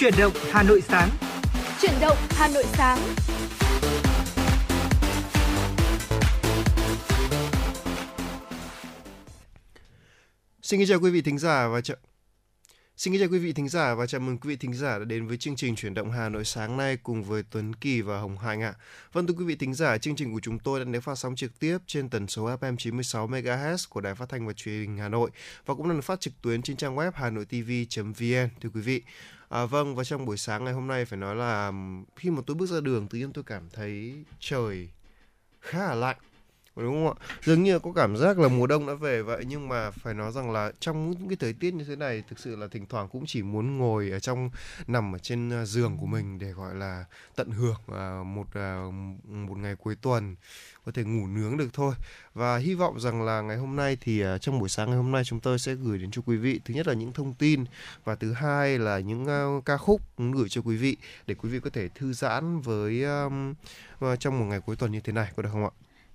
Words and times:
Chuyển 0.00 0.14
động 0.18 0.32
Hà 0.50 0.62
Nội 0.62 0.80
sáng. 0.80 1.08
Chuyển 1.80 1.92
động 2.00 2.16
Hà 2.30 2.48
Nội 2.48 2.64
sáng. 2.72 2.98
Xin 10.62 10.86
chào 10.88 11.00
quý 11.00 11.10
vị 11.10 11.22
thính 11.22 11.38
giả 11.38 11.68
và 11.68 11.80
chào 11.80 11.96
Xin 12.96 13.18
chào 13.18 13.28
quý 13.28 13.38
vị 13.38 13.52
thính 13.52 13.68
giả 13.68 13.94
và 13.94 14.06
chào 14.06 14.20
mừng 14.20 14.38
quý 14.38 14.48
vị 14.48 14.56
thính 14.56 14.74
giả 14.74 14.98
đã 14.98 15.04
đến 15.04 15.26
với 15.26 15.36
chương 15.36 15.56
trình 15.56 15.76
chuyển 15.76 15.94
động 15.94 16.10
Hà 16.10 16.28
Nội 16.28 16.44
sáng 16.44 16.76
nay 16.76 16.96
cùng 16.96 17.24
với 17.24 17.42
Tuấn 17.50 17.74
Kỳ 17.74 18.00
và 18.00 18.20
Hồng 18.20 18.38
Hạnh 18.38 18.62
ạ. 18.62 18.74
Vâng 19.12 19.26
thưa 19.26 19.34
quý 19.34 19.44
vị 19.44 19.56
thính 19.56 19.74
giả, 19.74 19.98
chương 19.98 20.16
trình 20.16 20.32
của 20.32 20.40
chúng 20.42 20.58
tôi 20.58 20.80
đang 20.80 20.92
được 20.92 21.00
phát 21.00 21.18
sóng 21.18 21.36
trực 21.36 21.58
tiếp 21.58 21.78
trên 21.86 22.08
tần 22.08 22.26
số 22.26 22.56
FM 22.56 22.76
96 22.76 23.28
MHz 23.28 23.86
của 23.90 24.00
Đài 24.00 24.14
Phát 24.14 24.28
thanh 24.28 24.46
và 24.46 24.52
Truyền 24.52 24.74
hình 24.74 24.96
Hà 24.96 25.08
Nội 25.08 25.30
và 25.66 25.74
cũng 25.74 25.88
đang 25.88 25.96
được 25.96 26.04
phát 26.04 26.20
trực 26.20 26.32
tuyến 26.42 26.62
trên 26.62 26.76
trang 26.76 26.96
web 26.96 27.10
hanoitv.vn 27.14 28.48
thưa 28.60 28.70
quý 28.74 28.80
vị. 28.80 29.02
À, 29.50 29.66
vâng 29.66 29.96
và 29.96 30.04
trong 30.04 30.24
buổi 30.26 30.36
sáng 30.36 30.64
ngày 30.64 30.72
hôm 30.74 30.86
nay 30.86 31.04
phải 31.04 31.18
nói 31.18 31.36
là 31.36 31.72
khi 32.16 32.30
mà 32.30 32.42
tôi 32.46 32.54
bước 32.54 32.66
ra 32.66 32.80
đường 32.80 33.08
tự 33.08 33.18
nhiên 33.18 33.32
tôi 33.32 33.44
cảm 33.44 33.70
thấy 33.70 34.24
trời 34.40 34.88
khá 35.60 35.78
là 35.78 35.94
lạnh 35.94 36.16
đúng 36.82 37.06
không 37.06 37.16
ạ? 37.18 37.26
Dường 37.42 37.62
như 37.62 37.78
có 37.78 37.92
cảm 37.92 38.16
giác 38.16 38.38
là 38.38 38.48
mùa 38.48 38.66
đông 38.66 38.86
đã 38.86 38.94
về 38.94 39.22
vậy, 39.22 39.44
nhưng 39.48 39.68
mà 39.68 39.90
phải 39.90 40.14
nói 40.14 40.32
rằng 40.32 40.50
là 40.50 40.72
trong 40.80 41.10
những 41.10 41.28
cái 41.28 41.36
thời 41.36 41.52
tiết 41.52 41.74
như 41.74 41.84
thế 41.84 41.96
này, 41.96 42.22
thực 42.28 42.38
sự 42.38 42.56
là 42.56 42.66
thỉnh 42.70 42.86
thoảng 42.86 43.08
cũng 43.08 43.24
chỉ 43.26 43.42
muốn 43.42 43.78
ngồi 43.78 44.10
ở 44.10 44.20
trong, 44.20 44.50
nằm 44.86 45.14
ở 45.14 45.18
trên 45.18 45.50
à, 45.50 45.64
giường 45.64 45.96
của 46.00 46.06
mình 46.06 46.38
để, 46.38 46.52
gọi 46.52 46.74
là, 46.74 47.04
tận 47.36 47.50
hưởng 47.50 47.80
à, 47.94 48.22
một 48.26 48.46
à, 48.54 48.84
một 49.24 49.58
ngày 49.58 49.76
cuối 49.76 49.96
tuần, 50.02 50.36
có 50.86 50.92
thể 50.92 51.04
ngủ 51.04 51.26
nướng 51.26 51.56
được 51.56 51.68
thôi. 51.72 51.94
Và 52.34 52.56
hy 52.56 52.74
vọng 52.74 53.00
rằng 53.00 53.22
là 53.22 53.40
ngày 53.40 53.56
hôm 53.56 53.76
nay 53.76 53.96
thì 54.00 54.22
trong 54.40 54.58
buổi 54.58 54.68
sáng 54.68 54.88
ngày 54.88 54.96
hôm 54.96 55.12
nay 55.12 55.22
chúng 55.24 55.40
tôi 55.40 55.58
sẽ 55.58 55.74
gửi 55.74 55.98
đến 55.98 56.10
cho 56.10 56.22
quý 56.26 56.36
vị 56.36 56.60
thứ 56.64 56.74
nhất 56.74 56.86
là 56.86 56.94
những 56.94 57.12
thông 57.12 57.34
tin 57.34 57.64
và 58.04 58.14
thứ 58.14 58.32
hai 58.32 58.78
là 58.78 58.98
những 58.98 59.26
ca 59.64 59.76
khúc 59.76 60.00
gửi 60.16 60.48
cho 60.48 60.62
quý 60.64 60.76
vị 60.76 60.96
để 61.26 61.34
quý 61.34 61.48
vị 61.48 61.60
có 61.60 61.70
thể 61.70 61.88
thư 61.88 62.12
giãn 62.12 62.60
với 62.60 63.04
trong 64.20 64.38
một 64.38 64.44
ngày 64.44 64.60
cuối 64.60 64.76
tuần 64.76 64.92
như 64.92 65.00
thế 65.00 65.12
này, 65.12 65.32
có 65.36 65.42
được 65.42 65.48
không 65.52 65.64
ạ? 65.64 65.70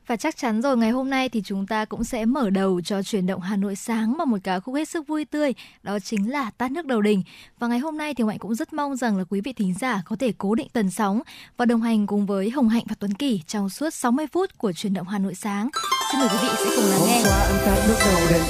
Và 0.07 0.15
chắc 0.15 0.37
chắn 0.37 0.61
rồi 0.61 0.77
ngày 0.77 0.91
hôm 0.91 1.09
nay 1.09 1.29
thì 1.29 1.41
chúng 1.45 1.67
ta 1.67 1.85
cũng 1.85 2.03
sẽ 2.03 2.25
mở 2.25 2.49
đầu 2.49 2.81
cho 2.81 3.03
chuyển 3.03 3.25
động 3.25 3.41
Hà 3.41 3.55
Nội 3.55 3.75
sáng 3.75 4.17
bằng 4.17 4.29
một 4.29 4.37
ca 4.43 4.59
khúc 4.59 4.75
hết 4.75 4.89
sức 4.89 5.07
vui 5.07 5.25
tươi, 5.25 5.53
đó 5.83 5.99
chính 5.99 6.31
là 6.31 6.51
Tát 6.57 6.71
nước 6.71 6.85
đầu 6.85 7.01
đình. 7.01 7.23
Và 7.59 7.67
ngày 7.67 7.79
hôm 7.79 7.97
nay 7.97 8.13
thì 8.13 8.23
Mạnh 8.23 8.37
cũng 8.39 8.55
rất 8.55 8.73
mong 8.73 8.95
rằng 8.95 9.17
là 9.17 9.23
quý 9.29 9.41
vị 9.41 9.53
thính 9.53 9.73
giả 9.79 10.01
có 10.05 10.15
thể 10.15 10.33
cố 10.37 10.55
định 10.55 10.67
tần 10.73 10.91
sóng 10.91 11.21
và 11.57 11.65
đồng 11.65 11.81
hành 11.81 12.07
cùng 12.07 12.25
với 12.25 12.49
Hồng 12.49 12.69
Hạnh 12.69 12.83
và 12.89 12.95
Tuấn 12.99 13.13
Kỳ 13.13 13.41
trong 13.47 13.69
suốt 13.69 13.89
60 13.89 14.27
phút 14.27 14.57
của 14.57 14.71
chuyển 14.71 14.93
động 14.93 15.07
Hà 15.07 15.19
Nội 15.19 15.35
sáng. 15.35 15.69
Xin 16.11 16.19
mời 16.19 16.29
quý 16.29 16.37
vị 16.41 16.49
sẽ 16.57 16.75
cùng 16.75 16.85
lắng 16.85 17.01
nghe. 17.07 17.23
Hôm 17.23 17.25
qua 17.25 17.43
anh 17.43 17.65
tát 17.65 17.87
nước 17.87 17.97
đầu 18.05 18.27
đình, 18.29 18.43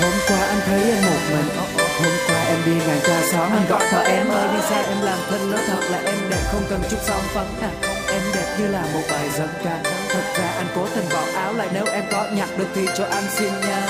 hôm 0.00 0.12
qua 0.28 0.46
anh 0.46 0.60
thấy 0.66 0.82
em 0.82 1.04
một 1.04 1.20
mình, 1.30 1.85
hôm 2.02 2.12
qua 2.28 2.44
em 2.48 2.58
đi 2.66 2.72
ngang 2.86 3.00
qua 3.06 3.22
xóm 3.32 3.52
anh 3.52 3.66
gọi 3.68 3.82
thợ 3.90 4.00
em 4.00 4.28
ơi, 4.28 4.48
đi 4.54 4.60
xe 4.70 4.82
em 4.82 5.00
làm 5.02 5.18
thân. 5.30 5.50
Nói 5.50 5.60
thật 5.66 5.80
là 5.90 5.98
em 5.98 6.30
đẹp, 6.30 6.42
không 6.52 6.62
cần 6.70 6.80
chút 6.90 6.96
son 7.02 7.20
phấn 7.34 7.46
à 7.62 7.70
em 8.08 8.22
đẹp 8.34 8.56
như 8.58 8.66
là 8.66 8.82
một 8.92 9.02
bài 9.10 9.30
dân 9.30 9.48
ca. 9.64 9.78
Thật 10.08 10.22
ra 10.38 10.48
anh 10.56 10.66
cố 10.74 10.86
tình 10.94 11.04
bỏ 11.12 11.22
áo 11.34 11.52
lại, 11.52 11.68
nếu 11.72 11.84
em 11.92 12.04
có 12.12 12.26
nhặt 12.32 12.48
được 12.58 12.68
thì 12.74 12.88
cho 12.96 13.04
anh 13.04 13.24
xin 13.30 13.52
nha. 13.60 13.86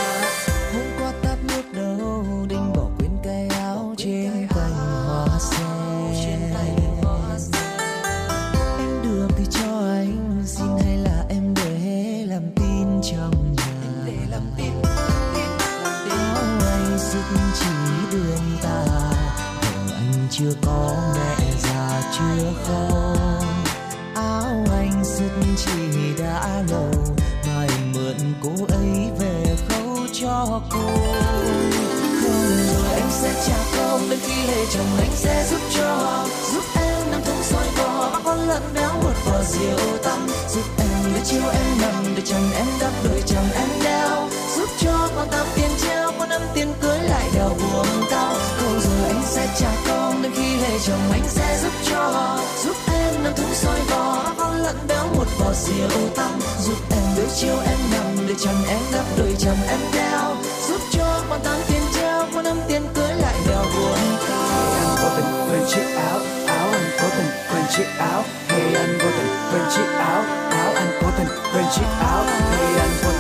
Chồng 50.87 51.13
anh 51.13 51.23
sẽ 51.29 51.59
giúp 51.63 51.73
cho 51.91 52.39
giúp 52.65 52.77
em 52.93 53.25
nằm 53.25 53.33
thúng 53.37 53.55
soi 53.55 53.81
bò 53.91 54.25
con 54.39 54.57
lợn 54.57 54.77
béo 54.89 55.07
một 55.17 55.27
vò 55.39 55.53
rượu 55.53 56.09
tăm, 56.17 56.31
giúp 56.61 56.77
em 56.91 57.03
đôi 57.17 57.27
chiều 57.37 57.57
em 57.67 57.79
nằm 57.93 58.27
để 58.29 58.35
chồng 58.39 58.65
em 58.69 58.79
đắp 58.93 59.05
đôi 59.19 59.37
chồng 59.39 59.57
em 59.69 59.79
đeo 59.93 60.37
giúp 60.69 60.81
cho 60.91 61.23
con 61.31 61.41
tám 61.45 61.57
tiền 61.69 61.83
treo, 61.95 62.27
con 62.35 62.45
năm 62.45 62.57
tiền 62.69 62.83
cưới 62.95 63.15
lại 63.15 63.35
đeo 63.49 63.63
buồn 63.63 63.99
cao. 64.29 64.47
Anh 64.79 64.97
vô 65.03 65.09
tình 65.17 65.49
quên 65.51 65.63
chiếc 65.69 65.97
áo 65.97 66.21
áo 66.47 66.69
anh 66.73 66.91
cố 67.01 67.09
tình 67.17 67.31
quên 67.51 67.65
chiếc 67.77 67.87
áo. 67.99 68.23
Hey, 68.49 68.75
anh 68.75 68.99
vô 68.99 69.11
tình 69.17 69.37
quên 69.53 69.63
chiếc 69.77 69.89
áo 69.99 70.25
áo 70.51 70.73
anh 70.75 70.99
cố 71.03 71.09
tình 71.19 71.29
quên 71.53 71.65
chiếc 71.75 71.87
áo. 72.01 72.25
Hey, 72.25 72.79
anh 72.79 72.91
vô 73.03 73.11
tình 73.11 73.16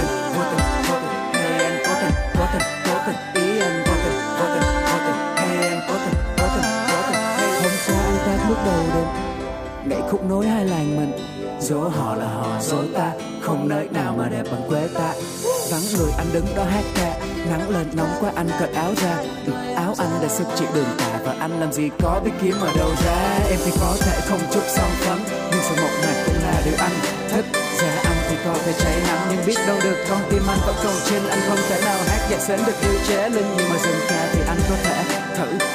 khúc 10.16 10.30
nối 10.30 10.46
hai 10.46 10.64
làng 10.64 10.96
mình. 10.96 11.12
Dỗ 11.60 11.88
họ 11.88 12.14
là 12.14 12.26
họ 12.26 12.60
dỗ 12.60 12.76
ta 12.94 13.12
không 13.42 13.68
nơi 13.68 13.88
nào 13.90 14.14
mà 14.18 14.28
đẹp 14.28 14.42
bằng 14.52 14.62
quê 14.68 14.88
ta. 14.94 15.12
Vắng 15.70 15.82
người 15.96 16.10
anh 16.18 16.26
đứng 16.32 16.46
đó 16.56 16.64
hát 16.64 16.84
ca 16.94 17.18
nắng 17.50 17.70
lên 17.70 17.86
nóng 17.92 18.10
quá 18.20 18.32
anh 18.34 18.48
cởi 18.58 18.72
áo 18.72 18.92
ra. 19.02 19.16
Ừ, 19.46 19.52
áo 19.74 19.94
anh 19.98 20.10
đã 20.22 20.28
sức 20.28 20.46
chịu 20.56 20.68
đường 20.74 20.88
tà 20.98 21.20
và 21.24 21.36
anh 21.40 21.60
làm 21.60 21.72
gì 21.72 21.88
có 22.02 22.20
biết 22.24 22.30
kiếm 22.42 22.54
ở 22.60 22.70
đâu 22.76 22.90
ra. 23.04 23.38
Em 23.50 23.58
thì 23.64 23.72
có 23.80 23.96
thể 24.00 24.20
không 24.28 24.40
chút 24.52 24.62
song 24.66 24.90
phấn 24.98 25.18
nhưng 25.50 25.60
sự 25.68 25.82
một 25.82 25.92
mặt 26.02 26.22
cũng 26.26 26.36
là 26.42 26.62
điều 26.64 26.74
anh 26.78 26.96
thích. 27.30 27.44
Ra 27.80 27.92
anh 28.04 28.16
thì 28.30 28.36
có 28.44 28.54
thể 28.64 28.72
cháy 28.78 28.96
nắng 29.06 29.26
nhưng 29.30 29.46
biết 29.46 29.58
đâu 29.66 29.76
được 29.82 29.96
con 30.10 30.20
tim 30.30 30.42
anh 30.48 30.58
vẫn 30.66 30.76
còn 30.84 30.94
trên. 31.10 31.22
Anh 31.30 31.40
không 31.48 31.58
thể 31.68 31.80
nào 31.84 31.98
hát 32.06 32.28
nhạc 32.30 32.40
sến 32.40 32.60
được 32.66 32.80
yêu 32.82 32.98
chế 33.08 33.28
linh 33.28 33.46
nhưng 33.56 33.68
mà 33.68 33.78
dừng 33.78 34.00
ca 34.08 34.28
thì 34.32 34.40
anh 34.48 34.58
có 34.70 34.76
thể 34.84 35.04
thử 35.36 35.65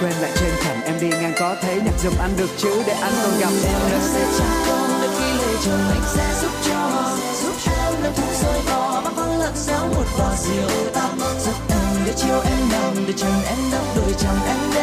quên 0.00 0.12
lại 0.12 0.30
trên 0.34 0.50
thành 0.60 0.82
em 0.84 1.00
đi 1.00 1.08
ngang 1.08 1.34
có 1.40 1.56
thấy 1.62 1.80
nhạc 1.84 1.98
giùm 2.02 2.12
anh 2.18 2.36
được 2.36 2.50
chứ? 2.56 2.82
Để 2.86 2.92
anh 2.92 3.12
còn 3.22 3.38
gặp 3.40 3.50
em. 3.64 3.90
Nữa 3.90 3.98
sẽ 4.14 4.26
trả 4.38 4.44
con 4.68 4.90
đến 5.02 5.10
khi 5.18 5.32
lệ 5.38 5.54
chồng 5.64 5.88
anh 5.90 6.02
sẽ 6.14 6.34
giúp 6.42 6.50
cho. 6.62 7.12
Giúp 7.42 7.72
em 7.78 8.02
nằm 8.02 8.12
thú 8.16 8.22
rơi 8.42 8.60
bò 8.70 9.00
bắt 9.04 9.12
con 9.16 9.38
lợn 9.38 9.56
xéo 9.56 9.88
một 9.94 10.04
vò 10.18 10.30
rượu 10.36 10.90
tăm 10.94 11.18
giúp 11.44 11.54
em 11.68 12.04
để 12.06 12.12
chiều 12.16 12.40
em 12.40 12.58
nằm, 12.72 13.06
để 13.06 13.12
chân 13.16 13.42
em 13.46 13.58
đắp 13.72 13.82
đôi 13.96 14.14
chồng 14.18 14.38
em 14.46 14.75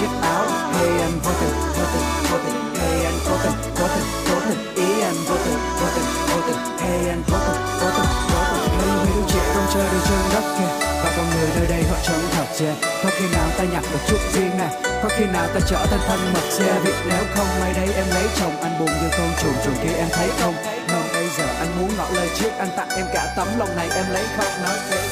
chiếc 0.00 0.12
áo. 0.22 0.44
Hey 0.74 1.00
anh 1.00 1.16
vô 1.24 1.32
tình 1.40 1.54
vô 1.76 1.84
tình 1.92 2.06
vô 2.30 2.38
tình. 2.44 2.58
Hey 2.80 3.04
anh 3.04 3.18
cố 3.26 3.34
tình 3.42 3.56
cố 3.78 3.86
tình 3.94 4.06
cố 4.28 4.36
tình. 4.48 4.60
Ý 4.74 5.00
anh 5.02 5.18
vô 5.28 5.36
tình 5.44 5.60
vô 5.80 5.86
tình 5.94 6.08
vô 6.28 6.38
tình. 6.46 6.60
Hey 6.80 7.08
anh 7.08 7.22
cố 7.30 7.38
tình 7.46 7.62
cố 7.80 7.88
tình 7.96 8.10
cố 8.30 8.40
tình. 8.52 8.68
Hey, 8.78 8.96
mấy 8.96 9.12
đứa 9.14 9.22
trẻ 9.32 9.42
không 9.54 9.66
chơi 9.74 9.84
được 9.92 10.02
trên 10.08 10.22
đất 10.34 10.44
kia 10.56 10.70
và 11.02 11.12
con 11.16 11.26
người 11.30 11.48
nơi 11.56 11.66
đây 11.66 11.82
họ 11.90 11.96
chẳng 12.06 12.22
thật 12.32 12.48
yeah. 12.60 12.76
có 13.02 13.10
khi 13.16 13.24
nào 13.32 13.48
ta 13.58 13.64
nhặt 13.72 13.84
được 13.92 13.98
chút 14.08 14.20
riêng 14.32 14.58
nè. 14.58 14.68
Có 15.02 15.08
khi 15.16 15.24
nào 15.24 15.46
ta 15.54 15.60
trở 15.66 15.86
thành 15.90 16.00
thân 16.08 16.32
mật 16.34 16.46
xe 16.50 16.80
vì 16.84 16.92
nếu 17.08 17.24
không 17.34 17.46
may 17.60 17.72
đây 17.72 17.88
em 17.94 18.06
lấy 18.14 18.24
chồng 18.40 18.60
anh 18.62 18.78
buồn 18.78 18.88
như 18.88 19.08
con 19.18 19.30
chuồn 19.42 19.54
chuồn 19.64 19.74
kia 19.82 19.94
em 19.96 20.08
thấy 20.12 20.28
không? 20.40 20.54
Non 20.88 21.02
bây 21.14 21.28
giờ 21.38 21.46
anh 21.58 21.70
muốn 21.78 21.90
ngỏ 21.96 22.06
lời 22.14 22.28
trước 22.38 22.50
anh 22.58 22.68
tặng 22.76 22.88
em 22.96 23.06
cả 23.14 23.32
tấm 23.36 23.48
lòng 23.58 23.76
này 23.76 23.88
em 23.94 24.04
lấy 24.12 24.24
không 24.36 24.62
nói 24.62 24.76
thế. 24.90 25.09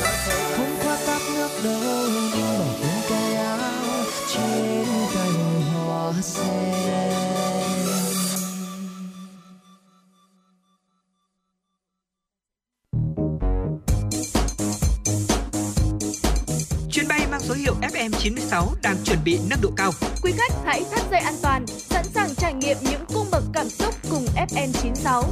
FN96. 24.95 25.23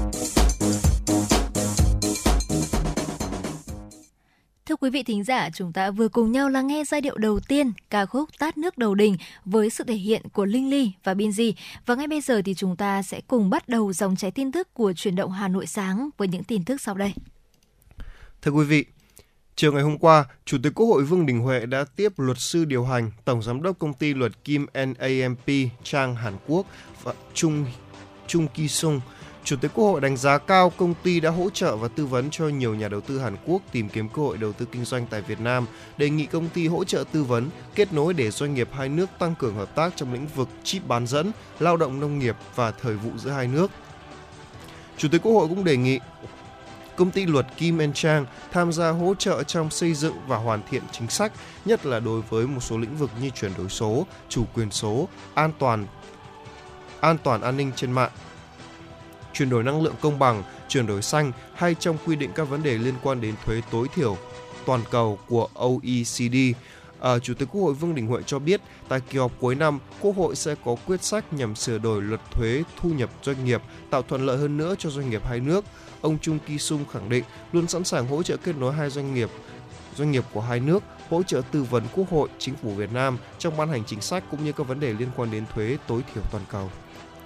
Thưa 4.67 4.77
quý 4.77 4.91
vị 4.91 5.03
thính 5.03 5.25
giả, 5.25 5.51
chúng 5.55 5.73
ta 5.73 5.91
vừa 5.91 6.09
cùng 6.09 6.33
nhau 6.33 6.49
lắng 6.49 6.67
nghe 6.67 6.85
giai 6.85 7.01
điệu 7.01 7.17
đầu 7.17 7.41
tiên 7.41 7.73
ca 7.91 8.07
khúc 8.07 8.29
Tát 8.39 8.59
nước 8.59 8.79
đầu 8.79 8.95
đình 8.95 9.17
với 9.45 9.71
sự 9.71 9.85
thể 9.85 9.95
hiện 9.95 10.23
của 10.33 10.45
Linh 10.45 10.71
Ly 10.71 10.93
và 11.05 11.15
Binzy. 11.15 11.53
Và 11.87 11.95
ngay 11.95 12.07
bây 12.07 12.21
giờ 12.21 12.43
thì 12.45 12.55
chúng 12.55 12.77
ta 12.77 13.03
sẽ 13.03 13.21
cùng 13.29 13.51
bắt 13.51 13.69
đầu 13.69 13.93
dòng 13.93 14.17
cháy 14.17 14.31
tin 14.31 14.53
tức 14.53 14.75
của 14.75 14.93
chuyển 14.93 15.17
động 15.17 15.33
Hà 15.33 15.49
Nội 15.49 15.67
sáng 15.67 16.11
với 16.17 16.29
những 16.29 16.45
tin 16.45 16.65
tức 16.65 16.81
sau 16.81 16.95
đây. 16.95 17.13
Thưa 18.43 18.51
quý 18.51 18.65
vị, 18.65 18.85
Chiều 19.57 19.73
ngày 19.73 19.83
hôm 19.83 19.99
qua, 19.99 20.25
Chủ 20.45 20.59
tịch 20.63 20.73
Quốc 20.75 20.87
hội 20.87 21.05
Vương 21.05 21.27
Đình 21.27 21.41
Huệ 21.41 21.67
đã 21.67 21.85
tiếp 21.97 22.13
luật 22.17 22.39
sư 22.39 22.65
điều 22.65 22.85
hành, 22.85 23.11
Tổng 23.25 23.43
giám 23.43 23.63
đốc 23.63 23.79
công 23.79 23.95
ty 23.95 24.15
luật 24.15 24.45
Kim 24.45 24.67
NAMP 24.75 25.71
Trang 25.83 26.15
Hàn 26.15 26.35
Quốc 26.47 26.67
và 27.03 27.15
Trung 27.35 27.65
Trung 28.27 28.49
Ki 28.49 28.69
Sung. 28.69 29.01
Chủ 29.47 29.57
tịch 29.57 29.71
Quốc 29.75 29.85
hội 29.85 30.01
đánh 30.01 30.17
giá 30.17 30.39
cao 30.39 30.73
công 30.77 30.95
ty 31.03 31.21
đã 31.21 31.31
hỗ 31.31 31.51
trợ 31.51 31.77
và 31.77 31.89
tư 31.89 32.07
vấn 32.07 32.31
cho 32.31 32.49
nhiều 32.49 32.75
nhà 32.75 32.89
đầu 32.89 33.01
tư 33.01 33.19
Hàn 33.19 33.37
Quốc 33.47 33.63
tìm 33.73 33.89
kiếm 33.89 34.09
cơ 34.09 34.23
hội 34.23 34.37
đầu 34.39 34.53
tư 34.53 34.67
kinh 34.73 34.85
doanh 34.85 35.07
tại 35.07 35.21
Việt 35.21 35.41
Nam, 35.41 35.67
đề 35.97 36.11
nghị 36.11 36.27
công 36.27 36.49
ty 36.49 36.67
hỗ 36.67 36.85
trợ 36.85 37.05
tư 37.13 37.25
vấn, 37.25 37.51
kết 37.75 37.93
nối 37.93 38.15
để 38.15 38.31
doanh 38.31 38.55
nghiệp 38.55 38.69
hai 38.73 38.89
nước 38.89 39.07
tăng 39.19 39.35
cường 39.35 39.55
hợp 39.55 39.75
tác 39.75 39.93
trong 39.97 40.13
lĩnh 40.13 40.27
vực 40.27 40.49
chip 40.65 40.87
bán 40.89 41.07
dẫn, 41.07 41.33
lao 41.59 41.77
động 41.77 42.01
nông 42.01 42.19
nghiệp 42.19 42.37
và 42.55 42.71
thời 42.71 42.95
vụ 42.95 43.11
giữa 43.17 43.31
hai 43.31 43.47
nước. 43.49 43.71
Chủ 44.97 45.09
tịch 45.13 45.23
Quốc 45.23 45.33
hội 45.33 45.49
cũng 45.49 45.65
đề 45.65 45.77
nghị 45.77 45.99
công 46.97 47.11
ty 47.11 47.27
luật 47.27 47.47
Kim 47.57 47.79
En 47.79 47.93
Chang 47.93 48.27
tham 48.53 48.73
gia 48.73 48.91
hỗ 48.91 49.15
trợ 49.15 49.43
trong 49.43 49.71
xây 49.71 49.95
dựng 49.95 50.15
và 50.27 50.37
hoàn 50.37 50.63
thiện 50.71 50.83
chính 50.93 51.09
sách, 51.09 51.33
nhất 51.65 51.87
là 51.87 52.01
đối 52.01 52.23
với 52.23 52.47
một 52.47 52.61
số 52.61 52.79
lĩnh 52.79 52.97
vực 52.97 53.11
như 53.21 53.31
chuyển 53.31 53.53
đổi 53.59 53.69
số, 53.69 54.07
chủ 54.29 54.45
quyền 54.55 54.71
số, 54.71 55.09
an 55.35 55.53
toàn 55.59 55.87
an 57.01 57.19
toàn 57.25 57.41
an 57.41 57.57
ninh 57.57 57.73
trên 57.77 57.93
mạng, 57.93 58.11
chuyển 59.37 59.51
đổi 59.51 59.63
năng 59.63 59.83
lượng 59.83 59.95
công 60.01 60.19
bằng, 60.19 60.43
chuyển 60.69 60.87
đổi 60.87 61.03
xanh 61.03 61.33
hay 61.55 61.75
trong 61.75 61.97
quy 62.07 62.17
định 62.17 62.31
các 62.35 62.45
vấn 62.45 62.63
đề 62.63 62.79
liên 62.79 62.95
quan 63.03 63.21
đến 63.21 63.35
thuế 63.45 63.61
tối 63.71 63.89
thiểu 63.95 64.17
toàn 64.67 64.81
cầu 64.91 65.19
của 65.29 65.49
OECD. 65.55 66.37
À, 67.01 67.19
Chủ 67.19 67.35
tịch 67.35 67.49
Quốc 67.53 67.63
hội 67.63 67.75
Vương 67.75 67.95
Đình 67.95 68.07
Huệ 68.07 68.23
cho 68.27 68.39
biết, 68.39 68.61
tại 68.89 69.01
kỳ 69.11 69.19
họp 69.19 69.33
cuối 69.41 69.55
năm, 69.55 69.79
Quốc 70.01 70.17
hội 70.17 70.37
sẽ 70.37 70.55
có 70.65 70.77
quyết 70.87 71.03
sách 71.03 71.33
nhằm 71.33 71.55
sửa 71.55 71.79
đổi 71.79 72.03
luật 72.03 72.21
thuế 72.33 72.63
thu 72.81 72.91
nhập 72.91 73.11
doanh 73.23 73.45
nghiệp, 73.45 73.63
tạo 73.91 74.03
thuận 74.03 74.27
lợi 74.27 74.37
hơn 74.37 74.57
nữa 74.57 74.75
cho 74.79 74.91
doanh 74.91 75.11
nghiệp 75.11 75.27
hai 75.27 75.41
nước. 75.41 75.65
Ông 76.01 76.19
Chung 76.23 76.39
Ki 76.47 76.59
Sung 76.59 76.85
khẳng 76.93 77.09
định 77.09 77.25
luôn 77.53 77.69
sẵn 77.69 77.85
sàng 77.85 78.07
hỗ 78.07 78.23
trợ 78.23 78.37
kết 78.37 78.57
nối 78.57 78.73
hai 78.73 78.91
doanh 78.91 79.15
nghiệp 79.15 79.31
doanh 79.97 80.11
nghiệp 80.11 80.25
của 80.33 80.41
hai 80.41 80.61
nước, 80.61 80.83
hỗ 81.11 81.23
trợ 81.23 81.43
tư 81.53 81.63
vấn 81.63 81.83
Quốc 81.95 82.11
hội, 82.11 82.29
Chính 82.39 82.55
phủ 82.63 82.71
Việt 82.71 82.93
Nam 82.93 83.19
trong 83.39 83.57
ban 83.57 83.69
hành 83.69 83.85
chính 83.87 84.01
sách 84.01 84.25
cũng 84.31 84.45
như 84.45 84.53
các 84.53 84.69
vấn 84.69 84.81
đề 84.81 84.93
liên 84.93 85.09
quan 85.17 85.31
đến 85.31 85.45
thuế 85.55 85.77
tối 85.87 86.03
thiểu 86.15 86.23
toàn 86.33 86.45
cầu. 86.51 86.71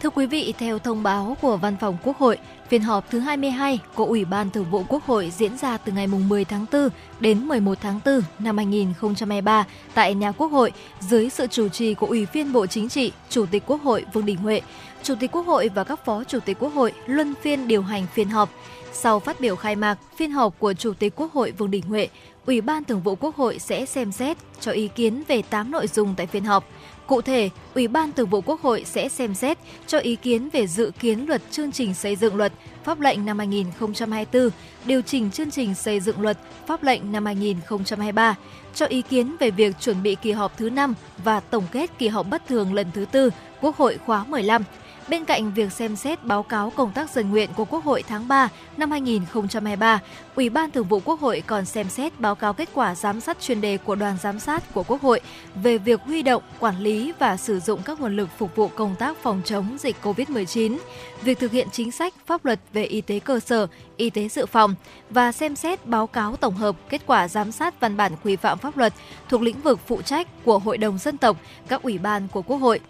Thưa 0.01 0.11
quý 0.11 0.27
vị, 0.27 0.55
theo 0.59 0.79
thông 0.79 1.03
báo 1.03 1.37
của 1.41 1.57
Văn 1.57 1.77
phòng 1.81 1.97
Quốc 2.03 2.19
hội, 2.19 2.39
phiên 2.69 2.83
họp 2.83 3.11
thứ 3.11 3.19
22 3.19 3.79
của 3.95 4.05
Ủy 4.05 4.25
ban 4.25 4.51
Thường 4.51 4.71
vụ 4.71 4.83
Quốc 4.89 5.05
hội 5.07 5.31
diễn 5.31 5.57
ra 5.57 5.77
từ 5.77 5.93
ngày 5.93 6.07
10 6.07 6.45
tháng 6.45 6.67
4 6.73 6.89
đến 7.21 7.49
11 7.49 7.79
tháng 7.81 8.01
4 8.05 8.21
năm 8.39 8.57
2023 8.57 9.67
tại 9.95 10.15
nhà 10.15 10.33
Quốc 10.33 10.49
hội 10.49 10.73
dưới 11.01 11.31
sự 11.31 11.47
chủ 11.47 11.69
trì 11.69 11.95
của 11.95 12.07
Ủy 12.07 12.27
viên 12.33 12.53
Bộ 12.53 12.67
Chính 12.67 12.89
trị, 12.89 13.13
Chủ 13.29 13.47
tịch 13.51 13.63
Quốc 13.67 13.83
hội 13.83 14.05
Vương 14.13 14.27
Đình 14.27 14.37
Huệ. 14.37 14.61
Chủ 15.03 15.15
tịch 15.21 15.33
Quốc 15.33 15.47
hội 15.47 15.71
và 15.75 15.85
các 15.85 16.05
phó 16.05 16.25
Chủ 16.25 16.39
tịch 16.41 16.57
Quốc 16.61 16.75
hội 16.75 16.93
luân 17.07 17.35
phiên 17.43 17.69
điều 17.69 17.83
hành 17.83 18.07
phiên 18.15 18.29
họp. 18.29 18.51
Sau 18.93 19.21
phát 19.21 19.41
biểu 19.41 19.57
khai 19.57 19.77
mạc 19.77 19.99
phiên 20.17 20.31
họp 20.31 20.59
của 20.59 20.73
Chủ 20.73 20.93
tịch 20.93 21.13
Quốc 21.17 21.33
hội 21.33 21.51
Vương 21.51 21.71
Đình 21.71 21.83
Huệ, 21.83 22.09
Ủy 22.47 22.61
ban 22.61 22.85
Thường 22.85 23.01
vụ 23.01 23.15
Quốc 23.15 23.37
hội 23.37 23.59
sẽ 23.59 23.87
xem 23.87 24.13
xét 24.13 24.37
cho 24.61 24.73
ý 24.73 24.89
kiến 24.89 25.23
về 25.29 25.43
8 25.43 25.71
nội 25.71 25.87
dung 25.87 26.15
tại 26.17 26.27
phiên 26.27 26.45
họp. 26.45 26.69
Cụ 27.07 27.21
thể, 27.21 27.51
Ủy 27.75 27.89
ban 27.89 28.13
Thường 28.13 28.29
vụ 28.29 28.41
Quốc 28.41 28.61
hội 28.61 28.85
sẽ 28.87 29.09
xem 29.09 29.35
xét 29.35 29.59
cho 29.87 29.99
ý 29.99 30.17
kiến 30.17 30.49
về 30.53 30.67
dự 30.67 30.93
kiến 31.01 31.27
luật 31.29 31.43
chương 31.51 31.73
trình 31.73 31.95
xây 31.95 32.17
dựng 32.17 32.37
luật 32.37 32.53
pháp 32.85 33.01
lệnh 33.01 33.27
năm 33.27 33.39
2024, 33.39 34.51
điều 34.85 35.03
chỉnh 35.03 35.31
chương 35.31 35.51
trình 35.51 35.75
xây 35.75 36.01
dựng 36.01 36.21
luật 36.21 36.39
pháp 36.67 36.83
lệnh 36.83 37.13
năm 37.13 37.25
2023, 37.25 38.37
cho 38.75 38.87
ý 38.87 39.03
kiến 39.03 39.37
về 39.41 39.51
việc 39.51 39.77
chuẩn 39.81 40.03
bị 40.03 40.15
kỳ 40.23 40.33
họp 40.33 40.57
thứ 40.57 40.71
5 40.71 40.95
và 41.25 41.41
tổng 41.41 41.65
kết 41.73 41.91
kỳ 41.99 42.09
họp 42.09 42.27
bất 42.31 42.47
thường 42.49 42.75
lần 42.75 42.87
thứ 42.95 43.05
tư 43.13 43.31
Quốc 43.61 43.77
hội 43.77 43.99
khóa 44.07 44.25
15 44.25 44.65
Bên 45.11 45.25
cạnh 45.25 45.53
việc 45.55 45.73
xem 45.73 45.97
xét 45.97 46.25
báo 46.25 46.43
cáo 46.43 46.71
công 46.71 46.93
tác 46.93 47.11
dân 47.11 47.31
nguyện 47.31 47.51
của 47.57 47.65
Quốc 47.65 47.85
hội 47.85 48.03
tháng 48.09 48.29
3 48.29 48.49
năm 48.77 48.91
2023, 48.91 50.01
Ủy 50.35 50.51
ban 50.51 50.71
Thường 50.71 50.89
vụ 50.89 51.01
Quốc 51.05 51.21
hội 51.21 51.43
còn 51.47 51.65
xem 51.65 51.89
xét 51.89 52.21
báo 52.21 52.35
cáo 52.35 52.53
kết 52.53 52.69
quả 52.75 52.95
giám 52.95 53.21
sát 53.21 53.41
chuyên 53.41 53.61
đề 53.61 53.77
của 53.77 53.95
đoàn 53.95 54.17
giám 54.23 54.41
sát 54.41 54.75
của 54.75 54.83
Quốc 54.83 55.03
hội 55.03 55.21
về 55.55 55.79
việc 55.79 56.01
huy 56.01 56.23
động, 56.23 56.43
quản 56.59 56.79
lý 56.81 57.13
và 57.19 57.37
sử 57.37 57.61
dụng 57.61 57.83
các 57.85 58.01
nguồn 58.01 58.17
lực 58.17 58.29
phục 58.39 58.57
vụ 58.57 58.69
công 58.69 58.97
tác 58.99 59.17
phòng 59.23 59.43
chống 59.45 59.77
dịch 59.81 59.97
COVID-19, 60.03 60.77
việc 61.23 61.39
thực 61.39 61.53
hiện 61.53 61.69
chính 61.73 61.93
sách 61.93 62.15
pháp 62.27 62.45
luật 62.45 62.61
về 62.73 62.85
y 62.85 63.01
tế 63.01 63.19
cơ 63.19 63.41
sở, 63.41 63.67
y 63.97 64.11
tế 64.11 64.29
dự 64.29 64.47
phòng 64.47 64.75
và 65.11 65.33
xem 65.33 65.57
xét 65.57 65.87
báo 65.87 66.07
cáo 66.07 66.37
tổng 66.37 66.55
hợp 66.55 66.77
kết 66.89 67.03
quả 67.07 67.29
giám 67.29 67.53
sát 67.53 67.81
văn 67.81 67.97
bản 67.97 68.13
quy 68.25 68.37
phạm 68.37 68.59
pháp 68.59 68.77
luật 68.77 68.93
thuộc 69.29 69.43
lĩnh 69.43 69.61
vực 69.61 69.79
phụ 69.87 70.03
trách 70.03 70.45
của 70.45 70.59
Hội 70.59 70.79
đồng 70.79 70.99
dân 70.99 71.19
tộc, 71.19 71.37
các 71.69 71.83
ủy 71.83 71.99
ban 71.99 72.29
của 72.29 72.43
Quốc 72.43 72.57
hội. 72.57 72.81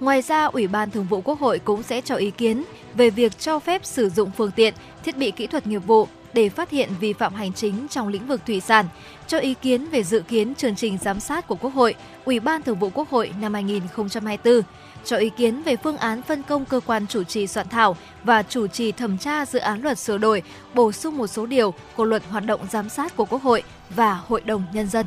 Ngoài 0.00 0.22
ra, 0.22 0.44
Ủy 0.44 0.66
ban 0.66 0.90
Thường 0.90 1.06
vụ 1.06 1.20
Quốc 1.20 1.40
hội 1.40 1.58
cũng 1.58 1.82
sẽ 1.82 2.00
cho 2.00 2.14
ý 2.14 2.30
kiến 2.30 2.64
về 2.94 3.10
việc 3.10 3.38
cho 3.38 3.58
phép 3.58 3.84
sử 3.84 4.08
dụng 4.08 4.30
phương 4.36 4.50
tiện, 4.50 4.74
thiết 5.04 5.16
bị 5.16 5.30
kỹ 5.30 5.46
thuật 5.46 5.66
nghiệp 5.66 5.78
vụ 5.78 6.08
để 6.32 6.48
phát 6.48 6.70
hiện 6.70 6.88
vi 7.00 7.12
phạm 7.12 7.34
hành 7.34 7.52
chính 7.52 7.86
trong 7.88 8.08
lĩnh 8.08 8.26
vực 8.26 8.40
thủy 8.46 8.60
sản, 8.60 8.86
cho 9.26 9.38
ý 9.38 9.54
kiến 9.54 9.86
về 9.90 10.02
dự 10.02 10.20
kiến 10.20 10.54
chương 10.54 10.76
trình 10.76 10.98
giám 10.98 11.20
sát 11.20 11.46
của 11.46 11.54
Quốc 11.54 11.74
hội, 11.74 11.94
Ủy 12.24 12.40
ban 12.40 12.62
Thường 12.62 12.78
vụ 12.78 12.90
Quốc 12.94 13.10
hội 13.10 13.32
năm 13.40 13.54
2024, 13.54 14.62
cho 15.04 15.16
ý 15.16 15.30
kiến 15.30 15.62
về 15.62 15.76
phương 15.76 15.96
án 15.96 16.22
phân 16.22 16.42
công 16.42 16.64
cơ 16.64 16.80
quan 16.86 17.06
chủ 17.06 17.24
trì 17.24 17.46
soạn 17.46 17.68
thảo 17.68 17.96
và 18.24 18.42
chủ 18.42 18.66
trì 18.66 18.92
thẩm 18.92 19.18
tra 19.18 19.46
dự 19.46 19.58
án 19.58 19.82
luật 19.82 19.98
sửa 19.98 20.18
đổi, 20.18 20.42
bổ 20.74 20.92
sung 20.92 21.16
một 21.16 21.26
số 21.26 21.46
điều 21.46 21.74
của 21.96 22.04
luật 22.04 22.22
hoạt 22.30 22.46
động 22.46 22.60
giám 22.70 22.88
sát 22.88 23.16
của 23.16 23.24
Quốc 23.24 23.42
hội 23.42 23.62
và 23.90 24.14
Hội 24.14 24.40
đồng 24.40 24.64
Nhân 24.72 24.88
dân. 24.88 25.06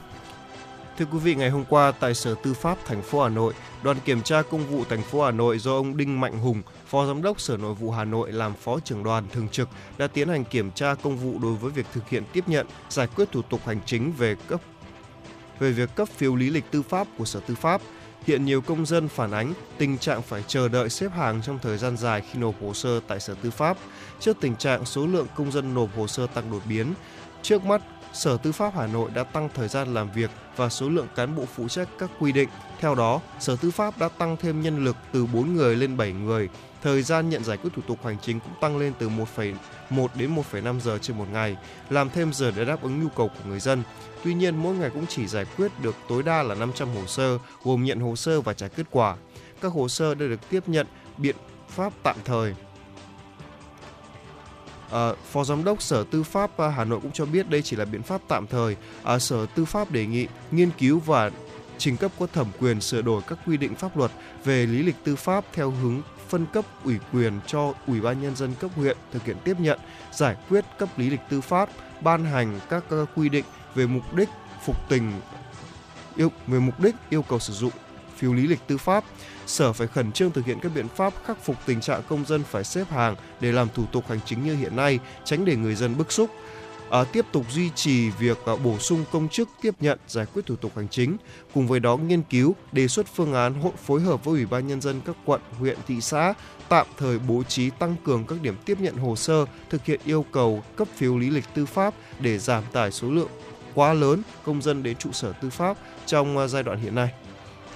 Thưa 0.98 1.06
quý 1.12 1.20
vị, 1.20 1.36
ngày 1.36 1.50
hôm 1.50 1.66
qua 1.70 1.92
tại 2.00 2.14
Sở 2.14 2.36
Tư 2.44 2.54
pháp 2.54 2.78
thành 2.86 3.02
phố 3.02 3.24
Hà 3.24 3.30
Nội, 3.30 3.54
đoàn 3.84 3.98
kiểm 4.06 4.22
tra 4.22 4.42
công 4.42 4.68
vụ 4.68 4.84
thành 4.90 5.02
phố 5.02 5.24
Hà 5.24 5.32
Nội 5.32 5.60
do 5.60 5.72
ông 5.72 5.98
Đinh 5.98 6.22
Mạnh 6.22 6.40
Hùng, 6.40 6.62
Phó 6.88 7.06
Giám 7.06 7.22
đốc 7.22 7.40
Sở 7.40 7.58
Nội 7.58 7.74
vụ 7.74 7.92
Hà 7.92 8.04
Nội 8.04 8.32
làm 8.32 8.54
Phó 8.54 8.80
trưởng 8.80 9.04
đoàn 9.04 9.24
thường 9.32 9.50
trực 9.50 9.70
đã 9.98 10.08
tiến 10.08 10.30
hành 10.30 10.46
kiểm 10.46 10.72
tra 10.72 10.96
công 10.96 11.18
vụ 11.18 11.40
đối 11.40 11.54
với 11.54 11.72
việc 11.72 11.86
thực 11.94 12.10
hiện 12.10 12.24
tiếp 12.34 12.44
nhận, 12.48 12.68
giải 12.90 13.08
quyết 13.16 13.32
thủ 13.32 13.42
tục 13.42 13.62
hành 13.66 13.80
chính 13.86 14.12
về 14.12 14.36
cấp 14.48 14.62
về 15.60 15.72
việc 15.72 15.96
cấp 15.96 16.08
phiếu 16.10 16.36
lý 16.36 16.50
lịch 16.50 16.72
tư 16.72 16.82
pháp 16.82 17.08
của 17.18 17.26
Sở 17.26 17.40
Tư 17.40 17.56
pháp. 17.56 17.82
Hiện 18.28 18.46
nhiều 18.46 18.62
công 18.62 18.86
dân 18.86 19.08
phản 19.08 19.32
ánh 19.32 19.54
tình 19.78 19.98
trạng 19.98 20.22
phải 20.22 20.44
chờ 20.48 20.68
đợi 20.68 20.90
xếp 20.90 21.12
hàng 21.16 21.42
trong 21.42 21.60
thời 21.62 21.78
gian 21.78 21.98
dài 21.98 22.22
khi 22.32 22.40
nộp 22.40 22.56
hồ 22.62 22.74
sơ 22.74 23.00
tại 23.08 23.20
Sở 23.20 23.36
Tư 23.42 23.52
pháp. 23.52 23.78
Trước 24.20 24.38
tình 24.42 24.56
trạng 24.56 24.86
số 24.86 25.08
lượng 25.08 25.28
công 25.36 25.52
dân 25.52 25.74
nộp 25.74 25.96
hồ 25.98 26.08
sơ 26.08 26.28
tăng 26.28 26.52
đột 26.52 26.62
biến, 26.70 26.94
trước 27.42 27.66
mắt 27.66 27.82
Sở 28.14 28.38
Tư 28.38 28.52
pháp 28.52 28.74
Hà 28.76 28.88
Nội 28.88 29.12
đã 29.14 29.24
tăng 29.24 29.50
thời 29.54 29.68
gian 29.68 29.94
làm 29.94 30.12
việc 30.12 30.32
và 30.56 30.70
số 30.70 30.90
lượng 30.90 31.08
cán 31.16 31.36
bộ 31.36 31.46
phụ 31.46 31.68
trách 31.68 31.88
các 32.00 32.10
quy 32.20 32.32
định. 32.32 32.50
Theo 32.80 32.96
đó, 32.96 33.22
Sở 33.40 33.56
Tư 33.56 33.72
pháp 33.72 33.98
đã 33.98 34.10
tăng 34.10 34.38
thêm 34.38 34.62
nhân 34.62 34.86
lực 34.86 34.96
từ 35.12 35.26
4 35.26 35.54
người 35.54 35.76
lên 35.76 35.98
7 35.98 36.12
người. 36.12 36.50
Thời 36.82 37.02
gian 37.02 37.30
nhận 37.30 37.44
giải 37.44 37.58
quyết 37.58 37.70
thủ 37.76 37.82
tục 37.88 38.06
hành 38.06 38.18
chính 38.22 38.40
cũng 38.40 38.54
tăng 38.62 38.78
lên 38.78 38.94
từ 39.00 39.10
1,1 39.10 40.08
đến 40.16 40.36
1,5 40.36 40.80
giờ 40.80 40.98
trên 40.98 41.18
một 41.18 41.26
ngày, 41.32 41.58
làm 41.90 42.10
thêm 42.10 42.34
giờ 42.34 42.52
để 42.56 42.66
đáp 42.66 42.82
ứng 42.82 43.04
nhu 43.04 43.10
cầu 43.10 43.28
của 43.28 43.50
người 43.50 43.60
dân. 43.60 43.84
Tuy 44.24 44.34
nhiên, 44.34 44.56
mỗi 44.56 44.76
ngày 44.76 44.90
cũng 44.90 45.06
chỉ 45.10 45.28
giải 45.28 45.46
quyết 45.58 45.72
được 45.82 45.96
tối 46.10 46.24
đa 46.24 46.44
là 46.44 46.56
500 46.56 46.88
hồ 46.96 47.06
sơ, 47.08 47.38
gồm 47.64 47.84
nhận 47.84 48.00
hồ 48.00 48.16
sơ 48.16 48.42
và 48.42 48.54
trả 48.54 48.68
kết 48.68 48.86
quả. 48.92 49.16
Các 49.62 49.74
hồ 49.74 49.90
sơ 49.90 50.16
đã 50.16 50.26
được 50.26 50.50
tiếp 50.50 50.64
nhận 50.68 50.88
biện 51.18 51.36
pháp 51.70 51.94
tạm 52.04 52.16
thời 52.26 52.56
À, 54.94 55.12
Phó 55.32 55.44
Giám 55.44 55.64
đốc 55.64 55.82
Sở 55.82 56.04
Tư 56.12 56.24
pháp 56.24 56.58
ờ, 56.58 56.70
Hà 56.70 56.84
Nội 56.84 57.00
cũng 57.02 57.12
cho 57.12 57.26
biết 57.26 57.50
đây 57.50 57.62
chỉ 57.62 57.76
là 57.76 57.86
biện 57.86 58.04
pháp 58.04 58.22
tạm 58.28 58.48
thời. 58.48 58.76
À, 59.04 59.20
Sở 59.20 59.46
Tư 59.46 59.66
pháp 59.66 59.92
đề 59.92 60.06
nghị 60.06 60.28
nghiên 60.52 60.70
cứu 60.80 61.00
và 61.00 61.32
trình 61.78 61.98
cấp 61.98 62.12
có 62.20 62.28
thẩm 62.34 62.48
quyền 62.60 62.82
sửa 62.82 63.02
đổi 63.02 63.22
các 63.28 63.40
quy 63.48 63.58
định 63.58 63.76
pháp 63.76 63.98
luật 63.98 64.12
về 64.44 64.66
lý 64.66 64.84
lịch 64.84 64.96
tư 65.04 65.16
pháp 65.16 65.46
theo 65.54 65.72
hướng 65.72 66.02
phân 66.30 66.46
cấp 66.54 66.66
ủy 66.84 66.96
quyền 67.14 67.40
cho 67.48 67.74
Ủy 67.88 68.02
ban 68.02 68.22
Nhân 68.22 68.36
dân 68.36 68.54
cấp 68.60 68.72
huyện 68.76 68.98
thực 69.12 69.26
hiện 69.26 69.38
tiếp 69.44 69.60
nhận, 69.60 69.80
giải 70.12 70.36
quyết 70.50 70.66
cấp 70.78 70.90
lý 70.98 71.10
lịch 71.10 71.20
tư 71.30 71.42
pháp, 71.42 71.70
ban 72.02 72.26
hành 72.26 72.60
các 72.70 72.84
quy 73.16 73.30
định 73.30 73.46
về 73.76 73.88
mục 73.88 74.14
đích 74.14 74.30
phục 74.66 74.90
tình 74.90 75.12
yêu 76.16 76.32
về 76.48 76.60
mục 76.60 76.80
đích 76.80 76.96
yêu 77.10 77.22
cầu 77.22 77.40
sử 77.40 77.54
dụng 77.54 77.72
phiếu 78.24 78.34
lý 78.34 78.48
lịch 78.48 78.68
tư 78.68 78.78
pháp. 78.78 79.04
Sở 79.46 79.74
phải 79.74 79.88
khẩn 79.88 80.12
trương 80.12 80.32
thực 80.32 80.46
hiện 80.46 80.60
các 80.62 80.72
biện 80.76 80.88
pháp 80.96 81.14
khắc 81.26 81.46
phục 81.46 81.56
tình 81.66 81.82
trạng 81.82 82.02
công 82.10 82.26
dân 82.26 82.44
phải 82.44 82.64
xếp 82.64 82.86
hàng 82.90 83.16
để 83.40 83.52
làm 83.52 83.68
thủ 83.76 83.86
tục 83.92 84.04
hành 84.10 84.20
chính 84.26 84.44
như 84.44 84.56
hiện 84.56 84.76
nay, 84.76 85.00
tránh 85.24 85.46
để 85.46 85.56
người 85.56 85.76
dân 85.76 85.98
bức 85.98 86.12
xúc. 86.12 86.30
À, 86.90 87.04
tiếp 87.04 87.26
tục 87.32 87.46
duy 87.52 87.70
trì 87.76 88.10
việc 88.10 88.38
à, 88.46 88.56
bổ 88.64 88.80
sung 88.80 89.06
công 89.12 89.30
chức 89.30 89.50
tiếp 89.62 89.76
nhận 89.80 90.00
giải 90.08 90.26
quyết 90.34 90.46
thủ 90.46 90.56
tục 90.56 90.72
hành 90.76 90.88
chính, 90.88 91.18
cùng 91.54 91.68
với 91.68 91.80
đó 91.80 91.98
nghiên 91.98 92.22
cứu 92.22 92.56
đề 92.72 92.88
xuất 92.88 93.08
phương 93.16 93.34
án 93.34 93.54
hội 93.54 93.74
phối 93.86 94.02
hợp 94.02 94.26
với 94.26 94.34
ủy 94.34 94.46
ban 94.46 94.68
nhân 94.68 94.82
dân 94.82 95.02
các 95.06 95.16
quận, 95.26 95.42
huyện, 95.60 95.78
thị 95.88 96.02
xã 96.02 96.34
tạm 96.70 96.88
thời 96.98 97.20
bố 97.20 97.44
trí 97.44 97.70
tăng 97.70 97.96
cường 98.04 98.26
các 98.26 98.42
điểm 98.42 98.56
tiếp 98.66 98.78
nhận 98.82 98.98
hồ 98.98 99.16
sơ, 99.16 99.46
thực 99.70 99.86
hiện 99.86 100.00
yêu 100.06 100.26
cầu 100.32 100.64
cấp 100.76 100.88
phiếu 100.96 101.18
lý 101.18 101.30
lịch 101.30 101.46
tư 101.56 101.66
pháp 101.66 101.94
để 102.20 102.38
giảm 102.38 102.64
tải 102.74 102.92
số 102.92 103.12
lượng 103.12 103.30
quá 103.76 103.94
lớn 103.94 104.22
công 104.46 104.62
dân 104.62 104.84
đến 104.84 104.96
trụ 104.98 105.12
sở 105.12 105.34
tư 105.34 105.50
pháp 105.50 105.78
trong 106.06 106.38
à, 106.38 106.48
giai 106.48 106.64
đoạn 106.64 106.80
hiện 106.80 106.96
nay. 106.96 107.14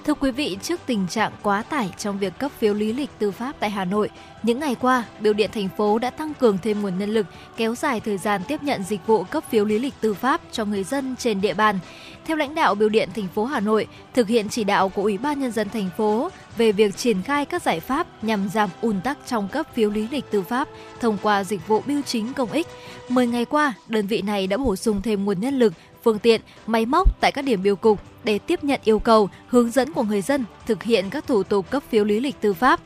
Thưa 0.08 0.14
quý 0.14 0.32
vị, 0.32 0.58
trước 0.62 0.80
tình 0.86 1.08
trạng 1.08 1.32
quá 1.42 1.64
tải 1.64 1.90
trong 1.98 2.20
việc 2.20 2.34
cấp 2.40 2.52
phiếu 2.60 2.74
lý 2.74 2.94
lịch 2.94 3.10
tư 3.20 3.32
pháp 3.32 3.56
tại 3.60 3.70
Hà 3.70 3.86
Nội, 3.86 4.10
những 4.44 4.60
ngày 4.60 4.76
qua, 4.76 5.04
Biêu 5.20 5.34
điện 5.34 5.50
thành 5.54 5.70
phố 5.78 6.00
đã 6.00 6.10
tăng 6.10 6.34
cường 6.34 6.58
thêm 6.64 6.82
nguồn 6.82 6.98
nhân 6.98 7.10
lực, 7.10 7.26
kéo 7.58 7.76
dài 7.76 8.00
thời 8.00 8.18
gian 8.18 8.42
tiếp 8.48 8.64
nhận 8.64 8.84
dịch 8.84 9.08
vụ 9.08 9.24
cấp 9.24 9.44
phiếu 9.50 9.66
lý 9.66 9.80
lịch 9.80 9.94
tư 10.02 10.14
pháp 10.14 10.42
cho 10.52 10.66
người 10.66 10.84
dân 10.84 11.16
trên 11.20 11.42
địa 11.42 11.54
bàn. 11.54 11.80
Theo 12.26 12.38
lãnh 12.38 12.56
đạo 12.56 12.76
Biêu 12.76 12.90
điện 12.90 13.10
thành 13.16 13.28
phố 13.28 13.46
Hà 13.46 13.60
Nội, 13.60 13.88
thực 14.14 14.28
hiện 14.28 14.50
chỉ 14.50 14.64
đạo 14.64 14.90
của 14.90 15.02
Ủy 15.02 15.18
ban 15.18 15.40
nhân 15.40 15.52
dân 15.52 15.70
thành 15.70 15.90
phố 15.98 16.30
về 16.58 16.72
việc 16.72 16.98
triển 16.98 17.22
khai 17.22 17.46
các 17.46 17.62
giải 17.62 17.80
pháp 17.80 18.24
nhằm 18.24 18.50
giảm 18.50 18.70
ùn 18.82 19.02
tắc 19.02 19.18
trong 19.28 19.48
cấp 19.48 19.66
phiếu 19.74 19.90
lý 19.90 20.08
lịch 20.12 20.32
tư 20.32 20.42
pháp 20.42 20.68
thông 21.00 21.18
qua 21.22 21.44
dịch 21.44 21.68
vụ 21.68 21.82
bưu 21.88 22.02
chính 22.02 22.34
công 22.34 22.52
ích. 22.52 22.68
10 23.10 23.28
ngày 23.28 23.46
qua, 23.46 23.74
đơn 23.88 24.08
vị 24.08 24.22
này 24.22 24.48
đã 24.48 24.58
bổ 24.58 24.76
sung 24.76 25.02
thêm 25.02 25.26
nguồn 25.26 25.40
nhân 25.40 25.60
lực, 25.60 25.74
phương 26.08 26.20
tiện, 26.20 26.42
máy 26.68 26.86
móc 26.86 27.22
tại 27.22 27.32
các 27.32 27.46
điểm 27.46 27.64
biêu 27.64 27.76
cục 27.76 28.00
để 28.24 28.40
tiếp 28.40 28.64
nhận 28.64 28.80
yêu 28.84 29.00
cầu, 29.00 29.30
hướng 29.48 29.72
dẫn 29.72 29.94
của 29.94 30.04
người 30.04 30.22
dân 30.22 30.46
thực 30.66 30.84
hiện 30.84 31.10
các 31.10 31.28
thủ 31.28 31.44
tục 31.44 31.70
cấp 31.70 31.84
phiếu 31.90 32.04
lý 32.04 32.20
lịch 32.20 32.42
tư 32.42 32.54
pháp. 32.54 32.80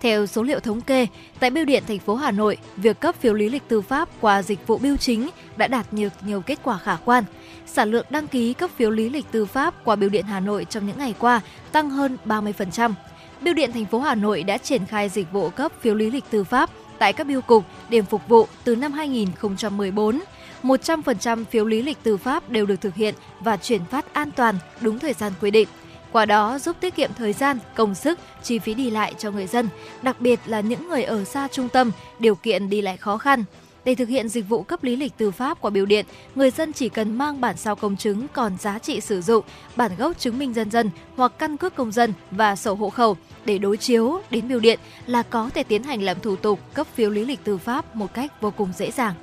Theo 0.00 0.26
số 0.26 0.42
liệu 0.42 0.60
thống 0.60 0.80
kê, 0.80 1.06
tại 1.40 1.50
Bưu 1.50 1.64
điện 1.64 1.82
thành 1.88 1.98
phố 1.98 2.14
Hà 2.14 2.30
Nội, 2.30 2.56
việc 2.76 3.00
cấp 3.00 3.14
phiếu 3.20 3.34
lý 3.34 3.48
lịch 3.48 3.68
tư 3.68 3.80
pháp 3.80 4.08
qua 4.20 4.42
dịch 4.42 4.66
vụ 4.66 4.78
bưu 4.78 4.96
chính 4.96 5.28
đã 5.56 5.66
đạt 5.66 5.92
nhiều 5.92 6.08
nhiều 6.26 6.40
kết 6.40 6.58
quả 6.62 6.78
khả 6.78 6.96
quan. 7.04 7.24
Sản 7.66 7.90
lượng 7.90 8.06
đăng 8.10 8.26
ký 8.26 8.52
cấp 8.52 8.70
phiếu 8.76 8.90
lý 8.90 9.08
lịch 9.08 9.26
tư 9.32 9.46
pháp 9.46 9.74
qua 9.84 9.96
Bưu 9.96 10.10
điện 10.10 10.24
Hà 10.24 10.40
Nội 10.40 10.66
trong 10.70 10.86
những 10.86 10.98
ngày 10.98 11.14
qua 11.18 11.40
tăng 11.72 11.90
hơn 11.90 12.16
30%. 12.24 12.92
Bưu 13.40 13.54
điện 13.54 13.72
thành 13.72 13.86
phố 13.86 14.00
Hà 14.00 14.14
Nội 14.14 14.42
đã 14.42 14.58
triển 14.58 14.86
khai 14.86 15.08
dịch 15.08 15.32
vụ 15.32 15.48
cấp 15.48 15.72
phiếu 15.80 15.94
lý 15.94 16.10
lịch 16.10 16.24
tư 16.30 16.44
pháp 16.44 16.70
tại 16.98 17.12
các 17.12 17.26
biêu 17.26 17.40
cục, 17.40 17.64
điểm 17.88 18.04
phục 18.04 18.28
vụ 18.28 18.46
từ 18.64 18.76
năm 18.76 18.92
2014. 18.92 20.20
100% 20.62 21.44
phiếu 21.44 21.64
lý 21.64 21.82
lịch 21.82 22.02
tư 22.02 22.16
pháp 22.16 22.50
đều 22.50 22.66
được 22.66 22.80
thực 22.80 22.94
hiện 22.94 23.14
và 23.40 23.56
chuyển 23.56 23.84
phát 23.84 24.14
an 24.14 24.30
toàn 24.36 24.58
đúng 24.80 24.98
thời 24.98 25.12
gian 25.12 25.32
quy 25.40 25.50
định. 25.50 25.68
Qua 26.12 26.26
đó 26.26 26.58
giúp 26.58 26.76
tiết 26.80 26.94
kiệm 26.96 27.10
thời 27.18 27.32
gian, 27.32 27.58
công 27.74 27.94
sức, 27.94 28.18
chi 28.42 28.58
phí 28.58 28.74
đi 28.74 28.90
lại 28.90 29.14
cho 29.18 29.30
người 29.30 29.46
dân, 29.46 29.68
đặc 30.02 30.20
biệt 30.20 30.40
là 30.46 30.60
những 30.60 30.88
người 30.88 31.02
ở 31.02 31.24
xa 31.24 31.48
trung 31.52 31.68
tâm, 31.68 31.90
điều 32.18 32.34
kiện 32.34 32.70
đi 32.70 32.80
lại 32.80 32.96
khó 32.96 33.18
khăn. 33.18 33.44
Để 33.84 33.94
thực 33.94 34.08
hiện 34.08 34.28
dịch 34.28 34.48
vụ 34.48 34.62
cấp 34.62 34.84
lý 34.84 34.96
lịch 34.96 35.16
tư 35.16 35.30
pháp 35.30 35.60
qua 35.60 35.70
biểu 35.70 35.86
điện, 35.86 36.06
người 36.34 36.50
dân 36.50 36.72
chỉ 36.72 36.88
cần 36.88 37.18
mang 37.18 37.40
bản 37.40 37.56
sao 37.56 37.76
công 37.76 37.96
chứng 37.96 38.26
còn 38.32 38.58
giá 38.58 38.78
trị 38.78 39.00
sử 39.00 39.20
dụng, 39.20 39.44
bản 39.76 39.90
gốc 39.98 40.18
chứng 40.18 40.38
minh 40.38 40.54
dân 40.54 40.70
dân 40.70 40.90
hoặc 41.16 41.32
căn 41.38 41.56
cước 41.56 41.74
công 41.74 41.92
dân 41.92 42.12
và 42.30 42.56
sổ 42.56 42.74
hộ 42.74 42.90
khẩu 42.90 43.16
để 43.44 43.58
đối 43.58 43.76
chiếu 43.76 44.20
đến 44.30 44.48
biểu 44.48 44.60
điện 44.60 44.78
là 45.06 45.22
có 45.22 45.50
thể 45.54 45.62
tiến 45.62 45.82
hành 45.82 46.02
làm 46.02 46.20
thủ 46.20 46.36
tục 46.36 46.60
cấp 46.74 46.86
phiếu 46.94 47.10
lý 47.10 47.24
lịch 47.24 47.44
tư 47.44 47.58
pháp 47.58 47.96
một 47.96 48.14
cách 48.14 48.40
vô 48.40 48.50
cùng 48.50 48.72
dễ 48.76 48.90
dàng. 48.90 49.14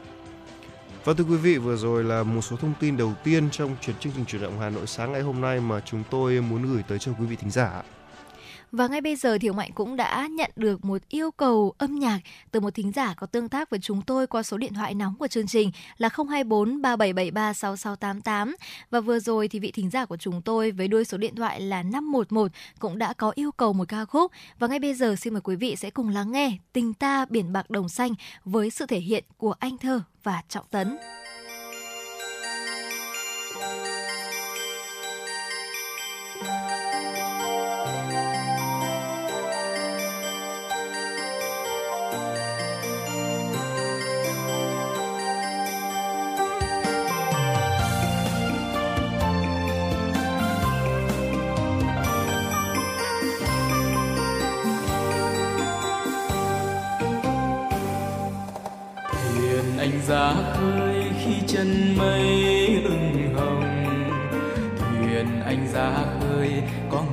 Và 1.05 1.13
thưa 1.13 1.23
quý 1.23 1.37
vị, 1.37 1.57
vừa 1.57 1.75
rồi 1.75 2.03
là 2.03 2.23
một 2.23 2.41
số 2.41 2.55
thông 2.55 2.73
tin 2.79 2.97
đầu 2.97 3.13
tiên 3.23 3.49
trong 3.51 3.75
chuyến 3.81 3.95
chương 3.99 4.13
trình 4.15 4.25
chuyển 4.25 4.41
động 4.41 4.59
Hà 4.59 4.69
Nội 4.69 4.87
sáng 4.87 5.11
ngày 5.11 5.21
hôm 5.21 5.41
nay 5.41 5.59
mà 5.59 5.79
chúng 5.79 6.03
tôi 6.09 6.41
muốn 6.41 6.73
gửi 6.73 6.83
tới 6.87 6.99
cho 6.99 7.11
quý 7.19 7.25
vị 7.25 7.35
thính 7.35 7.51
giả. 7.51 7.83
Và 8.71 8.87
ngay 8.87 9.01
bây 9.01 9.15
giờ 9.15 9.37
thì 9.41 9.47
ông 9.47 9.57
Mạnh 9.57 9.71
cũng 9.75 9.95
đã 9.95 10.27
nhận 10.27 10.51
được 10.55 10.85
một 10.85 11.01
yêu 11.09 11.31
cầu 11.31 11.73
âm 11.77 11.95
nhạc 11.95 12.19
từ 12.51 12.59
một 12.59 12.73
thính 12.73 12.91
giả 12.91 13.13
có 13.17 13.27
tương 13.27 13.49
tác 13.49 13.69
với 13.69 13.79
chúng 13.79 14.01
tôi 14.01 14.27
qua 14.27 14.43
số 14.43 14.57
điện 14.57 14.73
thoại 14.73 14.93
nóng 14.93 15.15
của 15.15 15.27
chương 15.27 15.47
trình 15.47 15.71
là 15.97 16.09
024 16.09 16.81
3773 16.81 17.53
6688 17.53 18.55
và 18.91 18.99
vừa 18.99 19.19
rồi 19.19 19.47
thì 19.47 19.59
vị 19.59 19.71
thính 19.71 19.89
giả 19.89 20.05
của 20.05 20.17
chúng 20.17 20.41
tôi 20.41 20.71
với 20.71 20.87
đuôi 20.87 21.05
số 21.05 21.17
điện 21.17 21.35
thoại 21.35 21.61
là 21.61 21.83
511 21.83 22.51
cũng 22.79 22.97
đã 22.97 23.13
có 23.13 23.31
yêu 23.35 23.51
cầu 23.51 23.73
một 23.73 23.87
ca 23.87 24.05
khúc. 24.05 24.31
Và 24.59 24.67
ngay 24.67 24.79
bây 24.79 24.93
giờ 24.93 25.15
xin 25.15 25.33
mời 25.33 25.41
quý 25.41 25.55
vị 25.55 25.75
sẽ 25.75 25.89
cùng 25.89 26.09
lắng 26.09 26.31
nghe 26.31 26.57
Tình 26.73 26.93
ta 26.93 27.25
biển 27.29 27.53
bạc 27.53 27.69
đồng 27.69 27.89
xanh 27.89 28.13
với 28.45 28.69
sự 28.69 28.85
thể 28.85 28.99
hiện 28.99 29.23
của 29.37 29.53
Anh 29.59 29.77
Thơ 29.77 30.01
và 30.25 30.41
Trọng 30.49 30.65
Tấn. 30.71 30.97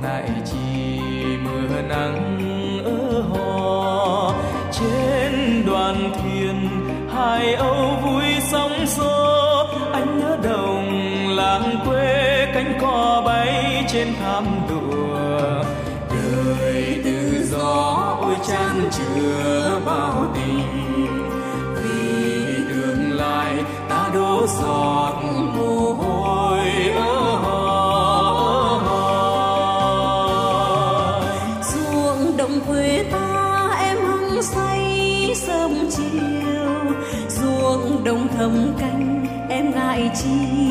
Ngại 0.03 0.29
chi 0.45 1.01
mưa 1.43 1.81
nắng 1.81 2.39
ở 2.85 3.21
hò. 3.21 4.33
Trên 4.71 5.63
đoàn 5.65 6.13
thuyền, 6.13 6.69
hai 7.15 7.53
âu 7.53 7.97
vui 8.03 8.23
sóng 8.51 8.85
xô. 8.87 9.65
Anh 9.93 10.19
nhớ 10.19 10.37
đồng 10.43 11.27
làng 11.29 11.79
quê 11.85 12.47
cánh 12.53 12.77
cò 12.81 13.23
bay 13.25 13.85
trên 13.87 14.07
thảm 14.19 14.45
đùa 14.69 15.63
đời 16.09 17.01
tự 17.03 17.45
do 17.51 18.17
ôi 18.21 18.35
chan 18.47 18.89
chứa 18.91 19.79
bao 19.85 20.25
tình. 20.35 21.07
Vì 21.75 22.55
tương 22.69 23.11
lai 23.11 23.63
ta 23.89 24.09
đổ 24.13 24.47
giọt 24.47 25.13
ruộng 38.43 38.73
canh 38.79 39.25
em 39.49 39.71
ngại 39.71 40.09
chi 40.15 40.62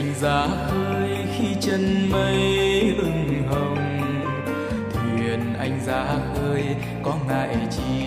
anh 0.00 0.14
ra 0.20 0.46
khơi 0.70 1.10
khi 1.36 1.44
chân 1.60 2.10
mây 2.12 2.94
ửng 2.98 3.42
hồng. 3.50 4.00
Thuyền 4.92 5.54
anh 5.58 5.80
ra 5.86 6.04
khơi 6.34 6.64
có 7.02 7.14
ngại 7.28 7.56
chi 7.70 8.06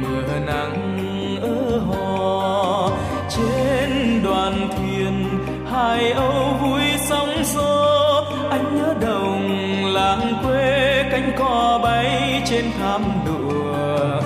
mưa 0.00 0.38
nắng 0.46 0.98
ở 1.42 1.78
hò. 1.78 2.90
Trên 3.30 4.22
đoàn 4.24 4.68
thuyền, 4.76 5.28
hai 5.70 6.10
âu 6.10 6.56
vui 6.60 6.82
sóng 7.08 7.44
gió 7.44 8.24
anh 8.50 8.76
nhớ 8.76 8.94
đồng 9.00 9.84
làng 9.84 10.42
quê 10.44 11.04
cánh 11.10 11.32
cò 11.38 11.80
bay 11.82 12.42
trên 12.46 12.64
thảm 12.78 13.02
đùa 13.26 14.20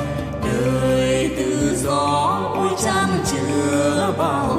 đời 0.44 1.30
tự 1.36 1.76
do 1.76 2.40
ôi 2.54 2.68
chan 2.84 3.08
chứa 3.24 4.12
bao 4.18 4.55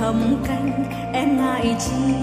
thầm 0.00 0.36
canh 0.48 0.84
em 1.12 1.36
ngại 1.36 1.76
chi. 1.78 2.19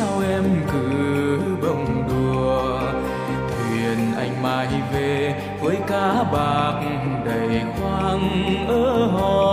Sao 0.00 0.22
em 0.30 0.44
cứ 0.72 1.38
bông 1.62 2.08
đùa? 2.08 2.80
Thuyền 3.50 3.98
anh 4.16 4.42
mai 4.42 4.68
về 4.92 5.34
với 5.60 5.76
cá 5.88 6.24
bạc 6.32 6.80
đầy 7.24 7.62
khoang 7.80 8.30
ở 8.68 9.06
hò. 9.06 9.49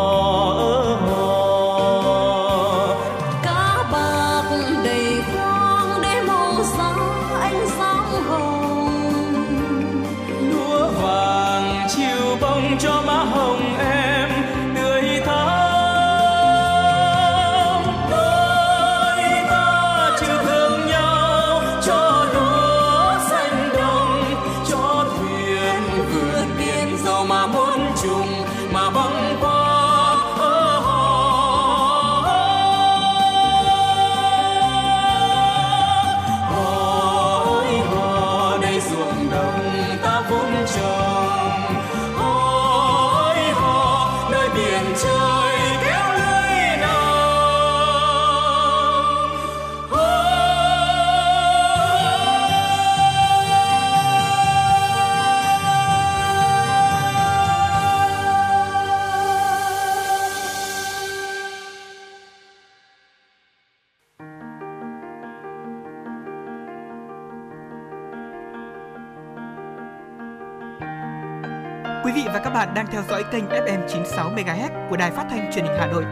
Đang 72.78 72.88
theo 72.92 73.04
dõi 73.10 73.24
kênh 73.32 73.46
FM 73.46 73.88
96 73.88 74.32
MHz 74.32 74.90
của 74.90 74.98
Đài 74.98 75.12
Phát 75.12 75.28
thanh 75.30 75.52
Truyền 75.54 75.66
hình 75.66 75.78
Hà 75.80 75.88
Nội. 75.88 76.04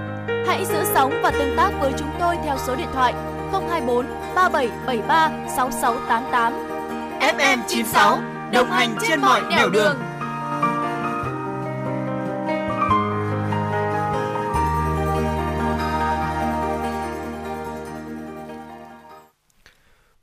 Hãy 0.48 0.66
giữ 0.66 0.84
sóng 0.94 1.20
và 1.24 1.32
tương 1.32 1.58
tác 1.58 1.72
với 1.82 1.94
chúng 1.98 2.10
tôi 2.20 2.36
theo 2.44 2.58
số 2.68 2.76
điện 2.76 2.88
thoại 2.94 3.14
024 3.52 4.06
3773 4.36 5.32
6688. 5.56 6.54
FM 7.20 7.60
96 7.68 8.20
đồng 8.54 8.72
hành 8.72 8.96
trên 9.02 9.22
mọi 9.22 9.42
nẻo 9.50 9.70
đường. 9.70 9.98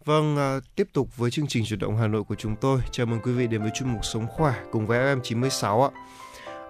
Vâng, 0.05 0.37
à, 0.37 0.61
tiếp 0.76 0.88
tục 0.92 1.16
với 1.16 1.31
chương 1.31 1.46
trình 1.48 1.64
chuyển 1.64 1.78
động 1.78 1.96
Hà 1.96 2.07
Nội 2.07 2.24
của 2.24 2.35
chúng 2.35 2.57
tôi. 2.57 2.81
Chào 2.90 3.07
mừng 3.07 3.20
quý 3.20 3.33
vị 3.33 3.46
đến 3.46 3.62
với 3.62 3.70
chuyên 3.74 3.92
mục 3.92 4.05
Sống 4.05 4.26
Khỏe 4.28 4.55
cùng 4.72 4.87
với 4.87 4.98
FM 4.98 5.20
96 5.20 5.83
ạ. 5.85 5.90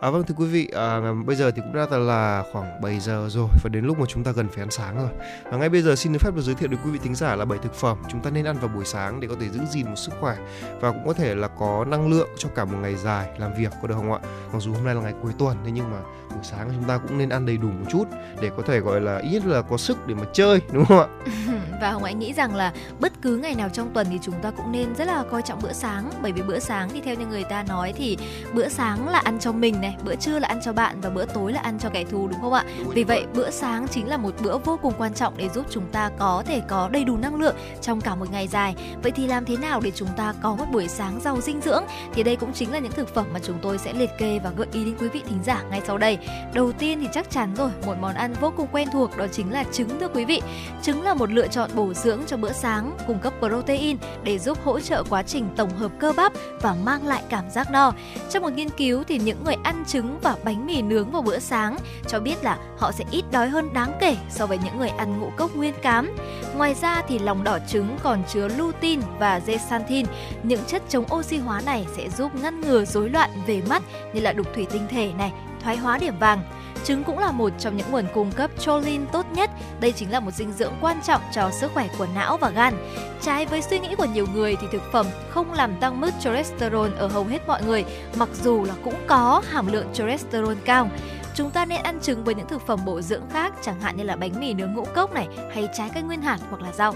À, 0.02 0.10
vâng 0.10 0.22
thưa 0.22 0.34
quý 0.38 0.46
vị, 0.46 0.68
à, 0.74 1.00
bây 1.26 1.36
giờ 1.36 1.50
thì 1.50 1.62
cũng 1.62 1.72
đã 1.74 1.98
là 1.98 2.44
khoảng 2.52 2.80
7 2.80 3.00
giờ 3.00 3.28
rồi 3.30 3.48
và 3.62 3.68
đến 3.68 3.84
lúc 3.84 3.98
mà 3.98 4.06
chúng 4.08 4.24
ta 4.24 4.32
gần 4.32 4.48
phải 4.48 4.62
ăn 4.62 4.70
sáng 4.70 4.96
rồi. 4.96 5.10
Và 5.44 5.56
ngay 5.56 5.68
bây 5.68 5.82
giờ 5.82 5.96
xin 5.96 6.12
được 6.12 6.18
phép 6.22 6.34
được 6.34 6.42
giới 6.42 6.54
thiệu 6.54 6.68
đến 6.68 6.80
quý 6.84 6.90
vị 6.90 6.98
thính 7.02 7.14
giả 7.14 7.36
là 7.36 7.44
7 7.44 7.58
thực 7.58 7.74
phẩm 7.74 7.98
chúng 8.08 8.20
ta 8.20 8.30
nên 8.30 8.44
ăn 8.44 8.56
vào 8.58 8.68
buổi 8.68 8.84
sáng 8.84 9.20
để 9.20 9.28
có 9.28 9.34
thể 9.40 9.48
giữ 9.48 9.60
gìn 9.70 9.86
một 9.86 9.96
sức 9.96 10.12
khỏe 10.20 10.36
và 10.80 10.90
cũng 10.90 11.06
có 11.06 11.12
thể 11.12 11.34
là 11.34 11.48
có 11.48 11.84
năng 11.84 12.10
lượng 12.10 12.28
cho 12.38 12.48
cả 12.54 12.64
một 12.64 12.76
ngày 12.82 12.94
dài 12.96 13.28
làm 13.38 13.54
việc 13.54 13.72
có 13.82 13.88
được 13.88 13.94
không 13.94 14.12
ạ? 14.12 14.18
Mặc 14.52 14.58
dù 14.62 14.72
hôm 14.72 14.84
nay 14.84 14.94
là 14.94 15.00
ngày 15.00 15.14
cuối 15.22 15.32
tuần 15.38 15.56
thế 15.64 15.70
nhưng 15.70 15.90
mà 15.90 15.98
buổi 16.34 16.44
sáng 16.44 16.70
chúng 16.74 16.88
ta 16.88 16.98
cũng 16.98 17.18
nên 17.18 17.28
ăn 17.28 17.46
đầy 17.46 17.56
đủ 17.56 17.68
một 17.68 17.86
chút 17.90 18.04
để 18.40 18.50
có 18.56 18.62
thể 18.66 18.80
gọi 18.80 19.00
là 19.00 19.18
ít 19.18 19.30
nhất 19.32 19.46
là 19.46 19.62
có 19.62 19.76
sức 19.76 20.06
để 20.06 20.14
mà 20.14 20.24
chơi 20.32 20.60
đúng 20.72 20.84
không 20.84 20.98
ạ? 20.98 21.06
và 21.80 21.90
hồng 21.90 22.04
anh 22.04 22.18
nghĩ 22.18 22.32
rằng 22.32 22.54
là 22.54 22.72
bất 23.00 23.12
cứ 23.22 23.36
ngày 23.36 23.54
nào 23.54 23.68
trong 23.68 23.90
tuần 23.94 24.06
thì 24.10 24.18
chúng 24.22 24.34
ta 24.42 24.50
cũng 24.50 24.72
nên 24.72 24.94
rất 24.94 25.04
là 25.04 25.24
coi 25.30 25.42
trọng 25.42 25.58
bữa 25.62 25.72
sáng. 25.72 26.10
Bởi 26.22 26.32
vì 26.32 26.42
bữa 26.42 26.58
sáng 26.58 26.88
thì 26.92 27.00
theo 27.00 27.14
như 27.14 27.26
người 27.26 27.44
ta 27.44 27.62
nói 27.62 27.92
thì 27.96 28.18
bữa 28.52 28.68
sáng 28.68 29.08
là 29.08 29.18
ăn 29.18 29.38
cho 29.38 29.52
mình 29.52 29.80
này 29.80 29.96
bữa 30.04 30.16
trưa 30.16 30.38
là 30.38 30.48
ăn 30.48 30.60
cho 30.64 30.72
bạn 30.72 31.00
và 31.00 31.10
bữa 31.10 31.24
tối 31.24 31.52
là 31.52 31.60
ăn 31.60 31.78
cho 31.78 31.88
kẻ 31.88 32.04
thù 32.04 32.28
đúng 32.28 32.40
không 32.40 32.52
ạ? 32.52 32.64
Vì 32.94 33.04
vậy 33.04 33.24
bữa 33.34 33.50
sáng 33.50 33.88
chính 33.88 34.08
là 34.08 34.16
một 34.16 34.34
bữa 34.42 34.58
vô 34.58 34.78
cùng 34.82 34.92
quan 34.98 35.14
trọng 35.14 35.34
để 35.36 35.48
giúp 35.48 35.66
chúng 35.70 35.86
ta 35.92 36.10
có 36.18 36.42
thể 36.46 36.60
có 36.68 36.88
đầy 36.92 37.04
đủ 37.04 37.16
năng 37.16 37.34
lượng 37.34 37.56
trong 37.80 38.00
cả 38.00 38.14
một 38.14 38.30
ngày 38.30 38.48
dài. 38.48 38.74
Vậy 39.02 39.12
thì 39.12 39.26
làm 39.26 39.44
thế 39.44 39.56
nào 39.56 39.80
để 39.80 39.90
chúng 39.94 40.08
ta 40.16 40.34
có 40.42 40.54
một 40.54 40.64
buổi 40.72 40.88
sáng 40.88 41.20
giàu 41.20 41.40
dinh 41.40 41.60
dưỡng? 41.60 41.84
Thì 42.14 42.22
đây 42.22 42.36
cũng 42.36 42.52
chính 42.52 42.72
là 42.72 42.78
những 42.78 42.92
thực 42.92 43.14
phẩm 43.14 43.26
mà 43.32 43.40
chúng 43.42 43.58
tôi 43.62 43.78
sẽ 43.78 43.92
liệt 43.92 44.10
kê 44.18 44.40
và 44.44 44.50
gợi 44.56 44.66
ý 44.72 44.84
đến 44.84 44.94
quý 45.00 45.08
vị 45.08 45.22
thính 45.28 45.42
giả 45.44 45.62
ngay 45.70 45.80
sau 45.86 45.98
đây 45.98 46.18
đầu 46.54 46.72
tiên 46.72 47.00
thì 47.00 47.08
chắc 47.12 47.30
chắn 47.30 47.54
rồi, 47.56 47.70
một 47.86 47.94
món 48.00 48.14
ăn 48.14 48.34
vô 48.40 48.52
cùng 48.56 48.66
quen 48.72 48.88
thuộc 48.92 49.16
đó 49.16 49.26
chính 49.32 49.52
là 49.52 49.64
trứng, 49.72 49.88
thưa 50.00 50.08
quý 50.08 50.24
vị. 50.24 50.42
Trứng 50.82 51.02
là 51.02 51.14
một 51.14 51.32
lựa 51.32 51.48
chọn 51.48 51.70
bổ 51.74 51.94
dưỡng 51.94 52.20
cho 52.26 52.36
bữa 52.36 52.52
sáng, 52.52 52.96
cung 53.06 53.18
cấp 53.18 53.32
protein 53.38 53.96
để 54.22 54.38
giúp 54.38 54.58
hỗ 54.64 54.80
trợ 54.80 55.04
quá 55.10 55.22
trình 55.22 55.48
tổng 55.56 55.70
hợp 55.70 55.92
cơ 55.98 56.12
bắp 56.16 56.32
và 56.60 56.74
mang 56.84 57.06
lại 57.06 57.22
cảm 57.28 57.50
giác 57.50 57.70
no. 57.70 57.92
Trong 58.30 58.42
một 58.42 58.52
nghiên 58.52 58.68
cứu 58.68 59.02
thì 59.08 59.18
những 59.18 59.44
người 59.44 59.56
ăn 59.62 59.84
trứng 59.86 60.18
và 60.22 60.36
bánh 60.44 60.66
mì 60.66 60.82
nướng 60.82 61.10
vào 61.10 61.22
bữa 61.22 61.38
sáng 61.38 61.76
cho 62.08 62.20
biết 62.20 62.44
là 62.44 62.58
họ 62.78 62.92
sẽ 62.92 63.04
ít 63.10 63.24
đói 63.32 63.48
hơn 63.48 63.72
đáng 63.72 63.92
kể 64.00 64.16
so 64.30 64.46
với 64.46 64.58
những 64.64 64.78
người 64.78 64.88
ăn 64.88 65.20
ngũ 65.20 65.30
cốc 65.36 65.56
nguyên 65.56 65.74
cám. 65.82 66.16
Ngoài 66.56 66.74
ra 66.74 67.02
thì 67.08 67.18
lòng 67.18 67.44
đỏ 67.44 67.58
trứng 67.68 67.96
còn 68.02 68.22
chứa 68.28 68.48
lutein 68.48 69.00
và 69.18 69.40
zeaxanthin. 69.46 70.04
Những 70.42 70.60
chất 70.66 70.82
chống 70.88 71.04
oxy 71.14 71.36
hóa 71.36 71.60
này 71.66 71.86
sẽ 71.96 72.08
giúp 72.10 72.34
ngăn 72.34 72.60
ngừa 72.60 72.84
rối 72.84 73.10
loạn 73.10 73.30
về 73.46 73.62
mắt 73.68 73.82
như 74.14 74.20
là 74.20 74.32
đục 74.32 74.46
thủy 74.54 74.66
tinh 74.70 74.86
thể 74.88 75.12
này 75.18 75.32
thoái 75.62 75.76
hóa 75.76 75.98
điểm 75.98 76.18
vàng 76.18 76.40
Trứng 76.84 77.04
cũng 77.04 77.18
là 77.18 77.32
một 77.32 77.52
trong 77.58 77.76
những 77.76 77.90
nguồn 77.90 78.04
cung 78.14 78.32
cấp 78.32 78.50
choline 78.58 79.04
tốt 79.12 79.26
nhất. 79.32 79.50
Đây 79.80 79.92
chính 79.92 80.10
là 80.10 80.20
một 80.20 80.30
dinh 80.30 80.52
dưỡng 80.52 80.72
quan 80.80 81.00
trọng 81.02 81.20
cho 81.32 81.50
sức 81.50 81.70
khỏe 81.74 81.88
của 81.98 82.06
não 82.14 82.36
và 82.36 82.50
gan. 82.50 82.74
Trái 83.20 83.46
với 83.46 83.62
suy 83.62 83.78
nghĩ 83.78 83.94
của 83.94 84.04
nhiều 84.04 84.26
người 84.34 84.56
thì 84.60 84.66
thực 84.72 84.82
phẩm 84.92 85.06
không 85.30 85.52
làm 85.52 85.80
tăng 85.80 86.00
mức 86.00 86.10
cholesterol 86.20 86.88
ở 86.98 87.06
hầu 87.06 87.24
hết 87.24 87.38
mọi 87.46 87.62
người, 87.62 87.84
mặc 88.16 88.28
dù 88.42 88.64
là 88.64 88.74
cũng 88.84 88.94
có 89.06 89.42
hàm 89.50 89.72
lượng 89.72 89.86
cholesterol 89.94 90.54
cao. 90.64 90.90
Chúng 91.34 91.50
ta 91.50 91.64
nên 91.64 91.82
ăn 91.82 92.00
trứng 92.00 92.24
với 92.24 92.34
những 92.34 92.48
thực 92.48 92.66
phẩm 92.66 92.80
bổ 92.84 93.00
dưỡng 93.00 93.22
khác, 93.32 93.54
chẳng 93.62 93.80
hạn 93.80 93.96
như 93.96 94.04
là 94.04 94.16
bánh 94.16 94.40
mì 94.40 94.54
nướng 94.54 94.74
ngũ 94.74 94.84
cốc 94.84 95.14
này 95.14 95.28
hay 95.54 95.68
trái 95.74 95.90
cây 95.94 96.02
nguyên 96.02 96.22
hạt 96.22 96.38
hoặc 96.50 96.62
là 96.62 96.72
rau. 96.72 96.94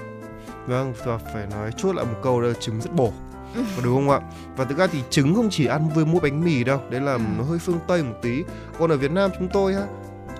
Vâng, 0.66 0.94
và 1.05 1.18
phải 1.18 1.46
nói 1.50 1.70
chốt 1.76 1.92
lại 1.92 2.05
một 2.05 2.18
câu 2.22 2.40
là 2.40 2.52
trứng 2.61 2.81
rất 2.81 2.92
bổ. 2.92 3.12
Có 3.76 3.82
đúng 3.84 3.94
không 3.94 4.10
ạ? 4.10 4.20
Và 4.56 4.64
thực 4.64 4.78
ra 4.78 4.86
thì 4.86 5.02
trứng 5.10 5.34
không 5.34 5.48
chỉ 5.50 5.66
ăn 5.66 5.88
với 5.94 6.04
mua 6.04 6.20
bánh 6.20 6.44
mì 6.44 6.64
đâu, 6.64 6.80
đấy 6.90 7.00
là 7.00 7.12
Ừ. 7.12 7.18
nó 7.38 7.44
hơi 7.44 7.58
phương 7.58 7.78
Tây 7.86 8.02
một 8.02 8.14
tí. 8.22 8.44
Còn 8.78 8.90
ở 8.90 8.96
Việt 8.96 9.10
Nam 9.10 9.30
chúng 9.38 9.48
tôi 9.48 9.74
ha, 9.74 9.82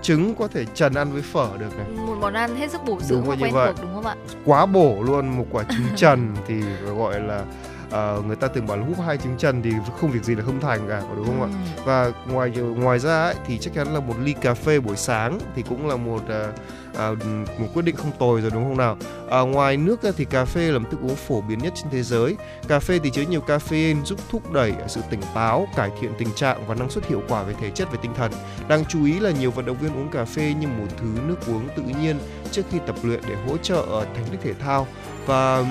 trứng 0.03 0.35
có 0.35 0.49
thể 0.49 0.65
trần 0.75 0.95
ăn 0.95 1.13
với 1.13 1.23
phở 1.23 1.49
được 1.59 1.77
này. 1.79 1.87
Một 2.07 2.17
món 2.21 2.35
ăn 2.35 2.57
hết 2.57 2.71
sức 2.71 2.81
bổ 2.87 3.01
dưỡng 3.01 3.21
Đúng 3.21 3.29
và 3.29 3.37
quen 3.41 3.55
vậy. 3.55 3.73
thuộc 3.77 3.83
đúng 3.85 3.95
không 3.95 4.07
ạ? 4.07 4.15
Quá 4.45 4.67
bổ 4.67 5.03
luôn 5.03 5.39
một 5.39 5.47
quả 5.51 5.63
trứng 5.63 5.87
trần 5.97 6.35
thì 6.47 6.55
gọi 6.99 7.21
là 7.21 7.45
ờ, 7.91 8.23
người 8.27 8.37
ta 8.37 8.49
từng 8.49 8.67
bảo 8.67 8.77
là 8.77 8.87
hút 8.87 8.97
hai 9.07 9.17
trứng 9.19 9.37
trần 9.39 9.63
thì 9.63 9.71
không 10.01 10.11
việc 10.11 10.25
gì 10.25 10.35
là 10.35 10.43
không 10.45 10.61
thành 10.61 10.81
cả 10.89 11.03
đúng 11.17 11.27
không 11.27 11.43
ạ 11.43 11.49
Ừ. 11.77 11.83
và 11.85 12.13
ngoài 12.33 12.51
ngoài 12.77 12.99
ra 12.99 13.23
ấy, 13.23 13.35
thì 13.47 13.59
chắc 13.59 13.75
chắn 13.75 13.95
là 13.95 14.01
một 14.01 14.15
ly 14.23 14.33
cà 14.41 14.55
phê 14.55 14.81
buổi 14.81 14.97
sáng 14.97 15.39
thì 15.57 15.63
cũng 15.69 15.89
là 15.89 15.97
một 15.97 16.23
ờ, 16.29 16.53
à, 16.99 17.11
một 17.59 17.67
quyết 17.75 17.83
định 17.83 17.97
không 17.97 18.13
tồi 18.19 18.41
rồi 18.41 18.51
đúng 18.51 18.65
không 18.65 18.77
nào 18.77 18.97
À, 19.31 19.41
ngoài 19.41 19.77
nước 19.77 20.03
ra 20.03 20.11
thì 20.17 20.25
cà 20.25 20.45
phê 20.45 20.73
là 20.73 20.79
một 20.79 20.89
thức 20.91 21.01
uống 21.03 21.17
phổ 21.17 21.41
biến 21.41 21.59
nhất 21.59 21.73
trên 21.77 21.91
thế 21.91 22.03
giới. 22.03 22.37
Cà 22.69 22.81
phê 22.81 22.99
thì 23.05 23.11
chứa 23.11 23.23
nhiều 23.23 23.43
caffeine 23.47 24.05
giúp 24.05 24.21
thúc 24.31 24.53
đẩy 24.53 24.73
sự 24.89 25.01
tỉnh 25.11 25.21
táo, 25.35 25.69
cải 25.77 25.91
thiện 26.01 26.13
tình 26.19 26.29
trạng 26.35 26.67
và 26.67 26.75
năng 26.75 26.91
suất 26.91 27.07
hiệu 27.07 27.23
quả 27.29 27.43
về 27.43 27.55
thể 27.61 27.71
chất 27.71 27.89
và 27.93 27.99
tinh 28.03 28.15
thần. 28.15 28.33
Đáng 28.69 28.85
chú 28.89 29.05
ý 29.05 29.21
là 29.21 29.31
nhiều 29.31 29.51
vận 29.51 29.67
động 29.67 29.77
viên 29.81 29.97
uống 29.97 30.09
cà 30.09 30.25
phê 30.25 30.55
như 30.61 30.69
một 30.69 30.87
thứ 30.97 31.07
nước 31.27 31.37
uống 31.47 31.69
tự 31.77 31.83
nhiên 32.03 32.19
trước 32.53 32.63
khi 32.71 32.79
tập 32.87 32.97
luyện 33.03 33.21
để 33.29 33.35
hỗ 33.49 33.57
trợ 33.57 33.77
ở 33.77 34.07
thành 34.15 34.25
tích 34.31 34.41
thể 34.43 34.55
thao 34.55 34.87
và 35.27 35.65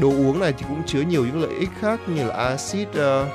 đồ 0.00 0.08
uống 0.08 0.40
này 0.40 0.52
thì 0.58 0.64
cũng 0.68 0.82
chứa 0.86 1.00
nhiều 1.00 1.26
những 1.26 1.42
lợi 1.42 1.52
ích 1.60 1.70
khác 1.80 2.00
như 2.08 2.24
là 2.24 2.34
axit 2.34 2.88
uh, 2.88 3.26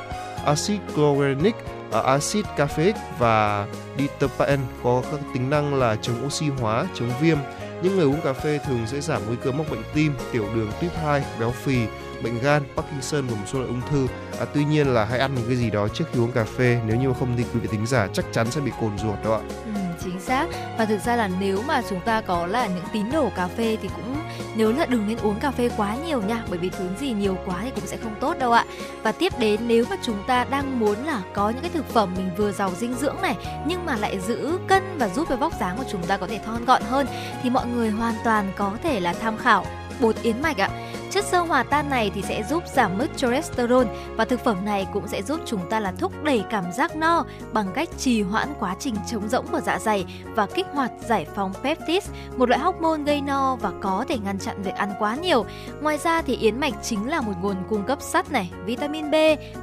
axit 0.46 0.80
chlorenic, 0.96 1.56
uh, 2.00 2.06
axit 2.06 2.46
caffeic 2.58 2.94
và 3.20 3.68
diterpen 3.98 4.60
có 4.84 5.04
các 5.12 5.20
tính 5.34 5.50
năng 5.50 5.76
là 5.76 5.96
chống 6.02 6.26
oxy 6.26 6.48
hóa, 6.48 6.86
chống 6.96 7.12
viêm. 7.22 7.38
Những 7.82 7.96
người 7.96 8.06
uống 8.06 8.22
cà 8.22 8.34
phê 8.34 8.60
thường 8.66 8.88
sẽ 8.88 9.02
giảm 9.02 9.22
nguy 9.28 9.36
cơ 9.44 9.52
mắc 9.52 9.68
bệnh 9.72 9.84
tim, 9.94 10.14
tiểu 10.32 10.46
đường 10.56 10.72
tuyếp 10.82 10.92
2, 11.04 11.24
béo 11.40 11.52
phì, 11.52 11.78
bệnh 12.24 12.40
gan, 12.40 12.64
Parkinson 12.76 13.28
và 13.28 13.36
một 13.36 13.46
số 13.46 13.60
loại 13.60 13.70
ung 13.70 13.82
thư. 13.90 14.08
À, 14.40 14.46
tuy 14.54 14.66
nhiên 14.66 14.88
là 14.88 15.06
hãy 15.06 15.20
ăn 15.20 15.36
một 15.36 15.42
cái 15.48 15.56
gì 15.56 15.70
đó 15.70 15.88
trước 15.88 16.06
khi 16.14 16.20
uống 16.20 16.32
cà 16.32 16.44
phê, 16.44 16.80
nếu 16.86 16.98
như 16.98 17.10
mà 17.10 17.16
không 17.20 17.34
thì 17.38 17.44
quý 17.54 17.60
vị 17.60 17.68
thính 17.72 17.86
giả 17.86 18.08
chắc 18.14 18.26
chắn 18.32 18.52
sẽ 18.52 18.62
bị 18.62 18.72
cồn 18.82 18.98
ruột 18.98 19.24
đó 19.24 19.36
ạ. 19.36 19.42
Ừ, 19.66 19.82
chính 20.04 20.20
xác 20.20 20.48
và 20.78 20.86
thực 20.86 21.00
ra 21.06 21.16
là 21.16 21.30
nếu 21.40 21.62
mà 21.68 21.82
chúng 21.90 22.00
ta 22.06 22.22
có 22.22 22.48
là 22.48 22.68
những 22.68 22.86
tín 22.94 23.12
đồ 23.12 23.30
cà 23.36 23.48
phê 23.48 23.78
thì 23.82 23.90
cũng 23.96 24.13
nhớ 24.56 24.72
là 24.72 24.86
đừng 24.86 25.08
nên 25.08 25.18
uống 25.18 25.40
cà 25.40 25.52
phê 25.52 25.70
quá 25.78 25.96
nhiều 26.06 26.22
nha, 26.22 26.44
bởi 26.50 26.60
vì 26.60 26.70
thứ 26.70 26.86
gì 27.00 27.12
nhiều 27.12 27.38
quá 27.46 27.56
thì 27.64 27.72
cũng 27.76 27.86
sẽ 27.86 27.98
không 27.98 28.16
tốt 28.20 28.40
đâu 28.40 28.52
ạ. 28.52 28.66
Và 29.04 29.12
tiếp 29.12 29.34
đến, 29.40 29.60
nếu 29.68 29.86
mà 29.90 29.96
chúng 30.04 30.24
ta 30.28 30.44
đang 30.44 30.80
muốn 30.80 31.06
là 31.06 31.22
có 31.34 31.50
những 31.50 31.62
cái 31.62 31.72
thực 31.74 31.90
phẩm 31.90 32.14
mình 32.18 32.30
vừa 32.38 32.52
giàu 32.52 32.72
dinh 32.80 32.94
dưỡng 32.94 33.16
này, 33.22 33.36
nhưng 33.68 33.86
mà 33.86 33.98
lại 33.98 34.20
giữ 34.20 34.58
cân 34.68 34.98
và 34.98 35.10
giúp 35.10 35.28
cho 35.30 35.36
vóc 35.36 35.54
dáng 35.60 35.78
của 35.78 35.86
chúng 35.92 36.04
ta 36.04 36.18
có 36.18 36.28
thể 36.28 36.40
thon 36.46 36.66
gọn 36.66 36.82
hơn, 36.82 37.08
thì 37.44 37.50
mọi 37.50 37.66
người 37.68 37.90
hoàn 37.90 38.16
toàn 38.24 38.52
có 38.56 38.72
thể 38.84 39.00
là 39.00 39.14
tham 39.14 39.38
khảo 39.38 39.66
bột 40.00 40.16
yến 40.22 40.42
mạch 40.42 40.58
ạ. 40.58 40.70
Chất 41.14 41.26
xơ 41.26 41.40
hòa 41.40 41.64
tan 41.64 41.90
này 41.90 42.12
thì 42.16 42.22
sẽ 42.22 42.44
giúp 42.50 42.64
giảm 42.68 42.98
mức 42.98 43.08
cholesterol 43.18 43.86
và 44.16 44.26
thực 44.26 44.40
phẩm 44.40 44.66
này 44.66 44.88
cũng 44.94 45.08
sẽ 45.08 45.22
giúp 45.22 45.40
chúng 45.46 45.70
ta 45.70 45.80
là 45.80 45.92
thúc 45.92 46.24
đẩy 46.24 46.44
cảm 46.50 46.72
giác 46.72 46.96
no 46.96 47.26
bằng 47.52 47.68
cách 47.76 47.90
trì 47.98 48.22
hoãn 48.22 48.48
quá 48.60 48.76
trình 48.80 48.96
chống 49.08 49.30
rỗng 49.30 49.48
của 49.52 49.60
dạ 49.62 49.80
dày 49.80 50.06
và 50.36 50.46
kích 50.46 50.66
hoạt 50.74 50.92
giải 51.08 51.26
phóng 51.36 51.54
peptides, 51.64 52.10
một 52.38 52.50
loại 52.50 52.62
hormone 52.62 53.04
gây 53.06 53.22
no 53.22 53.56
và 53.56 53.72
có 53.82 54.06
thể 54.08 54.18
ngăn 54.18 54.40
chặn 54.40 54.62
việc 54.64 54.76
ăn 54.76 54.94
quá 55.00 55.16
nhiều. 55.16 55.46
Ngoài 55.82 55.98
ra 55.98 56.22
thì 56.22 56.36
yến 56.36 56.60
mạch 56.60 56.74
chính 56.84 57.10
là 57.10 57.22
một 57.22 57.34
nguồn 57.42 57.56
cung 57.70 57.84
cấp 57.84 58.02
sắt 58.02 58.32
này, 58.32 58.52
vitamin 58.66 59.12
B, 59.12 59.16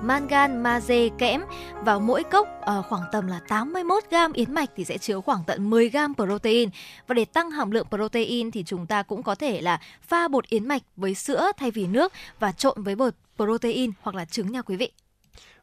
mangan, 0.03 0.63
magie, 0.63 1.09
kẽm 1.19 1.41
và 1.85 1.99
mỗi 1.99 2.23
cốc 2.23 2.49
à, 2.61 2.83
khoảng 2.89 3.03
tầm 3.13 3.27
là 3.27 3.41
81 3.49 4.05
gram 4.11 4.33
yến 4.33 4.55
mạch 4.55 4.71
thì 4.77 4.85
sẽ 4.85 4.99
chứa 4.99 5.21
khoảng 5.21 5.45
tận 5.47 5.71
10 5.71 5.89
gram 5.89 6.15
protein 6.15 6.71
và 7.07 7.15
để 7.15 7.25
tăng 7.25 7.51
hàm 7.51 7.71
lượng 7.71 7.87
protein 7.91 8.51
thì 8.51 8.65
chúng 8.67 8.87
ta 8.87 9.03
cũng 9.03 9.23
có 9.23 9.35
thể 9.35 9.61
là 9.61 9.81
pha 10.03 10.29
bột 10.29 10.49
yến 10.49 10.69
mạch 10.69 10.83
với 10.97 11.15
sữa 11.15 11.40
thay 11.57 11.71
vì 11.71 11.87
nước 11.87 12.13
và 12.39 12.53
trộn 12.53 12.83
với 12.83 12.95
bột 12.95 13.15
protein 13.37 13.91
hoặc 14.03 14.15
là 14.15 14.25
trứng 14.25 14.53
nha 14.53 14.63
quý 14.63 14.77
vị. 14.77 14.93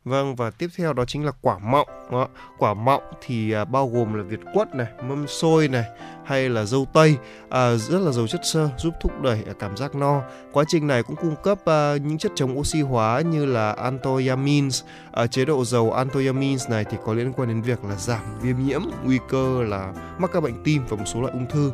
Vâng 0.08 0.36
và 0.36 0.50
tiếp 0.50 0.68
theo 0.78 0.94
đó 0.94 1.06
chính 1.06 1.26
là 1.26 1.32
quả 1.42 1.58
mọng. 1.58 1.88
Đó. 2.12 2.28
Quả 2.58 2.74
mọng 2.74 3.04
thì 3.22 3.52
à, 3.52 3.66
bao 3.66 3.88
gồm 3.88 4.14
là 4.14 4.24
việt 4.24 4.40
quất 4.54 4.76
này, 4.76 4.88
mâm 5.08 5.28
xôi 5.28 5.68
này 5.68 5.84
hay 6.26 6.50
là 6.50 6.64
dâu 6.64 6.86
tây 6.94 7.16
à, 7.50 7.76
rất 7.76 8.00
là 8.00 8.12
giàu 8.12 8.28
chất 8.28 8.42
xơ 8.44 8.70
giúp 8.78 8.94
thúc 9.02 9.22
đẩy 9.22 9.44
à, 9.48 9.54
cảm 9.60 9.78
giác 9.78 9.96
no. 9.96 10.22
Quá 10.52 10.64
trình 10.68 10.88
này 10.88 11.04
cũng 11.04 11.16
cung 11.16 11.36
cấp 11.44 11.60
à, 11.66 11.96
những 11.96 12.18
chất 12.18 12.32
chống 12.36 12.60
oxy 12.60 12.82
hóa 12.82 13.22
như 13.22 13.46
là 13.46 13.72
anthocyanins. 13.72 14.84
À, 15.12 15.28
chế 15.28 15.46
độ 15.46 15.66
dầu 15.66 15.92
anthocyanins 15.92 16.70
này 16.70 16.86
thì 16.92 16.98
có 17.06 17.14
liên 17.14 17.34
quan 17.34 17.50
đến 17.50 17.62
việc 17.62 17.84
là 17.86 17.96
giảm 17.96 18.40
viêm 18.42 18.56
nhiễm, 18.66 18.82
nguy 19.04 19.20
cơ 19.30 19.64
là 19.64 19.94
mắc 20.18 20.30
các 20.34 20.44
bệnh 20.44 20.64
tim 20.64 20.86
và 20.90 20.98
một 20.98 21.06
số 21.06 21.22
loại 21.22 21.34
ung 21.34 21.50
thư. 21.50 21.72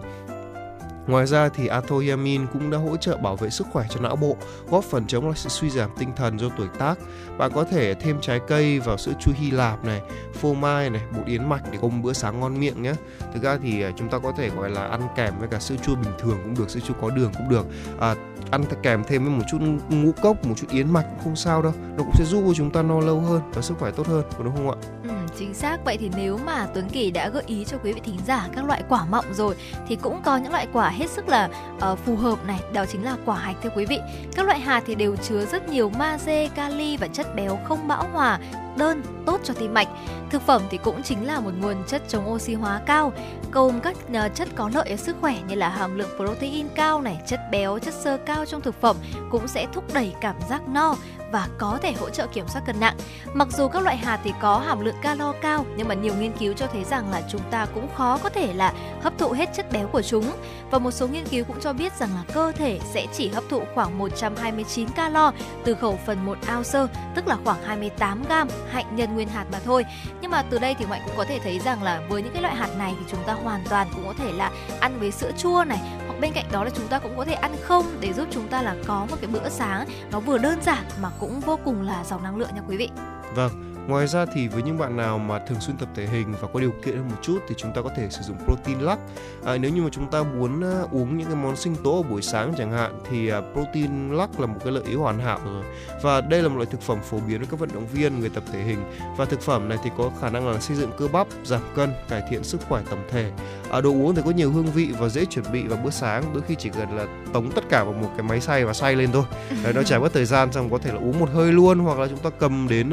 Ngoài 1.07 1.25
ra 1.25 1.49
thì 1.49 1.67
anthoyamin 1.67 2.47
cũng 2.53 2.71
đã 2.71 2.77
hỗ 2.77 2.97
trợ 2.97 3.17
bảo 3.17 3.35
vệ 3.35 3.49
sức 3.49 3.67
khỏe 3.71 3.85
cho 3.89 3.99
não 3.99 4.15
bộ, 4.15 4.37
góp 4.69 4.83
phần 4.83 5.07
chống 5.07 5.25
lại 5.25 5.33
sự 5.35 5.49
suy 5.49 5.69
giảm 5.69 5.89
tinh 5.99 6.09
thần 6.15 6.39
do 6.39 6.49
tuổi 6.57 6.67
tác. 6.79 6.95
Bạn 7.37 7.51
có 7.55 7.63
thể 7.63 7.93
thêm 7.93 8.17
trái 8.21 8.39
cây 8.47 8.79
vào 8.79 8.97
sữa 8.97 9.13
chua 9.19 9.31
Hy 9.35 9.51
Lạp 9.51 9.85
này, 9.85 10.01
phô 10.33 10.53
mai 10.53 10.89
này, 10.89 11.01
bột 11.17 11.25
yến 11.25 11.49
mạch 11.49 11.71
để 11.71 11.77
có 11.81 11.87
một 11.87 11.97
bữa 12.03 12.13
sáng 12.13 12.39
ngon 12.39 12.59
miệng 12.59 12.81
nhé. 12.81 12.93
Thực 13.33 13.43
ra 13.43 13.57
thì 13.63 13.81
à, 13.81 13.91
chúng 13.97 14.09
ta 14.09 14.19
có 14.19 14.31
thể 14.37 14.49
gọi 14.49 14.69
là 14.69 14.87
ăn 14.87 15.01
kèm 15.15 15.33
với 15.39 15.47
cả 15.47 15.59
sữa 15.59 15.75
chua 15.85 15.95
bình 15.95 16.13
thường 16.19 16.37
cũng 16.43 16.55
được, 16.57 16.69
sữa 16.69 16.79
chua 16.87 16.93
có 17.01 17.09
đường 17.09 17.31
cũng 17.37 17.49
được. 17.49 17.65
À, 17.99 18.15
ăn 18.51 18.63
kèm 18.83 19.03
thêm 19.07 19.23
với 19.23 19.33
một 19.33 19.43
chút 19.51 19.57
ngũ 19.89 20.11
cốc, 20.21 20.45
một 20.45 20.53
chút 20.57 20.67
yến 20.69 20.93
mạch 20.93 21.05
cũng 21.09 21.23
không 21.23 21.35
sao 21.35 21.61
đâu. 21.61 21.73
Nó 21.97 22.03
cũng 22.03 22.13
sẽ 22.13 22.25
giúp 22.25 22.43
cho 22.47 22.53
chúng 22.53 22.71
ta 22.71 22.81
no 22.81 22.99
lâu 22.99 23.19
hơn 23.19 23.41
và 23.53 23.61
sức 23.61 23.77
khỏe 23.79 23.91
tốt 23.91 24.07
hơn, 24.07 24.23
đúng 24.43 24.55
không 24.55 24.69
ạ? 24.69 24.75
Ừ, 25.03 25.09
chính 25.37 25.53
xác 25.53 25.85
vậy 25.85 25.97
thì 25.97 26.09
nếu 26.15 26.39
mà 26.45 26.67
Tuấn 26.73 26.89
Kỳ 26.89 27.11
đã 27.11 27.29
gợi 27.29 27.43
ý 27.45 27.65
cho 27.65 27.77
quý 27.83 27.93
vị 27.93 28.01
thính 28.03 28.17
giả 28.27 28.47
các 28.55 28.65
loại 28.65 28.83
quả 28.89 29.05
mọng 29.05 29.25
rồi 29.33 29.55
thì 29.87 29.95
cũng 29.95 30.21
có 30.25 30.37
những 30.37 30.51
loại 30.51 30.67
quả 30.73 30.89
hết 30.89 31.09
sức 31.09 31.29
là 31.29 31.49
uh, 31.91 31.99
phù 31.99 32.15
hợp 32.15 32.45
này 32.45 32.59
đó 32.73 32.85
chính 32.85 33.03
là 33.03 33.17
quả 33.25 33.35
hạch 33.35 33.55
thưa 33.63 33.69
quý 33.75 33.85
vị 33.85 33.99
các 34.35 34.45
loại 34.45 34.59
hạt 34.59 34.83
thì 34.85 34.95
đều 34.95 35.15
chứa 35.15 35.45
rất 35.45 35.69
nhiều 35.69 35.89
magie 35.89 36.47
kali 36.47 36.97
và 36.97 37.07
chất 37.07 37.35
béo 37.35 37.59
không 37.63 37.87
bão 37.87 38.09
hòa 38.11 38.39
đơn 38.77 39.01
tốt 39.25 39.39
cho 39.43 39.53
tim 39.53 39.73
mạch 39.73 39.87
thực 40.33 40.41
phẩm 40.41 40.61
thì 40.69 40.77
cũng 40.77 41.03
chính 41.03 41.27
là 41.27 41.39
một 41.39 41.51
nguồn 41.59 41.75
chất 41.87 42.01
chống 42.07 42.33
oxy 42.33 42.53
hóa 42.53 42.81
cao, 42.85 43.13
gồm 43.51 43.79
các 43.79 43.95
ờ, 44.13 44.29
chất 44.35 44.47
có 44.55 44.69
lợi 44.73 44.85
cho 44.89 44.95
sức 44.95 45.15
khỏe 45.21 45.39
như 45.47 45.55
là 45.55 45.69
hàm 45.69 45.97
lượng 45.97 46.09
protein 46.15 46.67
cao 46.75 47.01
này, 47.01 47.21
chất 47.27 47.39
béo, 47.51 47.79
chất 47.79 47.93
xơ 47.93 48.17
cao 48.25 48.45
trong 48.45 48.61
thực 48.61 48.81
phẩm 48.81 48.95
cũng 49.31 49.47
sẽ 49.47 49.67
thúc 49.73 49.93
đẩy 49.93 50.13
cảm 50.21 50.35
giác 50.49 50.67
no 50.67 50.95
và 51.33 51.47
có 51.57 51.79
thể 51.81 51.93
hỗ 51.93 52.09
trợ 52.09 52.27
kiểm 52.27 52.47
soát 52.47 52.61
cân 52.65 52.79
nặng 52.79 52.95
Mặc 53.33 53.47
dù 53.51 53.67
các 53.67 53.83
loại 53.83 53.97
hạt 53.97 54.19
thì 54.23 54.33
có 54.41 54.59
hàm 54.59 54.79
lượng 54.79 54.95
calo 55.01 55.33
cao, 55.41 55.65
nhưng 55.77 55.87
mà 55.87 55.95
nhiều 55.95 56.13
nghiên 56.15 56.31
cứu 56.39 56.53
cho 56.53 56.67
thấy 56.67 56.83
rằng 56.83 57.11
là 57.11 57.21
chúng 57.31 57.41
ta 57.51 57.65
cũng 57.73 57.87
khó 57.95 58.19
có 58.23 58.29
thể 58.29 58.53
là 58.53 58.73
hấp 59.01 59.17
thụ 59.17 59.31
hết 59.31 59.49
chất 59.55 59.71
béo 59.71 59.87
của 59.87 60.01
chúng 60.01 60.25
và 60.71 60.79
một 60.79 60.91
số 60.91 61.07
nghiên 61.07 61.25
cứu 61.25 61.43
cũng 61.45 61.59
cho 61.59 61.73
biết 61.73 61.93
rằng 61.99 62.09
là 62.15 62.23
cơ 62.33 62.51
thể 62.51 62.79
sẽ 62.93 63.07
chỉ 63.13 63.29
hấp 63.29 63.43
thụ 63.49 63.61
khoảng 63.75 63.97
129 63.97 64.87
calo 64.89 65.31
từ 65.63 65.75
khẩu 65.75 65.99
phần 66.05 66.25
1 66.25 66.37
ounce, 66.55 66.93
tức 67.15 67.27
là 67.27 67.37
khoảng 67.43 67.63
28 67.63 68.23
gram 68.23 68.47
hạnh 68.69 68.95
nhân 68.95 69.13
nguyên 69.13 69.27
hạt 69.27 69.45
mà 69.51 69.59
thôi. 69.65 69.85
Nhưng 70.21 70.31
mà 70.31 70.43
từ 70.49 70.59
đây 70.59 70.75
thì 70.79 70.85
mọi 70.85 70.99
cũng 71.05 71.17
có 71.17 71.25
thể 71.25 71.39
thấy 71.43 71.59
rằng 71.59 71.83
là 71.83 72.01
với 72.09 72.23
những 72.23 72.33
cái 72.33 72.41
loại 72.41 72.55
hạt 72.55 72.69
này 72.77 72.93
thì 72.99 73.05
chúng 73.11 73.23
ta 73.25 73.33
hoàn 73.33 73.63
toàn 73.69 73.87
cũng 73.95 74.03
có 74.07 74.13
thể 74.17 74.31
là 74.31 74.51
ăn 74.79 74.99
với 74.99 75.11
sữa 75.11 75.31
chua 75.37 75.63
này 75.67 75.79
hoặc 76.13 76.21
bên 76.21 76.33
cạnh 76.33 76.45
đó 76.51 76.63
là 76.63 76.69
chúng 76.69 76.87
ta 76.87 76.99
cũng 76.99 77.17
có 77.17 77.25
thể 77.25 77.33
ăn 77.33 77.55
không 77.61 77.85
để 77.99 78.13
giúp 78.13 78.27
chúng 78.31 78.47
ta 78.47 78.61
là 78.61 78.75
có 78.87 79.07
một 79.09 79.17
cái 79.21 79.29
bữa 79.33 79.49
sáng 79.49 79.87
nó 80.11 80.19
vừa 80.19 80.37
đơn 80.37 80.59
giản 80.61 80.83
mà 81.01 81.09
cũng 81.19 81.39
vô 81.39 81.59
cùng 81.65 81.81
là 81.81 82.03
giàu 82.03 82.19
năng 82.23 82.35
lượng 82.35 82.49
nha 82.55 82.61
quý 82.67 82.77
vị. 82.77 82.89
Vâng, 83.35 83.82
ngoài 83.87 84.07
ra 84.07 84.25
thì 84.25 84.47
với 84.47 84.63
những 84.63 84.77
bạn 84.77 84.97
nào 84.97 85.17
mà 85.17 85.39
thường 85.39 85.59
xuyên 85.59 85.77
tập 85.77 85.89
thể 85.95 86.07
hình 86.07 86.33
và 86.41 86.47
có 86.53 86.59
điều 86.59 86.73
kiện 86.85 86.95
hơn 86.95 87.07
một 87.09 87.17
chút 87.21 87.39
thì 87.47 87.55
chúng 87.57 87.73
ta 87.73 87.81
có 87.81 87.89
thể 87.97 88.09
sử 88.09 88.21
dụng 88.21 88.37
protein 88.45 88.79
lắc. 88.79 88.99
À, 89.45 89.57
nếu 89.57 89.71
như 89.71 89.81
mà 89.81 89.89
chúng 89.91 90.11
ta 90.11 90.23
muốn 90.23 90.63
à, 90.63 90.81
uống 90.91 91.17
những 91.17 91.27
cái 91.27 91.35
món 91.35 91.55
sinh 91.55 91.75
tố 91.83 91.97
ở 91.97 92.03
buổi 92.03 92.21
sáng 92.21 92.53
chẳng 92.57 92.71
hạn 92.71 92.99
thì 93.09 93.29
à, 93.29 93.41
protein 93.53 94.09
lắc 94.09 94.39
là 94.39 94.45
một 94.45 94.59
cái 94.63 94.73
lợi 94.73 94.83
ý 94.83 94.95
hoàn 94.95 95.19
hảo 95.19 95.39
rồi. 95.45 95.63
Và 96.01 96.21
đây 96.21 96.41
là 96.41 96.49
một 96.49 96.55
loại 96.55 96.67
thực 96.71 96.81
phẩm 96.81 96.97
phổ 97.03 97.19
biến 97.19 97.37
với 97.37 97.47
các 97.51 97.59
vận 97.59 97.69
động 97.73 97.87
viên, 97.87 98.19
người 98.19 98.29
tập 98.29 98.43
thể 98.53 98.63
hình 98.63 98.83
và 99.17 99.25
thực 99.25 99.41
phẩm 99.41 99.69
này 99.69 99.77
thì 99.83 99.89
có 99.97 100.11
khả 100.21 100.29
năng 100.29 100.47
là 100.47 100.59
xây 100.59 100.77
dựng 100.77 100.91
cơ 100.97 101.07
bắp, 101.07 101.27
giảm 101.43 101.61
cân, 101.75 101.93
cải 102.09 102.21
thiện 102.29 102.43
sức 102.43 102.61
khỏe 102.69 102.81
tổng 102.89 103.03
thể. 103.11 103.31
À, 103.71 103.81
đồ 103.81 103.89
uống 103.89 104.15
thì 104.15 104.21
có 104.25 104.31
nhiều 104.31 104.51
hương 104.51 104.65
vị 104.65 104.89
và 104.99 105.09
dễ 105.09 105.25
chuẩn 105.25 105.45
bị 105.51 105.67
vào 105.67 105.79
bữa 105.83 105.89
sáng, 105.89 106.23
đôi 106.33 106.43
khi 106.47 106.55
chỉ 106.59 106.69
cần 106.69 106.97
là 106.97 107.07
tống 107.33 107.51
tất 107.51 107.63
cả 107.69 107.83
vào 107.83 107.93
một 107.93 108.09
cái 108.17 108.27
máy 108.27 108.41
xay 108.41 108.65
và 108.65 108.73
xay 108.73 108.95
lên 108.95 109.11
thôi. 109.11 109.23
Đấy, 109.63 109.73
nó 109.73 109.83
trải 109.85 109.99
mất 109.99 110.13
thời 110.13 110.25
gian 110.25 110.51
xong 110.51 110.69
có 110.69 110.77
thể 110.77 110.91
là 110.91 110.97
uống 110.97 111.19
một 111.19 111.29
hơi 111.33 111.51
luôn 111.51 111.79
hoặc 111.79 111.99
là 111.99 112.07
chúng 112.07 112.19
ta 112.19 112.29
cầm 112.39 112.67
đến 112.69 112.91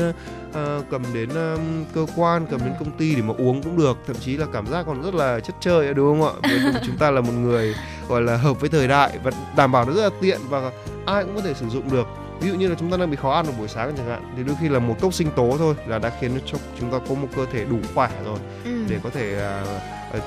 ờ, 0.52 0.82
cầm 0.90 1.02
đến 1.14 1.28
ờ, 1.34 1.58
cơ 1.94 2.06
quan 2.16 2.46
cầm 2.50 2.60
đến 2.60 2.72
công 2.78 2.90
ty 2.90 3.14
để 3.14 3.22
mà 3.22 3.34
uống 3.38 3.62
cũng 3.62 3.76
được. 3.78 3.96
Thậm 4.06 4.16
chí 4.20 4.36
là 4.36 4.46
cảm 4.52 4.66
giác 4.66 4.86
còn 4.86 5.02
rất 5.02 5.14
là 5.14 5.40
chất 5.40 5.56
chơi 5.60 5.94
đúng 5.94 6.20
không 6.22 6.34
ạ? 6.34 6.40
Bởi 6.42 6.58
vì 6.58 6.78
chúng 6.86 6.96
ta 6.96 7.10
là 7.10 7.20
một 7.20 7.32
người 7.32 7.74
gọi 8.08 8.22
là 8.22 8.36
hợp 8.36 8.60
với 8.60 8.70
thời 8.70 8.88
đại 8.88 9.10
và 9.24 9.30
đảm 9.56 9.72
bảo 9.72 9.84
nó 9.84 9.92
rất 9.92 10.02
là 10.02 10.10
tiện 10.20 10.38
và 10.48 10.70
ai 11.06 11.24
cũng 11.24 11.36
có 11.36 11.42
thể 11.42 11.54
sử 11.54 11.68
dụng 11.68 11.90
được. 11.90 12.06
Ví 12.40 12.48
dụ 12.48 12.54
như 12.54 12.68
là 12.68 12.74
chúng 12.78 12.90
ta 12.90 12.96
đang 12.96 13.10
bị 13.10 13.16
khó 13.16 13.32
ăn 13.32 13.44
vào 13.44 13.54
buổi 13.58 13.68
sáng 13.68 13.92
chẳng 13.96 14.08
hạn 14.08 14.32
thì 14.36 14.42
đôi 14.42 14.56
khi 14.60 14.68
là 14.68 14.78
một 14.78 14.96
cốc 15.00 15.14
sinh 15.14 15.28
tố 15.36 15.54
thôi 15.58 15.74
là 15.86 15.98
đã 15.98 16.12
khiến 16.20 16.30
cho 16.46 16.58
chúng 16.80 16.90
ta 16.92 16.98
có 17.08 17.14
một 17.14 17.28
cơ 17.36 17.46
thể 17.52 17.64
đủ 17.64 17.76
khỏe 17.94 18.08
rồi 18.24 18.38
Ừ. 18.64 18.70
để 18.88 18.98
có 19.04 19.10
thể 19.10 19.38
à, 19.38 19.64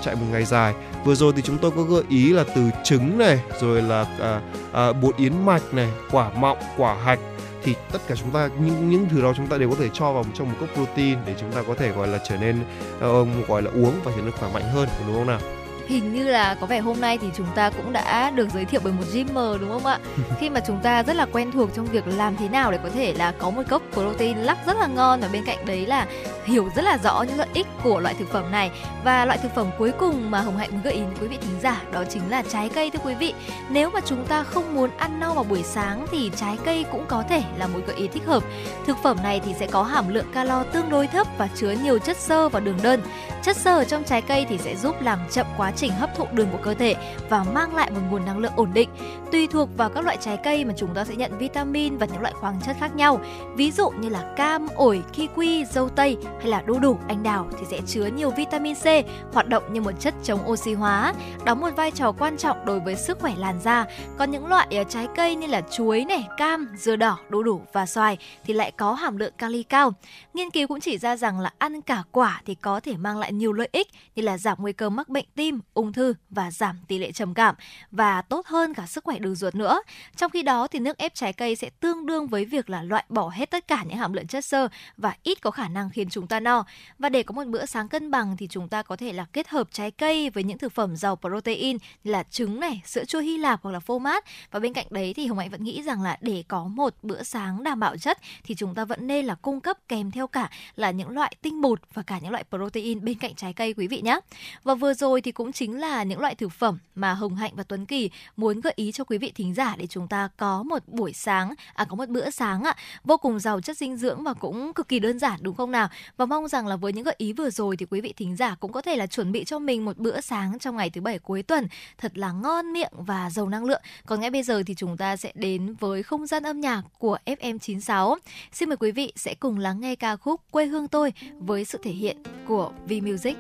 chạy 0.02 0.16
một 0.16 0.26
ngày 0.32 0.46
dài. 0.46 0.74
Vừa 1.06 1.16
rồi 1.16 1.34
thì 1.36 1.42
chúng 1.42 1.58
tôi 1.58 1.72
có 1.72 1.82
gợi 1.84 2.04
ý 2.10 2.34
là 2.34 2.44
từ 2.56 2.62
trứng 2.84 3.18
này 3.18 3.40
rồi 3.62 3.82
là 3.82 4.06
à, 4.20 4.42
à, 4.74 4.94
bột 4.94 5.18
yến 5.18 5.46
mạch 5.46 5.74
này 5.74 5.90
quả 6.12 6.30
mọng 6.36 6.58
quả 6.78 6.96
hạch 7.04 7.20
thì 7.64 7.76
tất 7.92 8.00
cả 8.08 8.16
chúng 8.16 8.32
ta 8.32 8.50
những 8.60 8.90
những 8.90 9.10
thứ 9.10 9.22
đó 9.22 9.34
chúng 9.38 9.48
ta 9.48 9.58
đều 9.58 9.70
có 9.70 9.76
thể 9.80 9.90
cho 9.94 10.14
vào 10.14 10.26
trong 10.34 10.50
một 10.50 10.56
cốc 10.60 10.70
protein 10.74 11.18
để 11.26 11.36
chúng 11.40 11.52
ta 11.52 11.64
có 11.68 11.76
thể 11.76 11.92
gọi 11.92 12.08
là 12.08 12.20
trở 12.30 12.38
nên 12.38 12.60
uh, 12.98 13.48
gọi 13.48 13.62
là 13.62 13.72
uống 13.72 13.94
và 14.04 14.12
trở 14.16 14.22
nên 14.22 14.32
khỏe 14.32 14.50
mạnh 14.54 14.64
hơn 14.74 14.90
đúng 15.08 15.16
không 15.16 15.28
nào? 15.28 15.40
Hình 15.88 16.14
như 16.14 16.28
là 16.28 16.56
có 16.56 16.68
vẻ 16.68 16.80
hôm 16.80 17.02
nay 17.02 17.18
thì 17.22 17.28
chúng 17.36 17.48
ta 17.56 17.70
cũng 17.70 17.94
đã 17.94 18.30
được 18.30 18.50
giới 18.54 18.66
thiệu 18.66 18.82
bởi 18.84 18.94
một 18.94 19.04
gymmer 19.14 19.62
đúng 19.62 19.70
không 19.70 19.86
ạ? 19.86 20.00
Khi 20.40 20.50
mà 20.50 20.60
chúng 20.68 20.80
ta 20.84 21.04
rất 21.04 21.16
là 21.16 21.26
quen 21.32 21.52
thuộc 21.52 21.70
trong 21.76 21.86
việc 21.86 22.04
làm 22.08 22.36
thế 22.36 22.50
nào 22.50 22.72
để 22.72 22.80
có 22.84 22.90
thể 22.90 23.14
là 23.14 23.32
có 23.32 23.50
một 23.50 23.64
cốc 23.70 23.82
protein 23.94 24.38
lắc 24.38 24.58
rất 24.66 24.78
là 24.78 24.88
ngon 24.88 25.20
và 25.22 25.28
bên 25.28 25.44
cạnh 25.46 25.66
đấy 25.66 25.86
là 25.86 26.08
hiểu 26.46 26.70
rất 26.76 26.82
là 26.82 26.98
rõ 27.04 27.22
những 27.22 27.38
lợi 27.38 27.48
ích 27.54 27.68
của 27.84 28.00
loại 28.00 28.16
thực 28.20 28.30
phẩm 28.30 28.52
này 28.52 28.72
và 29.04 29.26
loại 29.26 29.38
thực 29.38 29.56
phẩm 29.56 29.68
cuối 29.78 29.92
cùng 30.00 30.32
mà 30.32 30.42
Hồng 30.42 30.58
Hạnh 30.58 30.70
muốn 30.72 30.82
gợi 30.82 30.94
ý 30.94 31.00
đến 31.00 31.10
quý 31.22 31.28
vị 31.28 31.38
thính 31.42 31.60
giả 31.62 31.82
đó 31.92 32.04
chính 32.10 32.30
là 32.30 32.44
trái 32.50 32.70
cây 32.70 32.90
thưa 32.90 33.00
quý 33.04 33.14
vị. 33.16 33.34
Nếu 33.70 33.90
mà 33.90 34.00
chúng 34.06 34.26
ta 34.26 34.44
không 34.44 34.76
muốn 34.76 34.90
ăn 34.98 35.20
no 35.20 35.34
vào 35.34 35.44
buổi 35.44 35.64
sáng 35.64 36.06
thì 36.12 36.32
trái 36.36 36.58
cây 36.66 36.86
cũng 36.92 37.06
có 37.08 37.24
thể 37.30 37.44
là 37.58 37.68
một 37.68 37.80
gợi 37.88 37.96
ý 37.96 38.08
thích 38.08 38.26
hợp. 38.26 38.44
Thực 38.86 38.98
phẩm 39.04 39.18
này 39.24 39.42
thì 39.46 39.54
sẽ 39.60 39.68
có 39.68 39.84
hàm 39.84 40.14
lượng 40.14 40.32
calo 40.34 40.64
tương 40.64 40.90
đối 40.90 41.08
thấp 41.08 41.28
và 41.38 41.50
chứa 41.56 41.72
nhiều 41.84 42.00
chất 42.00 42.18
xơ 42.18 42.50
và 42.50 42.60
đường 42.60 42.80
đơn. 42.84 43.02
Chất 43.44 43.58
xơ 43.58 43.78
ở 43.78 43.84
trong 43.84 44.04
trái 44.04 44.22
cây 44.22 44.46
thì 44.50 44.58
sẽ 44.58 44.76
giúp 44.76 45.02
làm 45.02 45.20
chậm 45.32 45.48
quá 45.58 45.72
trình 45.76 45.92
hấp 45.92 46.16
thụ 46.16 46.26
đường 46.32 46.48
của 46.52 46.58
cơ 46.64 46.74
thể 46.74 46.96
và 47.30 47.44
mang 47.44 47.76
lại 47.76 47.92
một 47.92 48.02
nguồn 48.12 48.26
năng 48.26 48.38
lượng 48.38 48.54
ổn 48.56 48.70
định. 48.74 48.90
Tùy 49.32 49.48
thuộc 49.48 49.70
vào 49.78 49.90
các 49.90 50.06
loại 50.06 50.18
trái 50.22 50.38
cây 50.38 50.66
mà 50.66 50.74
chúng 50.78 50.94
ta 50.94 51.06
sẽ 51.06 51.16
nhận 51.16 51.38
vitamin 51.38 51.98
và 51.98 52.06
những 52.06 52.22
loại 52.22 52.34
khoáng 52.34 52.62
chất 52.66 52.76
khác 52.80 52.96
nhau. 52.96 53.22
Ví 53.56 53.72
dụ 53.72 53.90
như 53.90 54.10
là 54.10 54.34
cam, 54.36 54.68
ổi, 54.76 55.04
kiwi, 55.16 55.66
dâu 55.66 55.90
tây 55.90 56.18
hay 56.40 56.48
là 56.48 56.62
đu 56.62 56.80
đủ, 56.80 56.98
anh 57.08 57.24
đào 57.24 57.48
thì 57.60 57.66
sẽ 57.72 57.80
chứa 57.88 58.06
nhiều 58.06 58.30
vitamin 58.30 58.76
C, 58.76 58.86
hoạt 59.34 59.48
động 59.48 59.74
như 59.74 59.82
một 59.82 59.92
chất 60.00 60.14
chống 60.24 60.40
oxy 60.50 60.74
hóa, 60.74 61.14
đóng 61.46 61.60
một 61.60 61.70
vai 61.76 61.92
trò 61.92 62.12
quan 62.12 62.38
trọng 62.38 62.66
đối 62.66 62.80
với 62.80 62.96
sức 62.96 63.20
khỏe 63.20 63.34
làn 63.38 63.60
da. 63.60 63.86
Còn 64.18 64.32
những 64.32 64.48
loại 64.48 64.68
ờ, 64.72 64.84
trái 64.90 65.08
cây 65.16 65.36
như 65.36 65.48
là 65.48 65.62
chuối 65.72 66.06
này, 66.06 66.28
cam, 66.38 66.68
dưa 66.78 66.96
đỏ, 66.96 67.18
đu 67.30 67.44
đủ 67.44 67.62
và 67.74 67.86
xoài 67.86 68.18
thì 68.44 68.54
lại 68.54 68.72
có 68.72 68.94
hàm 68.94 69.18
lượng 69.18 69.34
kali 69.38 69.64
cao. 69.64 69.94
Nghiên 70.34 70.52
cứu 70.52 70.68
cũng 70.68 70.80
chỉ 70.80 70.98
ra 70.98 71.16
rằng 71.16 71.40
là 71.40 71.52
ăn 71.58 71.82
cả 71.82 72.04
quả 72.12 72.42
thì 72.46 72.56
có 72.56 72.80
thể 72.80 72.98
mang 72.98 73.18
lại 73.18 73.34
nhiều 73.34 73.54
lợi 73.54 73.70
ích 73.72 73.88
như 74.16 74.24
là 74.24 74.38
giảm 74.38 74.58
nguy 74.62 74.74
cơ 74.74 74.90
mắc 74.90 75.10
bệnh 75.10 75.26
tim, 75.36 75.60
ung 75.74 75.94
thư 75.94 76.14
và 76.30 76.52
giảm 76.52 76.80
tỷ 76.88 76.98
lệ 77.00 77.12
trầm 77.12 77.34
cảm 77.34 77.56
và 77.92 78.22
tốt 78.22 78.48
hơn 78.48 78.74
cả 78.74 78.86
sức 78.86 79.04
khỏe 79.04 79.20
đường 79.20 79.36
ruột 79.36 79.56
nữa. 79.56 79.82
Trong 80.16 80.32
khi 80.32 80.44
đó 80.44 80.68
thì 80.68 80.80
nước 80.80 80.98
ép 80.98 81.16
trái 81.16 81.34
cây 81.34 81.56
sẽ 81.56 81.70
tương 81.70 82.06
đương 82.06 82.28
với 82.28 82.46
việc 82.46 82.70
là 82.70 82.84
loại 82.84 83.06
bỏ 83.10 83.30
hết 83.30 83.52
tất 83.52 83.68
cả 83.68 83.84
những 83.88 83.98
hàm 83.98 84.14
lượng 84.14 84.28
chất 84.28 84.46
xơ 84.46 84.68
và 84.98 85.16
ít 85.24 85.42
có 85.42 85.52
khả 85.52 85.68
năng 85.68 85.90
khiến 85.90 86.10
chúng 86.10 86.28
ta 86.28 86.40
no. 86.40 86.66
Và 87.00 87.10
để 87.10 87.24
có 87.24 87.34
một 87.34 87.48
bữa 87.48 87.66
sáng 87.66 87.88
cân 87.88 88.12
bằng 88.12 88.38
thì 88.38 88.48
chúng 88.48 88.70
ta 88.70 88.84
có 88.84 88.96
thể 88.96 89.14
là 89.14 89.26
kết 89.34 89.48
hợp 89.48 89.68
trái 89.72 89.92
cây 89.92 90.30
với 90.30 90.44
những 90.44 90.58
thực 90.58 90.74
phẩm 90.74 90.96
giàu 90.96 91.16
protein 91.16 91.78
như 92.04 92.12
là 92.12 92.24
trứng 92.24 92.60
này, 92.60 92.82
sữa 92.86 93.06
chua 93.06 93.20
Hy 93.20 93.38
Lạp 93.38 93.60
hoặc 93.64 93.72
là 93.72 93.80
phô 93.80 94.00
mát. 94.00 94.26
Và 94.52 94.60
bên 94.60 94.74
cạnh 94.74 94.88
đấy 94.90 95.14
thì 95.14 95.28
Hồng 95.28 95.38
Hạnh 95.38 95.50
vẫn 95.50 95.64
nghĩ 95.64 95.84
rằng 95.84 96.02
là 96.02 96.18
để 96.22 96.44
có 96.48 96.64
một 96.64 96.96
bữa 97.02 97.24
sáng 97.24 97.64
đảm 97.64 97.80
bảo 97.80 97.98
chất 97.98 98.18
thì 98.44 98.56
chúng 98.56 98.76
ta 98.76 98.86
vẫn 98.86 99.08
nên 99.08 99.26
là 99.26 99.36
cung 99.36 99.62
cấp 99.62 99.78
kèm 99.88 100.12
theo 100.12 100.28
cả 100.28 100.50
là 100.76 100.92
những 100.92 101.10
loại 101.10 101.36
tinh 101.42 101.62
bột 101.62 101.80
và 101.94 102.02
cả 102.02 102.20
những 102.20 102.32
loại 102.32 102.44
protein 102.50 103.06
bên 103.06 103.18
cạnh 103.18 103.36
trái 103.36 103.54
cây 103.54 103.74
quý 103.74 103.88
vị 103.88 104.02
nhé. 104.02 104.20
Và 104.64 104.76
vừa 104.76 104.94
rồi 104.94 105.22
thì 105.22 105.32
cũng 105.32 105.52
chỉ 105.52 105.63
chính 105.64 105.80
là 105.80 106.04
những 106.04 106.20
loại 106.20 106.36
thực 106.36 106.52
phẩm 106.52 106.78
mà 106.96 107.14
Hồng 107.14 107.36
Hạnh 107.36 107.52
và 107.56 107.64
Tuấn 107.64 107.86
Kỳ 107.86 108.10
muốn 108.38 108.62
gợi 108.62 108.74
ý 108.76 108.92
cho 108.92 109.04
quý 109.04 109.18
vị 109.18 109.32
thính 109.36 109.54
giả 109.54 109.76
để 109.78 109.88
chúng 109.88 110.08
ta 110.08 110.30
có 110.38 110.64
một 110.64 110.88
buổi 110.88 111.14
sáng, 111.14 111.54
à 111.74 111.86
có 111.86 111.96
một 111.96 112.10
bữa 112.10 112.30
sáng 112.30 112.64
ạ, 112.64 112.76
vô 113.04 113.18
cùng 113.18 113.40
giàu 113.40 113.62
chất 113.62 113.78
dinh 113.78 113.98
dưỡng 113.98 114.24
và 114.24 114.34
cũng 114.34 114.74
cực 114.74 114.88
kỳ 114.88 115.00
đơn 115.00 115.20
giản 115.20 115.40
đúng 115.42 115.56
không 115.56 115.72
nào? 115.72 115.88
Và 116.18 116.26
mong 116.26 116.48
rằng 116.48 116.68
là 116.68 116.76
với 116.76 116.94
những 116.94 117.04
gợi 117.04 117.16
ý 117.18 117.34
vừa 117.34 117.50
rồi 117.50 117.78
thì 117.78 117.86
quý 117.90 118.02
vị 118.02 118.14
thính 118.18 118.36
giả 118.36 118.56
cũng 118.60 118.72
có 118.72 118.82
thể 118.82 118.96
là 118.96 119.08
chuẩn 119.08 119.32
bị 119.32 119.44
cho 119.44 119.60
mình 119.60 119.86
một 119.86 119.98
bữa 119.98 120.22
sáng 120.22 120.60
trong 120.60 120.76
ngày 120.76 120.90
thứ 120.90 121.02
bảy 121.02 121.20
cuối 121.20 121.44
tuần 121.44 121.68
thật 121.98 122.18
là 122.18 122.32
ngon 122.32 122.74
miệng 122.74 122.94
và 122.98 123.30
giàu 123.30 123.50
năng 123.50 123.66
lượng. 123.66 123.82
Còn 124.06 124.20
ngay 124.20 124.30
bây 124.30 124.44
giờ 124.44 124.64
thì 124.66 124.74
chúng 124.78 124.98
ta 124.98 125.18
sẽ 125.18 125.32
đến 125.36 125.76
với 125.80 126.04
không 126.04 126.28
gian 126.28 126.44
âm 126.44 126.62
nhạc 126.62 126.82
của 126.98 127.18
FM96. 127.26 128.18
Xin 128.52 128.70
mời 128.70 128.78
quý 128.78 128.92
vị 128.92 129.14
sẽ 129.16 129.34
cùng 129.34 129.60
lắng 129.60 129.80
nghe 129.80 129.96
ca 129.96 130.16
khúc 130.16 130.42
Quê 130.52 130.66
hương 130.66 130.88
tôi 130.88 131.14
với 131.40 131.66
sự 131.66 131.80
thể 131.84 131.92
hiện 131.92 132.18
của 132.48 132.72
V 132.88 132.92
Music. 133.04 133.38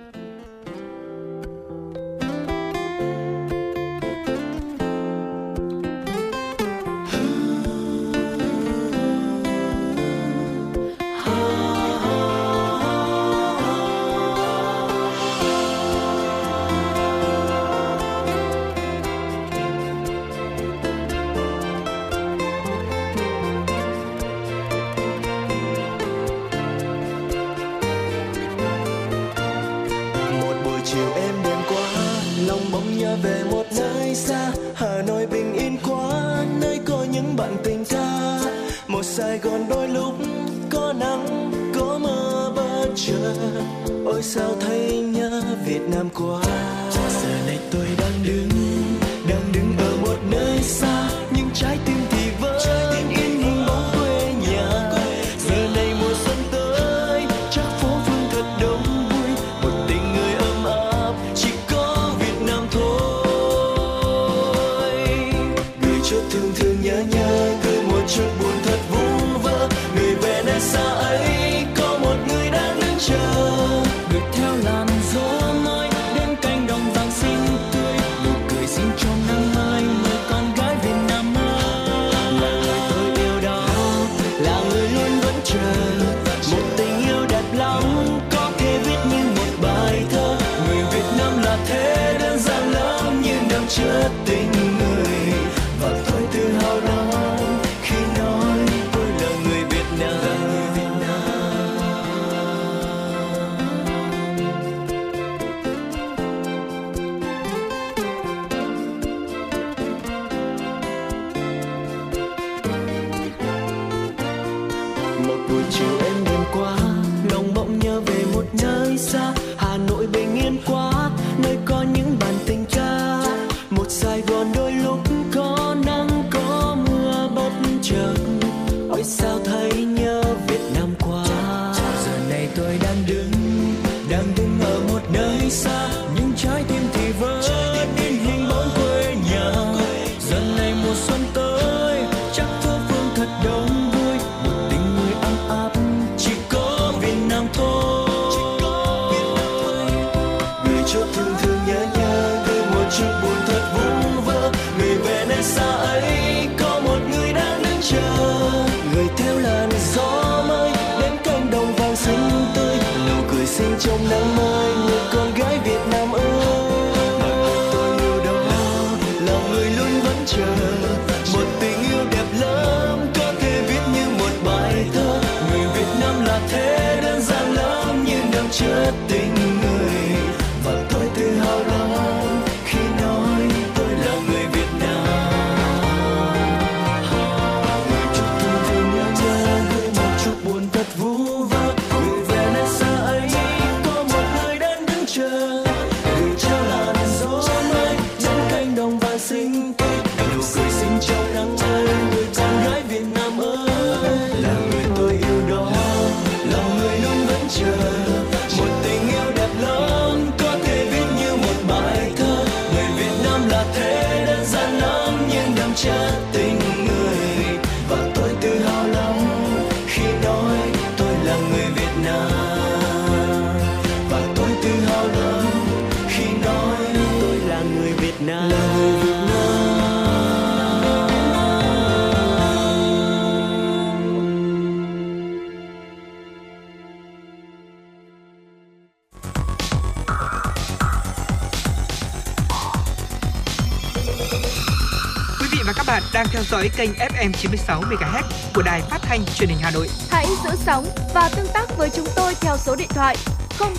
Dõi 246.53 246.69
kênh 246.77 246.91
FM 246.93 247.31
96 247.31 247.81
MHz 247.81 248.23
của 248.55 248.61
đài 248.61 248.81
phát 248.81 249.01
thanh 249.01 249.25
truyền 249.35 249.49
hình 249.49 249.57
Hà 249.61 249.71
Nội. 249.71 249.87
Hãy 250.09 250.25
giữ 250.43 250.49
sóng 250.55 250.85
và 251.13 251.29
tương 251.35 251.47
tác 251.53 251.77
với 251.77 251.89
chúng 251.89 252.07
tôi 252.15 252.33
theo 252.41 252.57
số 252.57 252.75
điện 252.75 252.87
thoại 252.89 253.15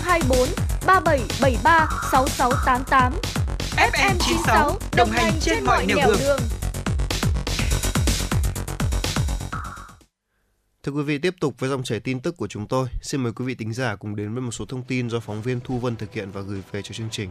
024 0.03 0.37
3773 0.85 1.87
6688. 2.11 3.13
FM 3.77 4.15
96 4.19 4.79
đồng 4.95 5.09
hành 5.09 5.33
trên 5.41 5.63
mọi 5.63 5.85
nẻo 5.85 5.97
đường. 6.19 6.39
Thưa 10.83 10.91
quý 10.91 11.03
vị, 11.03 11.17
tiếp 11.17 11.35
tục 11.39 11.55
với 11.59 11.69
dòng 11.69 11.83
chảy 11.83 11.99
tin 11.99 12.19
tức 12.19 12.37
của 12.37 12.47
chúng 12.47 12.67
tôi. 12.67 12.87
Xin 13.01 13.23
mời 13.23 13.31
quý 13.31 13.45
vị 13.45 13.55
tính 13.55 13.73
giả 13.73 13.95
cùng 13.95 14.15
đến 14.15 14.33
với 14.33 14.41
một 14.41 14.51
số 14.51 14.65
thông 14.65 14.83
tin 14.83 15.09
do 15.09 15.19
phóng 15.19 15.41
viên 15.41 15.59
Thu 15.63 15.79
Vân 15.79 15.95
thực 15.95 16.13
hiện 16.13 16.31
và 16.31 16.41
gửi 16.41 16.61
về 16.71 16.81
cho 16.81 16.93
chương 16.93 17.09
trình. 17.11 17.29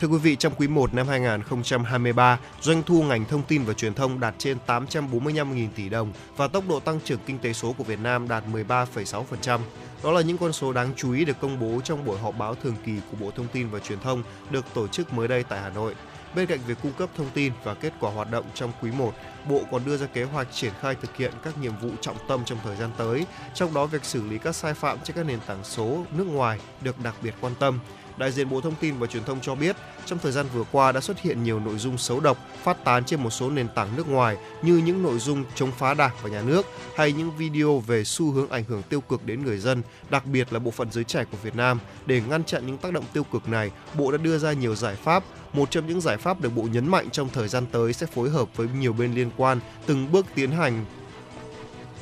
Thưa 0.00 0.08
quý 0.08 0.18
vị, 0.18 0.36
trong 0.36 0.52
quý 0.54 0.68
1 0.68 0.94
năm 0.94 1.08
2023, 1.08 2.38
doanh 2.60 2.82
thu 2.82 3.02
ngành 3.02 3.24
thông 3.24 3.42
tin 3.42 3.64
và 3.64 3.72
truyền 3.72 3.94
thông 3.94 4.20
đạt 4.20 4.34
trên 4.38 4.58
845.000 4.66 5.68
tỷ 5.76 5.88
đồng 5.88 6.12
và 6.36 6.48
tốc 6.48 6.64
độ 6.68 6.80
tăng 6.80 7.00
trưởng 7.04 7.18
kinh 7.26 7.38
tế 7.38 7.52
số 7.52 7.72
của 7.72 7.84
Việt 7.84 7.98
Nam 7.98 8.28
đạt 8.28 8.44
13,6%. 8.52 9.60
Đó 10.04 10.12
là 10.12 10.20
những 10.20 10.38
con 10.38 10.52
số 10.52 10.72
đáng 10.72 10.92
chú 10.96 11.12
ý 11.12 11.24
được 11.24 11.40
công 11.40 11.60
bố 11.60 11.80
trong 11.84 12.04
buổi 12.04 12.18
họp 12.18 12.38
báo 12.38 12.54
thường 12.54 12.76
kỳ 12.86 12.92
của 13.10 13.16
Bộ 13.20 13.30
Thông 13.30 13.48
tin 13.48 13.70
và 13.70 13.78
Truyền 13.78 14.00
thông 14.00 14.22
được 14.50 14.64
tổ 14.74 14.88
chức 14.88 15.12
mới 15.12 15.28
đây 15.28 15.42
tại 15.42 15.60
Hà 15.60 15.70
Nội. 15.70 15.94
Bên 16.34 16.46
cạnh 16.46 16.58
việc 16.66 16.78
cung 16.82 16.92
cấp 16.92 17.08
thông 17.16 17.30
tin 17.34 17.52
và 17.64 17.74
kết 17.74 17.92
quả 18.00 18.10
hoạt 18.10 18.30
động 18.30 18.44
trong 18.54 18.72
quý 18.82 18.90
1, 18.90 19.12
Bộ 19.48 19.60
còn 19.70 19.84
đưa 19.84 19.96
ra 19.96 20.06
kế 20.06 20.24
hoạch 20.24 20.48
triển 20.52 20.72
khai 20.80 20.94
thực 21.02 21.16
hiện 21.16 21.32
các 21.44 21.58
nhiệm 21.58 21.72
vụ 21.82 21.90
trọng 22.00 22.16
tâm 22.28 22.44
trong 22.44 22.58
thời 22.64 22.76
gian 22.76 22.90
tới, 22.96 23.26
trong 23.54 23.74
đó 23.74 23.86
việc 23.86 24.04
xử 24.04 24.22
lý 24.22 24.38
các 24.38 24.56
sai 24.56 24.74
phạm 24.74 24.98
trên 25.04 25.16
các 25.16 25.26
nền 25.26 25.38
tảng 25.46 25.64
số 25.64 26.04
nước 26.16 26.26
ngoài 26.26 26.58
được 26.80 27.00
đặc 27.00 27.14
biệt 27.22 27.34
quan 27.40 27.54
tâm. 27.60 27.78
Đại 28.16 28.32
diện 28.32 28.50
Bộ 28.50 28.60
Thông 28.60 28.74
tin 28.80 28.98
và 28.98 29.06
Truyền 29.06 29.24
thông 29.24 29.40
cho 29.40 29.54
biết, 29.54 29.76
trong 30.06 30.18
thời 30.18 30.32
gian 30.32 30.46
vừa 30.54 30.64
qua 30.72 30.92
đã 30.92 31.00
xuất 31.00 31.20
hiện 31.20 31.42
nhiều 31.42 31.60
nội 31.60 31.78
dung 31.78 31.98
xấu 31.98 32.20
độc 32.20 32.38
phát 32.62 32.84
tán 32.84 33.04
trên 33.04 33.22
một 33.22 33.30
số 33.30 33.50
nền 33.50 33.68
tảng 33.68 33.96
nước 33.96 34.08
ngoài 34.08 34.36
như 34.62 34.76
những 34.76 35.02
nội 35.02 35.18
dung 35.18 35.44
chống 35.54 35.70
phá 35.78 35.94
Đảng 35.94 36.10
và 36.22 36.30
nhà 36.30 36.42
nước 36.42 36.66
hay 36.96 37.12
những 37.12 37.36
video 37.36 37.78
về 37.78 38.04
xu 38.04 38.30
hướng 38.30 38.50
ảnh 38.50 38.64
hưởng 38.68 38.82
tiêu 38.82 39.00
cực 39.00 39.26
đến 39.26 39.44
người 39.44 39.58
dân, 39.58 39.82
đặc 40.10 40.26
biệt 40.26 40.52
là 40.52 40.58
bộ 40.58 40.70
phận 40.70 40.92
giới 40.92 41.04
trẻ 41.04 41.24
của 41.32 41.38
Việt 41.42 41.56
Nam. 41.56 41.78
Để 42.06 42.22
ngăn 42.28 42.44
chặn 42.44 42.66
những 42.66 42.78
tác 42.78 42.92
động 42.92 43.04
tiêu 43.12 43.24
cực 43.24 43.48
này, 43.48 43.70
Bộ 43.94 44.12
đã 44.12 44.18
đưa 44.18 44.38
ra 44.38 44.52
nhiều 44.52 44.74
giải 44.74 44.96
pháp. 44.96 45.24
Một 45.52 45.70
trong 45.70 45.86
những 45.86 46.00
giải 46.00 46.16
pháp 46.16 46.40
được 46.40 46.50
Bộ 46.56 46.62
nhấn 46.62 46.88
mạnh 46.88 47.10
trong 47.10 47.28
thời 47.32 47.48
gian 47.48 47.66
tới 47.72 47.92
sẽ 47.92 48.06
phối 48.06 48.30
hợp 48.30 48.48
với 48.56 48.68
nhiều 48.78 48.92
bên 48.92 49.14
liên 49.14 49.30
quan 49.36 49.60
từng 49.86 50.12
bước 50.12 50.26
tiến 50.34 50.50
hành 50.50 50.84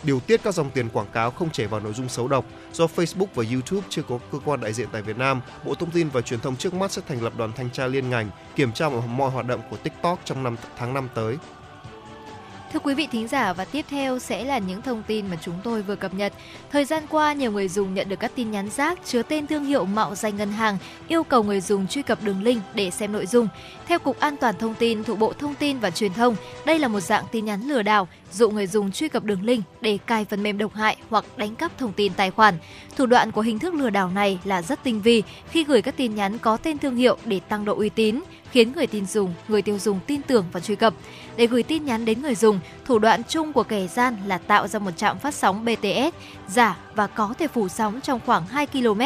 điều 0.03 0.21
tiết 0.21 0.43
các 0.43 0.55
dòng 0.55 0.71
tiền 0.71 0.89
quảng 0.89 1.07
cáo 1.13 1.31
không 1.31 1.51
chảy 1.51 1.67
vào 1.67 1.81
nội 1.81 1.93
dung 1.93 2.09
xấu 2.09 2.29
độc. 2.29 2.45
Do 2.73 2.87
Facebook 2.97 3.27
và 3.35 3.45
YouTube 3.53 3.87
chưa 3.89 4.03
có 4.03 4.19
cơ 4.33 4.39
quan 4.45 4.61
đại 4.61 4.73
diện 4.73 4.89
tại 4.93 5.03
Việt 5.03 5.19
Nam, 5.19 5.41
Bộ 5.65 5.75
Thông 5.75 5.91
tin 5.91 6.09
và 6.09 6.21
Truyền 6.21 6.41
thông 6.41 6.57
trước 6.57 6.75
mắt 6.75 6.93
sẽ 6.93 7.03
thành 7.09 7.23
lập 7.23 7.33
đoàn 7.39 7.53
thanh 7.57 7.71
tra 7.71 7.87
liên 7.87 8.11
ngành 8.11 8.31
kiểm 8.57 8.73
tra 8.73 8.89
mọi 8.89 9.31
hoạt 9.31 9.47
động 9.47 9.61
của 9.71 9.77
TikTok 9.77 10.21
trong 10.25 10.43
năm 10.43 10.57
tháng 10.77 10.95
5 10.95 11.09
tới. 11.15 11.37
Thưa 12.73 12.81
quý 12.81 12.95
vị 12.95 13.09
thính 13.13 13.29
giả 13.29 13.53
và 13.53 13.65
tiếp 13.65 13.85
theo 13.89 14.19
sẽ 14.19 14.45
là 14.45 14.59
những 14.59 14.83
thông 14.83 15.03
tin 15.07 15.27
mà 15.31 15.37
chúng 15.43 15.55
tôi 15.65 15.83
vừa 15.83 15.97
cập 15.97 16.15
nhật. 16.15 16.33
Thời 16.71 16.85
gian 16.85 17.03
qua, 17.11 17.33
nhiều 17.33 17.53
người 17.53 17.69
dùng 17.69 17.95
nhận 17.95 18.09
được 18.09 18.21
các 18.21 18.33
tin 18.35 18.51
nhắn 18.51 18.71
rác 18.71 18.99
chứa 19.05 19.23
tên 19.23 19.47
thương 19.47 19.65
hiệu 19.65 19.85
mạo 19.85 20.15
danh 20.15 20.37
ngân 20.37 20.53
hàng 20.53 20.79
yêu 21.09 21.23
cầu 21.23 21.43
người 21.43 21.61
dùng 21.61 21.87
truy 21.87 22.03
cập 22.03 22.23
đường 22.23 22.43
link 22.43 22.63
để 22.75 22.91
xem 22.91 23.13
nội 23.13 23.27
dung. 23.27 23.49
Theo 23.87 23.99
Cục 23.99 24.21
An 24.21 24.37
toàn 24.37 24.55
Thông 24.59 24.75
tin 24.75 25.05
thuộc 25.05 25.19
Bộ 25.19 25.33
Thông 25.33 25.55
tin 25.55 25.79
và 25.79 25.91
Truyền 25.91 26.13
thông, 26.13 26.37
đây 26.67 26.79
là 26.79 26.89
một 26.89 27.01
dạng 27.01 27.25
tin 27.33 27.45
nhắn 27.45 27.63
lừa 27.69 27.83
đảo 27.83 28.09
dụ 28.33 28.51
người 28.51 28.67
dùng 28.67 28.93
truy 28.93 29.09
cập 29.09 29.25
đường 29.25 29.43
link 29.43 29.65
để 29.81 29.99
cài 30.07 30.25
phần 30.25 30.43
mềm 30.43 30.59
độc 30.59 30.75
hại 30.75 30.97
hoặc 31.11 31.25
đánh 31.37 31.55
cắp 31.55 31.79
thông 31.79 31.93
tin 31.93 32.13
tài 32.15 32.31
khoản. 32.31 32.55
Thủ 32.97 33.07
đoạn 33.07 33.33
của 33.33 33.41
hình 33.41 33.59
thức 33.59 33.75
lừa 33.75 33.91
đảo 33.91 34.11
này 34.15 34.39
là 34.45 34.63
rất 34.63 34.85
tinh 34.85 35.03
vi 35.03 35.23
khi 35.51 35.65
gửi 35.65 35.83
các 35.83 35.97
tin 35.97 36.15
nhắn 36.15 36.39
có 36.39 36.57
tên 36.57 36.79
thương 36.79 36.97
hiệu 36.97 37.17
để 37.25 37.41
tăng 37.41 37.65
độ 37.65 37.77
uy 37.77 37.89
tín, 37.89 38.21
khiến 38.53 38.73
người 38.77 38.87
tin 38.87 39.07
dùng, 39.07 39.35
người 39.49 39.63
tiêu 39.63 39.79
dùng 39.79 40.01
tin 40.07 40.23
tưởng 40.23 40.45
và 40.53 40.61
truy 40.61 40.77
cập. 40.77 40.95
Để 41.37 41.47
gửi 41.47 41.63
tin 41.63 41.85
nhắn 41.85 42.05
đến 42.05 42.23
người 42.23 42.35
dùng, 42.35 42.61
thủ 42.85 42.99
đoạn 42.99 43.23
chung 43.29 43.53
của 43.53 43.63
kẻ 43.63 43.87
gian 43.87 44.17
là 44.27 44.39
tạo 44.39 44.69
ra 44.69 44.79
một 44.79 44.91
trạm 44.97 45.19
phát 45.19 45.35
sóng 45.35 45.65
BTS 45.65 46.15
giả 46.49 46.77
và 46.95 47.07
có 47.07 47.35
thể 47.39 47.47
phủ 47.47 47.69
sóng 47.69 48.01
trong 48.01 48.21
khoảng 48.27 48.47
2 48.47 48.67
km. 48.67 49.01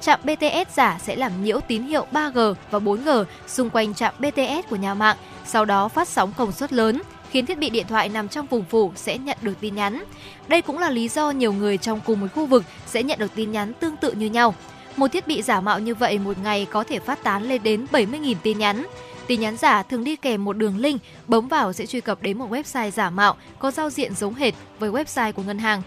Trạm 0.00 0.20
BTS 0.24 0.76
giả 0.76 0.98
sẽ 1.02 1.16
làm 1.16 1.44
nhiễu 1.44 1.60
tín 1.60 1.82
hiệu 1.82 2.06
3G 2.12 2.54
và 2.70 2.78
4G 2.78 3.24
xung 3.46 3.70
quanh 3.70 3.94
trạm 3.94 4.14
BTS 4.18 4.68
của 4.70 4.76
nhà 4.76 4.94
mạng, 4.94 5.16
sau 5.46 5.64
đó 5.64 5.88
phát 5.88 6.08
sóng 6.08 6.32
công 6.36 6.52
suất 6.52 6.72
lớn 6.72 7.02
khiến 7.30 7.46
thiết 7.46 7.58
bị 7.58 7.70
điện 7.70 7.86
thoại 7.88 8.08
nằm 8.08 8.28
trong 8.28 8.46
vùng 8.46 8.64
phủ 8.64 8.92
sẽ 8.96 9.18
nhận 9.18 9.38
được 9.42 9.54
tin 9.60 9.74
nhắn. 9.74 10.04
Đây 10.48 10.62
cũng 10.62 10.78
là 10.78 10.90
lý 10.90 11.08
do 11.08 11.30
nhiều 11.30 11.52
người 11.52 11.78
trong 11.78 12.00
cùng 12.06 12.20
một 12.20 12.26
khu 12.34 12.46
vực 12.46 12.64
sẽ 12.86 13.02
nhận 13.02 13.18
được 13.18 13.34
tin 13.34 13.52
nhắn 13.52 13.72
tương 13.74 13.96
tự 13.96 14.12
như 14.12 14.26
nhau. 14.26 14.54
Một 14.96 15.12
thiết 15.12 15.26
bị 15.26 15.42
giả 15.42 15.60
mạo 15.60 15.78
như 15.78 15.94
vậy 15.94 16.18
một 16.18 16.36
ngày 16.42 16.66
có 16.70 16.84
thể 16.84 16.98
phát 16.98 17.22
tán 17.22 17.42
lên 17.42 17.62
đến 17.62 17.86
70.000 17.92 18.34
tin 18.42 18.58
nhắn. 18.58 18.86
Tin 19.26 19.40
nhắn 19.40 19.56
giả 19.56 19.82
thường 19.82 20.04
đi 20.04 20.16
kèm 20.16 20.44
một 20.44 20.56
đường 20.56 20.76
link, 20.76 21.02
bấm 21.26 21.48
vào 21.48 21.72
sẽ 21.72 21.86
truy 21.86 22.00
cập 22.00 22.22
đến 22.22 22.38
một 22.38 22.50
website 22.50 22.90
giả 22.90 23.10
mạo 23.10 23.36
có 23.58 23.70
giao 23.70 23.90
diện 23.90 24.14
giống 24.14 24.34
hệt 24.34 24.54
với 24.78 24.90
website 24.90 25.32
của 25.32 25.42
ngân 25.42 25.58
hàng. 25.58 25.82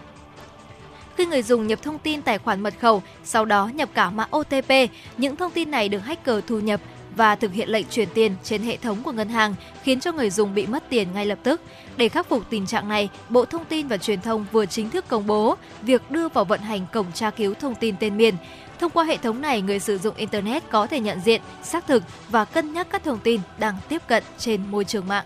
Khi 1.16 1.26
người 1.26 1.42
dùng 1.42 1.66
nhập 1.66 1.82
thông 1.82 1.98
tin 1.98 2.22
tài 2.22 2.38
khoản 2.38 2.60
mật 2.60 2.74
khẩu, 2.80 3.02
sau 3.24 3.44
đó 3.44 3.70
nhập 3.74 3.88
cả 3.94 4.10
mã 4.10 4.26
OTP, 4.36 4.70
những 5.16 5.36
thông 5.36 5.52
tin 5.52 5.70
này 5.70 5.88
được 5.88 5.98
hacker 5.98 6.44
thu 6.46 6.60
nhập 6.60 6.80
và 7.16 7.36
thực 7.36 7.52
hiện 7.52 7.68
lệnh 7.68 7.86
chuyển 7.90 8.08
tiền 8.14 8.34
trên 8.44 8.62
hệ 8.62 8.76
thống 8.76 9.02
của 9.02 9.12
ngân 9.12 9.28
hàng, 9.28 9.54
khiến 9.82 10.00
cho 10.00 10.12
người 10.12 10.30
dùng 10.30 10.54
bị 10.54 10.66
mất 10.66 10.84
tiền 10.90 11.08
ngay 11.14 11.26
lập 11.26 11.38
tức. 11.42 11.60
Để 11.96 12.08
khắc 12.08 12.28
phục 12.28 12.42
tình 12.50 12.66
trạng 12.66 12.88
này, 12.88 13.08
Bộ 13.28 13.44
Thông 13.44 13.64
tin 13.64 13.88
và 13.88 13.96
Truyền 13.96 14.20
thông 14.20 14.46
vừa 14.52 14.66
chính 14.66 14.90
thức 14.90 15.04
công 15.08 15.26
bố 15.26 15.56
việc 15.82 16.10
đưa 16.10 16.28
vào 16.28 16.44
vận 16.44 16.60
hành 16.60 16.86
cổng 16.92 17.12
tra 17.14 17.30
cứu 17.30 17.54
thông 17.54 17.74
tin 17.74 17.94
tên 18.00 18.16
miền. 18.16 18.34
Thông 18.78 18.90
qua 18.90 19.04
hệ 19.04 19.16
thống 19.16 19.40
này, 19.40 19.62
người 19.62 19.80
sử 19.80 19.98
dụng 19.98 20.16
Internet 20.16 20.70
có 20.70 20.86
thể 20.86 21.00
nhận 21.00 21.20
diện, 21.20 21.40
xác 21.62 21.86
thực 21.86 22.02
và 22.28 22.44
cân 22.44 22.72
nhắc 22.72 22.86
các 22.90 23.04
thông 23.04 23.18
tin 23.18 23.40
đang 23.58 23.76
tiếp 23.88 24.02
cận 24.08 24.24
trên 24.38 24.70
môi 24.70 24.84
trường 24.84 25.08
mạng. 25.08 25.24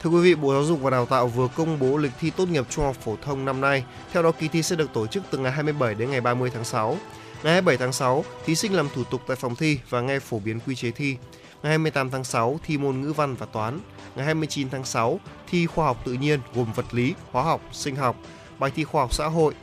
Thưa 0.00 0.10
quý 0.10 0.20
vị, 0.20 0.34
Bộ 0.34 0.52
Giáo 0.52 0.64
dục 0.64 0.82
và 0.82 0.90
Đào 0.90 1.06
tạo 1.06 1.26
vừa 1.26 1.48
công 1.48 1.78
bố 1.78 1.96
lịch 1.96 2.12
thi 2.20 2.30
tốt 2.30 2.48
nghiệp 2.48 2.66
trung 2.70 2.84
học 2.84 2.96
phổ 2.96 3.16
thông 3.22 3.44
năm 3.44 3.60
nay. 3.60 3.84
Theo 4.12 4.22
đó, 4.22 4.32
kỳ 4.32 4.48
thi 4.48 4.62
sẽ 4.62 4.76
được 4.76 4.92
tổ 4.92 5.06
chức 5.06 5.22
từ 5.30 5.38
ngày 5.38 5.52
27 5.52 5.94
đến 5.94 6.10
ngày 6.10 6.20
30 6.20 6.50
tháng 6.54 6.64
6. 6.64 6.96
Ngày 7.42 7.52
27 7.52 7.76
tháng 7.76 7.92
6, 7.92 8.24
thí 8.46 8.54
sinh 8.54 8.72
làm 8.72 8.88
thủ 8.94 9.04
tục 9.04 9.22
tại 9.26 9.36
phòng 9.36 9.56
thi 9.56 9.78
và 9.88 10.00
nghe 10.00 10.18
phổ 10.18 10.38
biến 10.38 10.60
quy 10.66 10.74
chế 10.74 10.90
thi. 10.90 11.16
Ngày 11.62 11.70
28 11.70 12.10
tháng 12.10 12.24
6, 12.24 12.60
thi 12.66 12.78
môn 12.78 13.00
ngữ 13.00 13.12
văn 13.12 13.34
và 13.34 13.46
toán. 13.46 13.80
Ngày 14.16 14.26
29 14.26 14.70
tháng 14.70 14.84
6, 14.84 15.20
thi 15.50 15.66
khoa 15.66 15.86
học 15.86 16.02
tự 16.04 16.12
nhiên 16.12 16.40
gồm 16.54 16.72
vật 16.72 16.94
lý, 16.94 17.14
hóa 17.32 17.42
học, 17.42 17.60
sinh 17.72 17.96
học, 17.96 18.16
bài 18.58 18.70
thi 18.74 18.84
khoa 18.84 19.02
học 19.02 19.14
xã 19.14 19.26
hội 19.26 19.54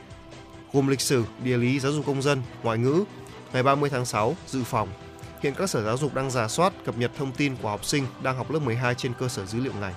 gồm 0.72 0.86
lịch 0.86 1.00
sử, 1.00 1.24
địa 1.44 1.56
lý, 1.56 1.80
giáo 1.80 1.92
dục 1.92 2.06
công 2.06 2.22
dân, 2.22 2.42
ngoại 2.62 2.78
ngữ. 2.78 3.04
Ngày 3.52 3.62
30 3.62 3.90
tháng 3.90 4.04
6, 4.04 4.36
dự 4.46 4.64
phòng. 4.64 4.88
Hiện 5.42 5.54
các 5.54 5.70
sở 5.70 5.84
giáo 5.84 5.96
dục 5.96 6.14
đang 6.14 6.30
giả 6.30 6.48
soát, 6.48 6.72
cập 6.84 6.98
nhật 6.98 7.10
thông 7.18 7.32
tin 7.32 7.56
của 7.62 7.68
học 7.68 7.84
sinh 7.84 8.06
đang 8.22 8.36
học 8.36 8.50
lớp 8.50 8.58
12 8.58 8.94
trên 8.94 9.12
cơ 9.18 9.28
sở 9.28 9.46
dữ 9.46 9.60
liệu 9.60 9.72
ngành. 9.80 9.94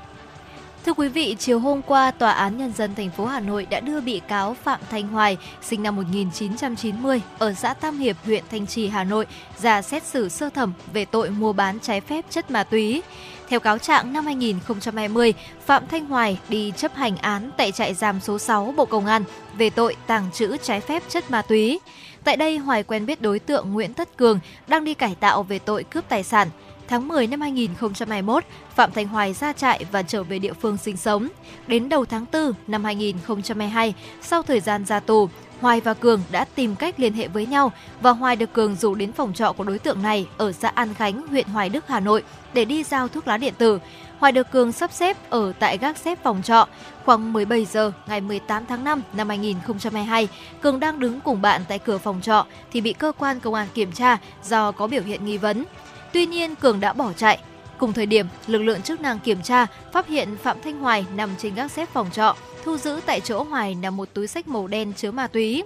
Thưa 0.86 0.93
quý 0.93 1.07
vị, 1.07 1.36
chiều 1.39 1.59
hôm 1.59 1.82
qua, 1.82 2.11
Tòa 2.11 2.32
án 2.32 2.57
Nhân 2.57 2.73
dân 2.73 2.95
thành 2.95 3.09
phố 3.09 3.25
Hà 3.25 3.39
Nội 3.39 3.67
đã 3.69 3.79
đưa 3.79 4.01
bị 4.01 4.21
cáo 4.27 4.53
Phạm 4.53 4.79
Thanh 4.91 5.07
Hoài, 5.07 5.38
sinh 5.61 5.84
năm 5.84 5.95
1990, 5.95 7.21
ở 7.39 7.53
xã 7.53 7.73
Tam 7.73 7.97
Hiệp, 7.97 8.15
huyện 8.25 8.43
Thanh 8.51 8.67
Trì, 8.67 8.88
Hà 8.88 9.03
Nội, 9.03 9.25
ra 9.57 9.82
xét 9.82 10.03
xử 10.03 10.29
sơ 10.29 10.49
thẩm 10.49 10.73
về 10.93 11.05
tội 11.05 11.29
mua 11.29 11.53
bán 11.53 11.79
trái 11.79 12.01
phép 12.01 12.25
chất 12.29 12.51
ma 12.51 12.63
túy. 12.63 13.01
Theo 13.49 13.59
cáo 13.59 13.77
trạng 13.77 14.13
năm 14.13 14.25
2020, 14.25 15.34
Phạm 15.65 15.88
Thanh 15.88 16.05
Hoài 16.05 16.38
đi 16.49 16.73
chấp 16.77 16.95
hành 16.95 17.17
án 17.17 17.51
tại 17.57 17.71
trại 17.71 17.93
giam 17.93 18.19
số 18.19 18.39
6 18.39 18.73
Bộ 18.77 18.86
Công 18.86 19.05
an 19.05 19.23
về 19.57 19.69
tội 19.69 19.95
tàng 20.07 20.29
trữ 20.34 20.57
trái 20.57 20.82
phép 20.82 21.03
chất 21.09 21.32
ma 21.32 21.41
túy. 21.41 21.79
Tại 22.23 22.38
đây, 22.38 22.57
Hoài 22.57 22.84
quen 22.84 23.05
biết 23.05 23.21
đối 23.21 23.39
tượng 23.39 23.73
Nguyễn 23.73 23.93
Tất 23.93 24.17
Cường 24.17 24.39
đang 24.67 24.84
đi 24.84 24.93
cải 24.93 25.15
tạo 25.19 25.43
về 25.43 25.59
tội 25.59 25.84
cướp 25.84 26.09
tài 26.09 26.23
sản. 26.23 26.47
Tháng 26.91 27.07
10 27.07 27.27
năm 27.27 27.41
2021, 27.41 28.43
Phạm 28.75 28.91
Thành 28.91 29.07
Hoài 29.07 29.33
ra 29.33 29.53
trại 29.53 29.85
và 29.91 30.03
trở 30.03 30.23
về 30.23 30.39
địa 30.39 30.53
phương 30.53 30.77
sinh 30.77 30.97
sống. 30.97 31.27
Đến 31.67 31.89
đầu 31.89 32.05
tháng 32.05 32.25
4 32.33 32.51
năm 32.67 32.83
2022, 32.83 33.93
sau 34.21 34.43
thời 34.43 34.59
gian 34.59 34.85
ra 34.85 34.99
tù, 34.99 35.29
Hoài 35.61 35.81
và 35.81 35.93
Cường 35.93 36.21
đã 36.31 36.45
tìm 36.55 36.75
cách 36.75 36.99
liên 36.99 37.13
hệ 37.13 37.27
với 37.27 37.45
nhau 37.45 37.71
và 38.01 38.11
Hoài 38.11 38.35
được 38.35 38.53
Cường 38.53 38.75
rủ 38.75 38.95
đến 38.95 39.11
phòng 39.11 39.33
trọ 39.33 39.51
của 39.51 39.63
đối 39.63 39.79
tượng 39.79 40.01
này 40.01 40.27
ở 40.37 40.51
xã 40.51 40.71
An 40.75 40.93
Khánh, 40.93 41.27
huyện 41.27 41.47
Hoài 41.47 41.69
Đức, 41.69 41.87
Hà 41.87 41.99
Nội 41.99 42.23
để 42.53 42.65
đi 42.65 42.83
giao 42.83 43.07
thuốc 43.07 43.27
lá 43.27 43.37
điện 43.37 43.53
tử. 43.57 43.79
Hoài 44.19 44.31
được 44.31 44.51
Cường 44.51 44.71
sắp 44.71 44.91
xếp 44.93 45.17
ở 45.29 45.53
tại 45.59 45.77
gác 45.77 45.97
xếp 45.97 46.19
phòng 46.23 46.41
trọ. 46.43 46.67
Khoảng 47.05 47.33
17 47.33 47.65
giờ 47.65 47.91
ngày 48.07 48.21
18 48.21 48.65
tháng 48.65 48.83
5 48.83 49.01
năm 49.13 49.29
2022, 49.29 50.27
Cường 50.61 50.79
đang 50.79 50.99
đứng 50.99 51.21
cùng 51.21 51.41
bạn 51.41 51.61
tại 51.67 51.79
cửa 51.79 51.97
phòng 51.97 52.21
trọ 52.21 52.45
thì 52.71 52.81
bị 52.81 52.93
cơ 52.93 53.11
quan 53.17 53.39
công 53.39 53.53
an 53.53 53.67
kiểm 53.73 53.91
tra 53.91 54.17
do 54.43 54.71
có 54.71 54.87
biểu 54.87 55.03
hiện 55.03 55.25
nghi 55.25 55.37
vấn. 55.37 55.65
Tuy 56.14 56.26
nhiên 56.26 56.55
Cường 56.55 56.80
đã 56.80 56.93
bỏ 56.93 57.14
chạy. 57.14 57.39
Cùng 57.78 57.93
thời 57.93 58.05
điểm, 58.05 58.26
lực 58.47 58.62
lượng 58.62 58.82
chức 58.82 59.01
năng 59.01 59.20
kiểm 59.20 59.41
tra 59.41 59.68
phát 59.93 60.07
hiện 60.07 60.38
Phạm 60.43 60.57
Thanh 60.64 60.80
Hoài 60.80 61.05
nằm 61.16 61.30
trên 61.38 61.55
gác 61.55 61.72
xếp 61.72 61.89
phòng 61.93 62.09
trọ, 62.12 62.36
thu 62.64 62.78
giữ 62.78 62.99
tại 63.05 63.20
chỗ 63.20 63.43
Hoài 63.43 63.78
là 63.84 63.89
một 63.89 64.09
túi 64.14 64.28
sách 64.28 64.47
màu 64.47 64.68
đen 64.68 64.93
chứa 64.93 65.12
ma 65.12 65.28
túy. 65.28 65.64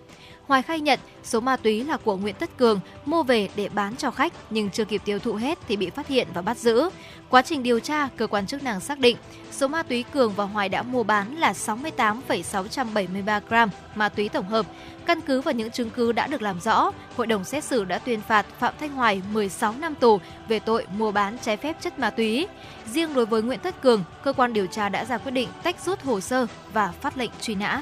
Hoài 0.48 0.62
khai 0.62 0.80
nhận 0.80 1.00
số 1.24 1.40
ma 1.40 1.58
túy 1.58 1.84
là 1.84 1.98
của 1.98 2.18
Nguyễn 2.18 2.36
Tất 2.36 2.58
Cường 2.58 2.80
mua 3.06 3.24
về 3.24 3.50
để 3.56 3.70
bán 3.70 3.96
cho 3.96 4.12
khách 4.12 4.34
nhưng 4.50 4.70
chưa 4.70 4.86
kịp 4.86 5.02
tiêu 5.06 5.20
thụ 5.20 5.34
hết 5.34 5.60
thì 5.68 5.76
bị 5.76 5.90
phát 5.90 6.08
hiện 6.08 6.28
và 6.34 6.42
bắt 6.42 6.58
giữ. 6.58 6.90
Quá 7.30 7.42
trình 7.42 7.64
điều 7.64 7.80
tra, 7.80 8.10
cơ 8.18 8.28
quan 8.28 8.48
chức 8.48 8.64
năng 8.64 8.80
xác 8.80 9.00
định 9.00 9.18
số 9.52 9.68
ma 9.68 9.84
túy 9.84 10.04
Cường 10.04 10.34
và 10.34 10.44
Hoài 10.44 10.70
đã 10.70 10.84
mua 10.84 11.04
bán 11.04 11.38
là 11.38 11.54
68,673 11.54 13.40
gram 13.50 13.70
ma 13.96 14.10
túy 14.10 14.30
tổng 14.30 14.48
hợp. 14.48 14.66
Căn 15.06 15.22
cứ 15.22 15.42
vào 15.42 15.54
những 15.54 15.72
chứng 15.72 15.90
cứ 15.90 16.12
đã 16.12 16.28
được 16.28 16.42
làm 16.42 16.60
rõ, 16.60 16.92
hội 17.18 17.28
đồng 17.28 17.44
xét 17.44 17.64
xử 17.64 17.86
đã 17.86 18.00
tuyên 18.00 18.22
phạt 18.22 18.46
Phạm 18.60 18.74
Thanh 18.80 18.92
Hoài 18.92 19.22
16 19.34 19.74
năm 19.80 19.96
tù 19.96 20.20
về 20.48 20.60
tội 20.60 20.86
mua 20.98 21.12
bán 21.12 21.38
trái 21.42 21.58
phép 21.58 21.82
chất 21.82 22.00
ma 22.00 22.10
túy. 22.10 22.48
Riêng 22.94 23.14
đối 23.14 23.26
với 23.26 23.42
Nguyễn 23.42 23.60
Tất 23.60 23.82
Cường, 23.82 24.04
cơ 24.24 24.34
quan 24.34 24.54
điều 24.54 24.68
tra 24.68 24.90
đã 24.90 25.06
ra 25.06 25.18
quyết 25.18 25.32
định 25.32 25.50
tách 25.64 25.80
rút 25.86 26.02
hồ 26.02 26.20
sơ 26.20 26.48
và 26.74 26.92
phát 27.02 27.18
lệnh 27.18 27.32
truy 27.42 27.56
nã. 27.56 27.82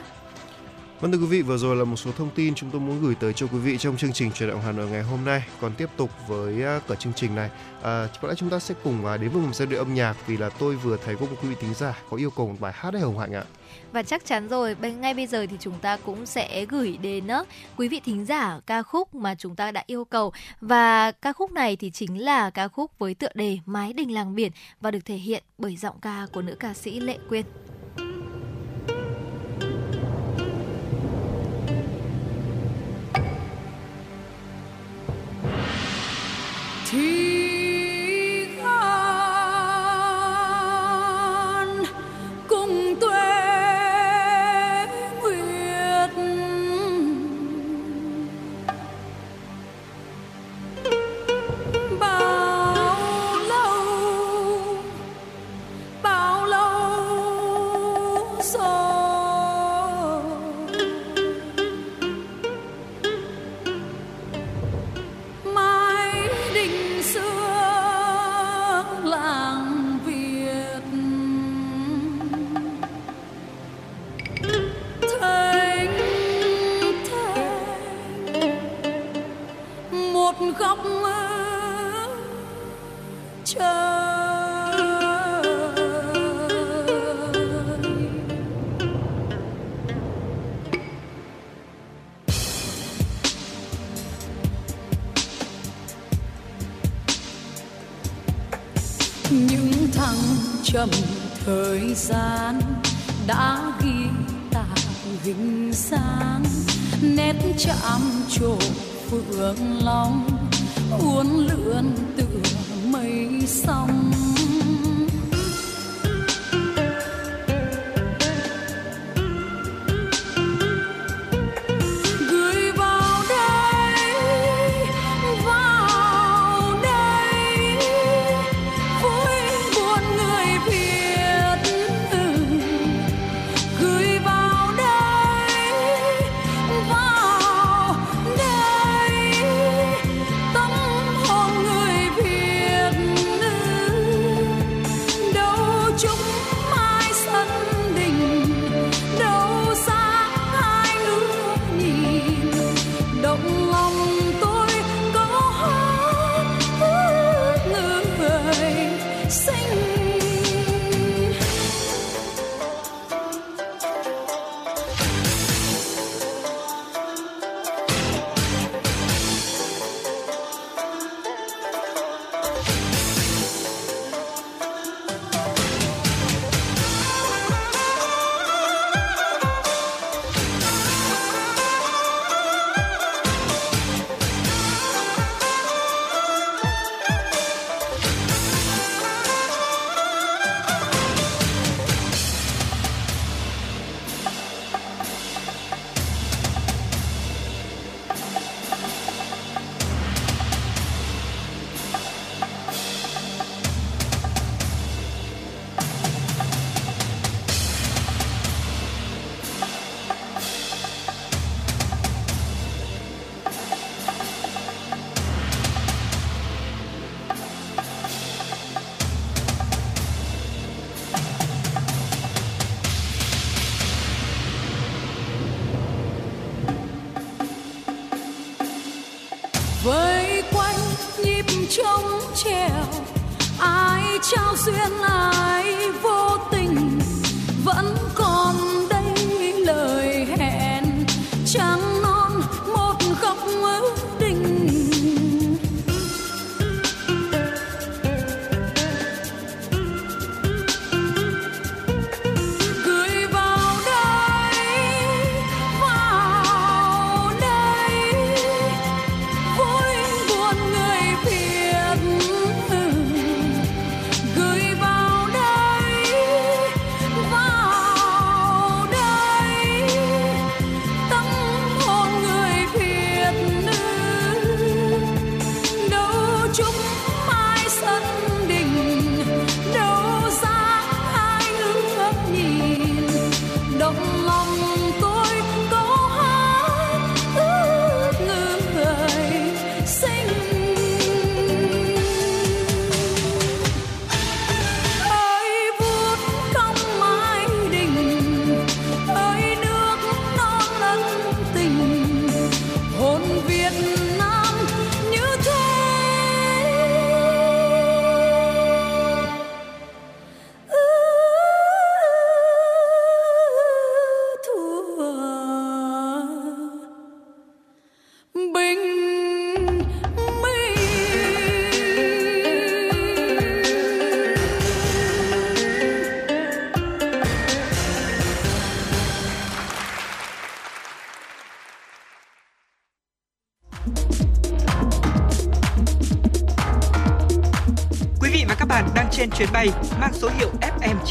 Vâng 1.03 1.11
thưa 1.11 1.17
quý 1.17 1.25
vị, 1.25 1.41
vừa 1.41 1.57
rồi 1.57 1.75
là 1.75 1.83
một 1.83 1.95
số 1.95 2.11
thông 2.11 2.29
tin 2.35 2.55
chúng 2.55 2.69
tôi 2.69 2.81
muốn 2.81 3.01
gửi 3.01 3.15
tới 3.15 3.33
cho 3.33 3.47
quý 3.47 3.57
vị 3.57 3.77
trong 3.77 3.97
chương 3.97 4.13
trình 4.13 4.31
chuyển 4.31 4.49
động 4.49 4.61
Hà 4.65 4.71
Nội 4.71 4.89
ngày 4.89 5.03
hôm 5.03 5.25
nay. 5.25 5.43
Còn 5.61 5.73
tiếp 5.77 5.89
tục 5.97 6.09
với 6.27 6.63
à, 6.63 6.79
cả 6.87 6.95
chương 6.95 7.13
trình 7.13 7.35
này, 7.35 7.49
à, 7.81 8.07
có 8.21 8.27
lẽ 8.27 8.33
chúng 8.37 8.49
ta 8.49 8.59
sẽ 8.59 8.75
cùng 8.83 9.05
à, 9.05 9.17
đến 9.17 9.29
với 9.29 9.41
một 9.41 9.55
giai 9.55 9.65
điệu 9.65 9.79
âm 9.79 9.93
nhạc 9.93 10.27
vì 10.27 10.37
là 10.37 10.49
tôi 10.49 10.75
vừa 10.75 10.97
thấy 11.05 11.15
có 11.15 11.25
một 11.25 11.35
quý 11.41 11.49
vị 11.49 11.55
tính 11.61 11.73
giả 11.73 11.97
có 12.09 12.17
yêu 12.17 12.29
cầu 12.29 12.47
một 12.47 12.55
bài 12.59 12.73
hát 12.75 12.91
đấy 12.91 13.01
Hồng 13.01 13.19
Hạnh 13.19 13.33
ạ. 13.33 13.43
Và 13.91 14.03
chắc 14.03 14.25
chắn 14.25 14.47
rồi, 14.47 14.75
bên- 14.75 15.01
ngay 15.01 15.13
bây 15.13 15.27
giờ 15.27 15.45
thì 15.49 15.57
chúng 15.59 15.79
ta 15.79 15.97
cũng 15.97 16.25
sẽ 16.25 16.65
gửi 16.65 16.97
đến 17.01 17.27
quý 17.77 17.87
vị 17.87 18.01
thính 18.05 18.25
giả 18.25 18.59
ca 18.65 18.83
khúc 18.83 19.15
mà 19.15 19.35
chúng 19.35 19.55
ta 19.55 19.71
đã 19.71 19.83
yêu 19.87 20.05
cầu. 20.05 20.33
Và 20.61 21.11
ca 21.11 21.33
khúc 21.33 21.51
này 21.51 21.75
thì 21.75 21.91
chính 21.91 22.17
là 22.17 22.49
ca 22.49 22.67
khúc 22.67 22.91
với 22.99 23.13
tựa 23.13 23.31
đề 23.33 23.57
Mái 23.65 23.93
đình 23.93 24.13
làng 24.13 24.35
biển 24.35 24.51
và 24.81 24.91
được 24.91 25.05
thể 25.05 25.15
hiện 25.15 25.43
bởi 25.57 25.77
giọng 25.77 25.99
ca 26.01 26.27
của 26.33 26.41
nữ 26.41 26.55
ca 26.59 26.73
sĩ 26.73 26.99
Lệ 26.99 27.17
Quyên. 27.29 27.45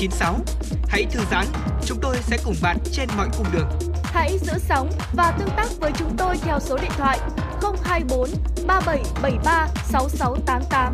FM96. 0.02 0.38
Hãy 0.88 1.06
thư 1.10 1.20
giãn, 1.30 1.46
chúng 1.86 1.98
tôi 2.02 2.16
sẽ 2.20 2.38
cùng 2.44 2.54
bạn 2.62 2.76
trên 2.92 3.08
mọi 3.16 3.28
cung 3.38 3.46
đường. 3.52 3.68
Hãy 4.04 4.38
giữ 4.38 4.52
sóng 4.58 4.90
và 5.16 5.36
tương 5.38 5.48
tác 5.56 5.68
với 5.80 5.92
chúng 5.98 6.16
tôi 6.16 6.36
theo 6.42 6.60
số 6.60 6.78
điện 6.78 6.90
thoại 6.96 7.18
024 7.84 8.30
3773 8.66 9.68
6688. 9.84 10.92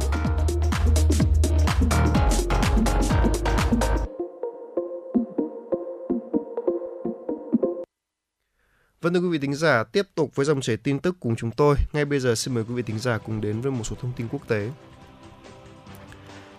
Vâng 9.00 9.14
thưa 9.14 9.20
quý 9.20 9.28
vị 9.28 9.38
thính 9.38 9.54
giả, 9.54 9.84
tiếp 9.84 10.06
tục 10.14 10.30
với 10.34 10.46
dòng 10.46 10.60
chảy 10.60 10.76
tin 10.76 10.98
tức 10.98 11.16
cùng 11.20 11.36
chúng 11.36 11.50
tôi. 11.50 11.76
Ngay 11.92 12.04
bây 12.04 12.20
giờ 12.20 12.34
xin 12.34 12.54
mời 12.54 12.64
quý 12.68 12.74
vị 12.74 12.82
thính 12.82 12.98
giả 12.98 13.18
cùng 13.18 13.40
đến 13.40 13.60
với 13.60 13.72
một 13.72 13.84
số 13.84 13.96
thông 14.00 14.12
tin 14.16 14.28
quốc 14.28 14.48
tế. 14.48 14.68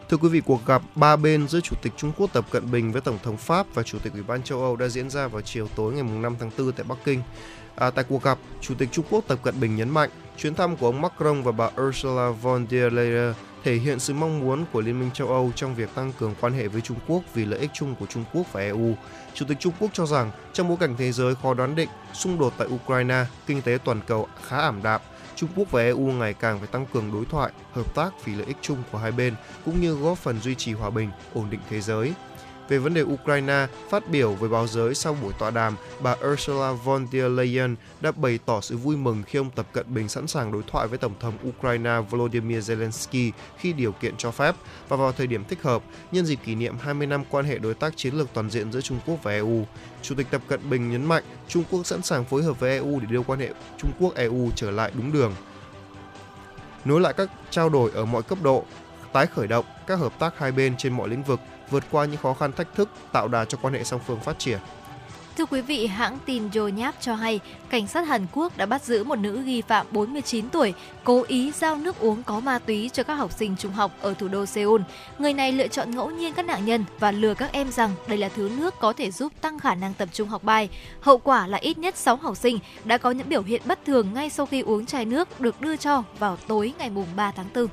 Thưa 0.10 0.18
quý 0.18 0.30
vị, 0.30 0.42
cuộc 0.46 0.66
gặp 0.66 0.82
ba 0.96 1.16
bên 1.16 1.48
giữa 1.48 1.60
Chủ 1.60 1.76
tịch 1.82 1.94
Trung 1.98 2.12
Quốc 2.18 2.34
Tập 2.34 2.46
Cận 2.52 2.72
Bình 2.72 2.92
với 2.92 3.02
Tổng 3.02 3.18
thống 3.24 3.38
Pháp 3.38 3.68
và 3.74 3.84
Chủ 3.84 4.00
tịch 4.00 4.14
Ủy 4.14 4.24
ban 4.24 4.44
châu 4.44 4.62
Âu 4.62 4.76
đã 4.76 4.88
diễn 4.88 5.10
ra 5.10 5.28
vào 5.28 5.42
chiều 5.42 5.68
tối 5.76 5.94
ngày 5.94 6.04
5 6.04 6.36
tháng 6.40 6.52
4 6.58 6.72
tại 6.72 6.86
Bắc 6.90 6.96
Kinh. 7.06 7.22
À, 7.76 7.90
tại 7.90 8.06
cuộc 8.10 8.24
gặp, 8.24 8.38
Chủ 8.62 8.74
tịch 8.78 8.90
Trung 8.92 9.06
Quốc 9.10 9.24
Tập 9.28 9.40
Cận 9.44 9.60
Bình 9.60 9.76
nhấn 9.76 9.90
mạnh 9.90 10.10
chuyến 10.38 10.56
thăm 10.56 10.78
của 10.78 10.86
ông 10.86 11.02
Macron 11.02 11.42
và 11.42 11.52
bà 11.52 11.70
Ursula 11.82 12.30
von 12.30 12.68
der 12.70 12.94
Leyen 12.94 13.34
thể 13.64 13.76
hiện 13.76 14.00
sự 14.00 14.14
mong 14.14 14.40
muốn 14.40 14.66
của 14.72 14.82
Liên 14.82 15.00
minh 15.00 15.10
châu 15.14 15.28
Âu 15.28 15.52
trong 15.56 15.76
việc 15.76 15.90
tăng 15.96 16.14
cường 16.20 16.36
quan 16.42 16.54
hệ 16.54 16.68
với 16.68 16.82
Trung 16.82 16.98
Quốc 17.08 17.24
vì 17.34 17.46
lợi 17.46 17.60
ích 17.60 17.72
chung 17.74 17.96
của 18.00 18.06
Trung 18.06 18.24
Quốc 18.34 18.54
và 18.54 18.62
EU. 18.62 18.96
Chủ 19.34 19.46
tịch 19.48 19.60
Trung 19.60 19.74
Quốc 19.80 19.90
cho 19.94 20.06
rằng 20.06 20.32
trong 20.54 20.68
bối 20.68 20.78
cảnh 20.80 20.96
thế 20.98 21.12
giới 21.12 21.36
khó 21.36 21.54
đoán 21.54 21.76
định, 21.76 21.90
xung 22.14 22.40
đột 22.40 22.54
tại 22.58 22.68
Ukraine, 22.68 23.26
kinh 23.48 23.62
tế 23.62 23.78
toàn 23.86 24.02
cầu 24.08 24.28
khá 24.48 24.58
ảm 24.58 24.84
đạm, 24.84 25.02
Trung 25.40 25.50
Quốc 25.56 25.72
và 25.72 25.82
EU 25.82 26.00
ngày 26.00 26.34
càng 26.34 26.60
phải 26.60 26.68
tăng 26.68 26.86
cường 26.86 27.12
đối 27.14 27.26
thoại, 27.26 27.52
hợp 27.72 27.96
tác 27.96 28.26
vì 28.26 28.36
lợi 28.36 28.48
ích 28.48 28.58
chung 28.62 28.78
của 28.92 28.98
hai 28.98 29.12
bên 29.12 29.36
cũng 29.66 29.82
như 29.82 29.94
góp 29.94 30.18
phần 30.18 30.40
duy 30.40 30.56
trì 30.56 30.74
hòa 30.74 30.90
bình, 30.90 31.10
ổn 31.34 31.50
định 31.50 31.60
thế 31.70 31.82
giới. 31.82 32.14
Về 32.70 32.78
vấn 32.78 32.94
đề 32.94 33.02
Ukraine, 33.02 33.68
phát 33.90 34.10
biểu 34.10 34.34
với 34.34 34.50
báo 34.50 34.68
giới 34.68 34.96
sau 34.96 35.18
buổi 35.22 35.34
tọa 35.40 35.52
đàm, 35.52 35.76
bà 36.00 36.16
Ursula 36.32 36.72
von 36.72 37.08
der 37.12 37.32
Leyen 37.32 37.76
đã 38.02 38.12
bày 38.12 38.40
tỏ 38.46 38.62
sự 38.62 38.78
vui 38.78 38.98
mừng 38.98 39.24
khi 39.24 39.40
ông 39.40 39.50
Tập 39.50 39.68
Cận 39.72 39.94
Bình 39.94 40.10
sẵn 40.10 40.28
sàng 40.28 40.52
đối 40.52 40.64
thoại 40.68 40.88
với 40.88 40.98
Tổng 40.98 41.14
thống 41.20 41.34
Ukraine 41.50 42.00
Volodymyr 42.10 42.72
Zelensky 42.72 43.32
khi 43.58 43.74
điều 43.74 43.92
kiện 43.92 44.18
cho 44.18 44.32
phép 44.32 44.56
và 44.90 44.98
vào 44.98 45.12
thời 45.12 45.28
điểm 45.28 45.44
thích 45.46 45.64
hợp, 45.64 45.84
nhân 46.12 46.26
dịp 46.26 46.40
kỷ 46.46 46.56
niệm 46.56 46.78
20 46.82 47.08
năm 47.08 47.24
quan 47.30 47.46
hệ 47.46 47.58
đối 47.58 47.74
tác 47.74 47.98
chiến 47.98 48.14
lược 48.14 48.28
toàn 48.34 48.50
diện 48.50 48.72
giữa 48.72 48.82
Trung 48.82 49.00
Quốc 49.06 49.24
và 49.24 49.32
EU. 49.32 49.66
Chủ 50.02 50.16
tịch 50.16 50.28
Tập 50.32 50.42
Cận 50.48 50.70
Bình 50.70 50.92
nhấn 50.92 51.06
mạnh 51.06 51.24
Trung 51.48 51.64
Quốc 51.72 51.86
sẵn 51.86 52.02
sàng 52.02 52.26
phối 52.26 52.44
hợp 52.44 52.60
với 52.60 52.72
EU 52.72 53.00
để 53.00 53.06
đưa 53.10 53.22
quan 53.22 53.40
hệ 53.40 53.50
Trung 53.78 53.92
Quốc-EU 54.00 54.50
trở 54.56 54.72
lại 54.72 54.92
đúng 54.96 55.12
đường. 55.12 55.36
Nối 56.86 57.02
lại 57.02 57.14
các 57.14 57.30
trao 57.50 57.70
đổi 57.70 57.92
ở 57.92 58.06
mọi 58.06 58.24
cấp 58.24 58.38
độ, 58.44 58.66
tái 59.14 59.26
khởi 59.26 59.48
động 59.48 59.66
các 59.88 60.00
hợp 60.00 60.20
tác 60.20 60.40
hai 60.40 60.52
bên 60.52 60.78
trên 60.78 60.94
mọi 60.94 61.10
lĩnh 61.10 61.24
vực, 61.24 61.40
vượt 61.70 61.84
qua 61.92 62.06
những 62.06 62.22
khó 62.22 62.34
khăn 62.34 62.52
thách 62.52 62.76
thức, 62.76 62.90
tạo 63.12 63.28
đà 63.28 63.46
cho 63.46 63.58
quan 63.62 63.74
hệ 63.74 63.84
song 63.84 64.02
phương 64.08 64.20
phát 64.20 64.40
triển. 64.40 64.60
Thưa 65.40 65.46
quý 65.46 65.62
vị, 65.62 65.88
hãng 65.88 66.18
tin 66.26 66.50
Yonhap 66.56 66.96
cho 67.02 67.16
hay, 67.16 67.40
cảnh 67.70 67.88
sát 67.88 68.08
Hàn 68.08 68.28
Quốc 68.34 68.58
đã 68.58 68.66
bắt 68.66 68.84
giữ 68.84 69.04
một 69.04 69.16
nữ 69.16 69.42
nghi 69.46 69.62
phạm 69.62 69.86
49 69.92 70.50
tuổi 70.50 70.74
cố 71.04 71.24
ý 71.28 71.52
giao 71.52 71.76
nước 71.76 72.00
uống 72.00 72.24
có 72.24 72.40
ma 72.40 72.60
túy 72.60 72.90
cho 72.94 73.04
các 73.04 73.14
học 73.14 73.32
sinh 73.32 73.56
trung 73.60 73.72
học 73.72 73.92
ở 74.02 74.14
thủ 74.14 74.28
đô 74.28 74.46
Seoul. 74.46 74.82
Người 75.20 75.34
này 75.34 75.52
lựa 75.52 75.68
chọn 75.68 75.92
ngẫu 75.92 76.10
nhiên 76.10 76.34
các 76.34 76.46
nạn 76.46 76.66
nhân 76.66 76.86
và 77.00 77.12
lừa 77.12 77.34
các 77.34 77.52
em 77.52 77.72
rằng 77.72 77.92
đây 78.08 78.18
là 78.18 78.30
thứ 78.30 78.52
nước 78.58 78.76
có 78.80 78.94
thể 78.94 79.12
giúp 79.12 79.34
tăng 79.42 79.60
khả 79.60 79.76
năng 79.76 79.94
tập 79.94 80.10
trung 80.14 80.30
học 80.30 80.44
bài. 80.44 80.70
Hậu 81.02 81.18
quả 81.18 81.48
là 81.48 81.58
ít 81.58 81.78
nhất 81.78 81.98
6 81.98 82.16
học 82.16 82.38
sinh 82.38 82.60
đã 82.84 82.98
có 82.98 83.12
những 83.12 83.30
biểu 83.30 83.44
hiện 83.44 83.62
bất 83.66 83.86
thường 83.86 84.14
ngay 84.14 84.30
sau 84.30 84.46
khi 84.46 84.62
uống 84.62 84.86
chai 84.86 85.06
nước 85.06 85.42
được 85.42 85.62
đưa 85.62 85.76
cho 85.76 86.04
vào 86.20 86.38
tối 86.48 86.74
ngày 86.80 86.92
3 87.16 87.32
tháng 87.32 87.48
4. 87.56 87.68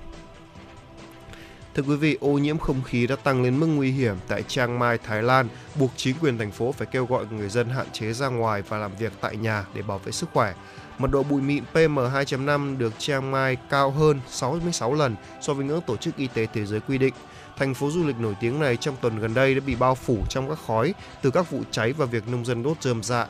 Thưa 1.76 1.82
quý 1.82 1.96
vị, 1.96 2.16
ô 2.20 2.28
nhiễm 2.28 2.58
không 2.58 2.82
khí 2.82 3.06
đã 3.06 3.16
tăng 3.16 3.42
lên 3.42 3.60
mức 3.60 3.66
nguy 3.66 3.90
hiểm 3.90 4.16
tại 4.28 4.42
Chiang 4.42 4.78
Mai, 4.78 4.98
Thái 4.98 5.22
Lan, 5.22 5.48
buộc 5.74 5.90
chính 5.96 6.16
quyền 6.20 6.38
thành 6.38 6.50
phố 6.50 6.72
phải 6.72 6.86
kêu 6.86 7.06
gọi 7.06 7.24
người 7.30 7.48
dân 7.48 7.68
hạn 7.68 7.86
chế 7.92 8.12
ra 8.12 8.28
ngoài 8.28 8.62
và 8.68 8.78
làm 8.78 8.96
việc 8.98 9.12
tại 9.20 9.36
nhà 9.36 9.64
để 9.74 9.82
bảo 9.82 9.98
vệ 9.98 10.12
sức 10.12 10.28
khỏe. 10.32 10.54
Mật 10.98 11.10
độ 11.10 11.22
bụi 11.22 11.42
mịn 11.42 11.64
PM2.5 11.74 12.78
được 12.78 12.98
Chiang 12.98 13.30
Mai 13.30 13.56
cao 13.70 13.90
hơn 13.90 14.20
66 14.28 14.94
lần 14.94 15.16
so 15.40 15.54
với 15.54 15.64
ngưỡng 15.64 15.80
Tổ 15.86 15.96
chức 15.96 16.16
Y 16.16 16.26
tế 16.26 16.46
Thế 16.54 16.64
giới 16.64 16.80
quy 16.80 16.98
định. 16.98 17.14
Thành 17.56 17.74
phố 17.74 17.90
du 17.90 18.06
lịch 18.06 18.20
nổi 18.20 18.34
tiếng 18.40 18.60
này 18.60 18.76
trong 18.76 18.96
tuần 19.00 19.18
gần 19.18 19.34
đây 19.34 19.54
đã 19.54 19.60
bị 19.66 19.74
bao 19.74 19.94
phủ 19.94 20.18
trong 20.28 20.48
các 20.48 20.58
khói 20.66 20.94
từ 21.22 21.30
các 21.30 21.50
vụ 21.50 21.60
cháy 21.70 21.92
và 21.92 22.06
việc 22.06 22.28
nông 22.28 22.44
dân 22.44 22.62
đốt 22.62 22.82
rơm 22.82 23.02
dạ. 23.02 23.26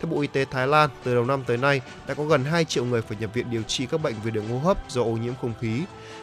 Theo 0.00 0.10
Bộ 0.10 0.20
Y 0.20 0.26
tế 0.26 0.44
Thái 0.44 0.66
Lan, 0.66 0.90
từ 1.04 1.14
đầu 1.14 1.24
năm 1.24 1.42
tới 1.46 1.56
nay 1.56 1.80
đã 2.08 2.14
có 2.14 2.24
gần 2.24 2.44
2 2.44 2.64
triệu 2.64 2.84
người 2.84 3.02
phải 3.02 3.16
nhập 3.20 3.30
viện 3.34 3.50
điều 3.50 3.62
trị 3.62 3.86
các 3.86 4.02
bệnh 4.02 4.14
về 4.24 4.30
đường 4.30 4.48
hô 4.48 4.58
hấp 4.58 4.90
do 4.90 5.02
ô 5.02 5.12
nhiễm 5.12 5.34
không 5.40 5.52
khí. 5.60 5.82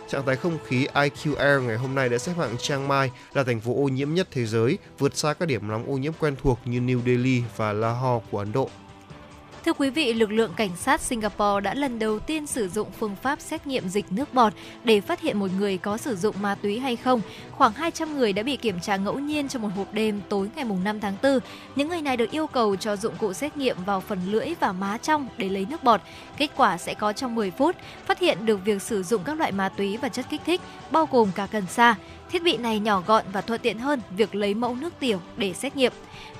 Trạng 0.09 0.25
thái 0.25 0.35
không 0.35 0.57
khí 0.67 0.87
IQ 0.93 1.35
Air 1.35 1.61
ngày 1.61 1.77
hôm 1.77 1.95
nay 1.95 2.09
đã 2.09 2.17
xếp 2.17 2.33
hạng 2.37 2.57
Chiang 2.57 2.87
Mai 2.87 3.11
là 3.33 3.43
thành 3.43 3.59
phố 3.59 3.83
ô 3.83 3.87
nhiễm 3.87 4.13
nhất 4.13 4.27
thế 4.31 4.45
giới, 4.45 4.77
vượt 4.99 5.17
xa 5.17 5.33
các 5.33 5.45
điểm 5.45 5.67
nóng 5.67 5.85
ô 5.91 5.93
nhiễm 5.93 6.13
quen 6.19 6.35
thuộc 6.43 6.59
như 6.65 6.79
New 6.79 7.01
Delhi 7.05 7.43
và 7.57 7.73
Lahore 7.73 8.25
của 8.31 8.39
Ấn 8.39 8.51
Độ. 8.51 8.69
Thưa 9.65 9.73
quý 9.73 9.89
vị, 9.89 10.13
lực 10.13 10.31
lượng 10.31 10.53
cảnh 10.55 10.75
sát 10.75 11.01
Singapore 11.01 11.61
đã 11.63 11.73
lần 11.73 11.99
đầu 11.99 12.19
tiên 12.19 12.47
sử 12.47 12.69
dụng 12.69 12.87
phương 12.99 13.15
pháp 13.21 13.41
xét 13.41 13.67
nghiệm 13.67 13.89
dịch 13.89 14.11
nước 14.11 14.33
bọt 14.33 14.53
để 14.83 15.01
phát 15.01 15.21
hiện 15.21 15.39
một 15.39 15.47
người 15.59 15.77
có 15.77 15.97
sử 15.97 16.15
dụng 16.15 16.35
ma 16.41 16.55
túy 16.55 16.79
hay 16.79 16.95
không. 16.95 17.21
Khoảng 17.51 17.73
200 17.73 18.17
người 18.17 18.33
đã 18.33 18.43
bị 18.43 18.57
kiểm 18.57 18.79
tra 18.79 18.95
ngẫu 18.95 19.19
nhiên 19.19 19.47
trong 19.47 19.61
một 19.61 19.69
hộp 19.75 19.93
đêm 19.93 20.21
tối 20.29 20.49
ngày 20.55 20.65
5 20.83 20.99
tháng 20.99 21.15
4. 21.23 21.39
Những 21.75 21.89
người 21.89 22.01
này 22.01 22.17
được 22.17 22.31
yêu 22.31 22.47
cầu 22.47 22.75
cho 22.75 22.95
dụng 22.95 23.13
cụ 23.19 23.33
xét 23.33 23.57
nghiệm 23.57 23.77
vào 23.85 24.01
phần 24.01 24.19
lưỡi 24.31 24.47
và 24.59 24.71
má 24.71 24.97
trong 24.97 25.27
để 25.37 25.49
lấy 25.49 25.65
nước 25.69 25.83
bọt. 25.83 26.01
Kết 26.37 26.49
quả 26.55 26.77
sẽ 26.77 26.93
có 26.93 27.13
trong 27.13 27.35
10 27.35 27.51
phút, 27.51 27.75
phát 28.05 28.19
hiện 28.19 28.45
được 28.45 28.65
việc 28.65 28.81
sử 28.81 29.03
dụng 29.03 29.21
các 29.23 29.37
loại 29.37 29.51
ma 29.51 29.69
túy 29.69 29.97
và 29.97 30.09
chất 30.09 30.25
kích 30.29 30.41
thích, 30.45 30.61
bao 30.91 31.07
gồm 31.11 31.29
cả 31.35 31.47
cần 31.51 31.63
sa. 31.69 31.95
Thiết 32.33 32.43
bị 32.43 32.57
này 32.57 32.79
nhỏ 32.79 33.03
gọn 33.07 33.25
và 33.33 33.41
thuận 33.41 33.61
tiện 33.61 33.79
hơn 33.79 34.01
việc 34.17 34.35
lấy 34.35 34.53
mẫu 34.53 34.75
nước 34.75 34.93
tiểu 34.99 35.19
để 35.37 35.53
xét 35.53 35.75
nghiệm. 35.75 35.93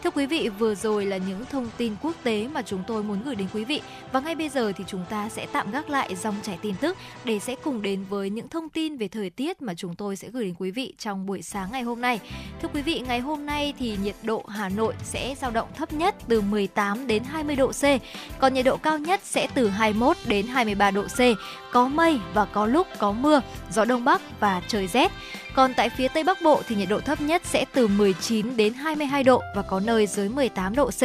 Thưa 0.04 0.10
quý 0.10 0.26
vị, 0.26 0.50
vừa 0.50 0.76
rồi 0.76 1.06
là 1.06 1.18
những 1.18 1.46
thông 1.52 1.68
tin 1.78 1.96
quốc 2.02 2.16
tế 2.24 2.48
mà 2.54 2.62
chúng 2.62 2.84
tôi 2.88 3.04
muốn 3.04 3.22
gửi 3.26 3.36
đến 3.36 3.48
quý 3.54 3.66
vị 3.66 3.82
và 4.12 4.20
ngay 4.20 4.36
bây 4.36 4.50
giờ 4.50 4.72
thì 4.78 4.84
chúng 4.88 5.06
ta 5.10 5.30
sẽ 5.30 5.48
tạm 5.52 5.72
gác 5.72 5.89
lại 5.89 6.16
dòng 6.16 6.36
chảy 6.44 6.58
tin 6.62 6.76
tức 6.76 6.98
để 7.26 7.39
sẽ 7.39 7.56
cùng 7.64 7.82
đến 7.82 8.06
với 8.10 8.30
những 8.30 8.50
thông 8.50 8.70
tin 8.70 8.98
về 8.98 9.08
thời 9.08 9.30
tiết 9.30 9.62
mà 9.62 9.74
chúng 9.74 9.96
tôi 9.96 10.16
sẽ 10.16 10.30
gửi 10.30 10.46
đến 10.46 10.54
quý 10.60 10.72
vị 10.72 10.94
trong 10.98 11.26
buổi 11.26 11.41
sáng 11.41 11.70
ngày 11.72 11.82
hôm 11.82 12.02
nay. 12.02 12.20
Thưa 12.62 12.68
quý 12.74 12.82
vị, 12.82 13.02
ngày 13.08 13.20
hôm 13.20 13.46
nay 13.46 13.74
thì 13.80 13.98
nhiệt 14.04 14.16
độ 14.24 14.44
Hà 14.48 14.70
Nội 14.70 14.94
sẽ 15.04 15.36
dao 15.41 15.52
động 15.52 15.68
thấp 15.76 15.94
nhất 15.94 16.16
từ 16.28 16.41
18 16.41 17.08
đến 17.08 17.24
20 17.24 17.56
độ 17.56 17.72
C, 17.72 17.84
còn 18.39 18.54
nhiệt 18.54 18.66
độ 18.66 18.78
cao 18.78 18.98
nhất 18.98 19.20
sẽ 19.24 19.48
từ 19.54 19.70
21 19.70 20.18
đến 20.28 20.48
23 20.48 20.91
độ 20.91 21.04
C, 21.04 21.20
có 21.72 21.88
mây 21.88 22.20
và 22.34 22.46
có 22.46 22.66
lúc 22.66 22.88
có 22.98 23.12
mưa, 23.12 23.41
gió 23.72 23.86
đông 23.86 24.06
bắc 24.06 24.39
và 24.39 24.62
trời 24.68 24.88
rét. 24.88 25.12
Còn 25.56 25.74
tại 25.74 25.89
phía 25.89 26.08
Tây 26.08 26.24
Bắc 26.24 26.41
Bộ 26.41 26.62
thì 26.68 26.76
nhiệt 26.76 26.89
độ 26.89 26.99
thấp 26.99 27.22
nhất 27.22 27.41
sẽ 27.45 27.66
từ 27.74 27.88
19 27.88 28.58
đến 28.58 28.74
22 28.74 29.24
độ 29.24 29.41
và 29.56 29.62
có 29.62 29.80
nơi 29.80 30.08
dưới 30.08 30.30
18 30.30 30.76
độ 30.76 30.89
C. 30.89 31.01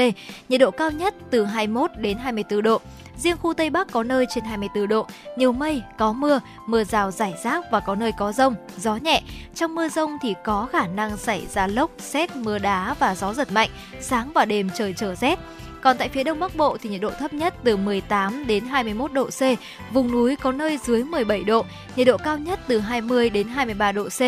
Nhiệt 0.48 0.60
độ 0.60 0.70
cao 0.70 0.90
nhất 0.90 1.14
từ 1.30 1.44
21 1.44 1.90
đến 1.96 2.18
24 2.18 2.62
độ. 2.62 2.80
Riêng 3.18 3.36
khu 3.36 3.54
Tây 3.54 3.70
Bắc 3.70 3.92
có 3.92 4.02
nơi 4.02 4.26
trên 4.30 4.44
24 4.44 4.88
độ, 4.88 5.06
nhiều 5.36 5.52
mây, 5.52 5.82
có 5.98 6.12
mưa, 6.12 6.40
mưa 6.66 6.84
rào 6.84 7.10
rải 7.10 7.34
rác 7.44 7.64
và 7.70 7.80
có 7.80 7.94
nơi 7.94 8.12
có 8.12 8.32
rông, 8.32 8.54
gió 8.76 8.96
nhẹ. 8.96 9.22
Trong 9.54 9.74
mưa 9.74 9.88
rông 9.88 10.16
thì 10.22 10.34
có 10.44 10.68
khả 10.72 10.86
năng 10.86 11.16
xảy 11.16 11.46
ra 11.46 11.66
lốc, 11.66 11.90
xét, 11.98 12.36
mưa 12.36 12.58
đá 12.58 12.94
và 12.98 13.14
gió 13.14 13.34
giật 13.34 13.52
mạnh. 13.52 13.70
Sáng 14.00 14.32
và 14.34 14.44
đêm 14.44 14.70
trời 14.74 14.94
trở 14.96 15.14
rét. 15.14 15.38
Còn 15.80 15.98
tại 15.98 16.08
phía 16.08 16.24
Đông 16.24 16.40
Bắc 16.40 16.56
Bộ 16.56 16.76
thì 16.82 16.90
nhiệt 16.90 17.00
độ 17.00 17.10
thấp 17.10 17.32
nhất 17.32 17.54
từ 17.64 17.76
18 17.76 18.46
đến 18.46 18.64
21 18.64 19.12
độ 19.12 19.26
C, 19.26 19.42
vùng 19.92 20.12
núi 20.12 20.36
có 20.36 20.52
nơi 20.52 20.78
dưới 20.78 21.04
17 21.04 21.44
độ, 21.44 21.64
nhiệt 21.96 22.06
độ 22.06 22.16
cao 22.16 22.38
nhất 22.38 22.60
từ 22.68 22.78
20 22.78 23.30
đến 23.30 23.48
23 23.48 23.92
độ 23.92 24.08
C, 24.08 24.20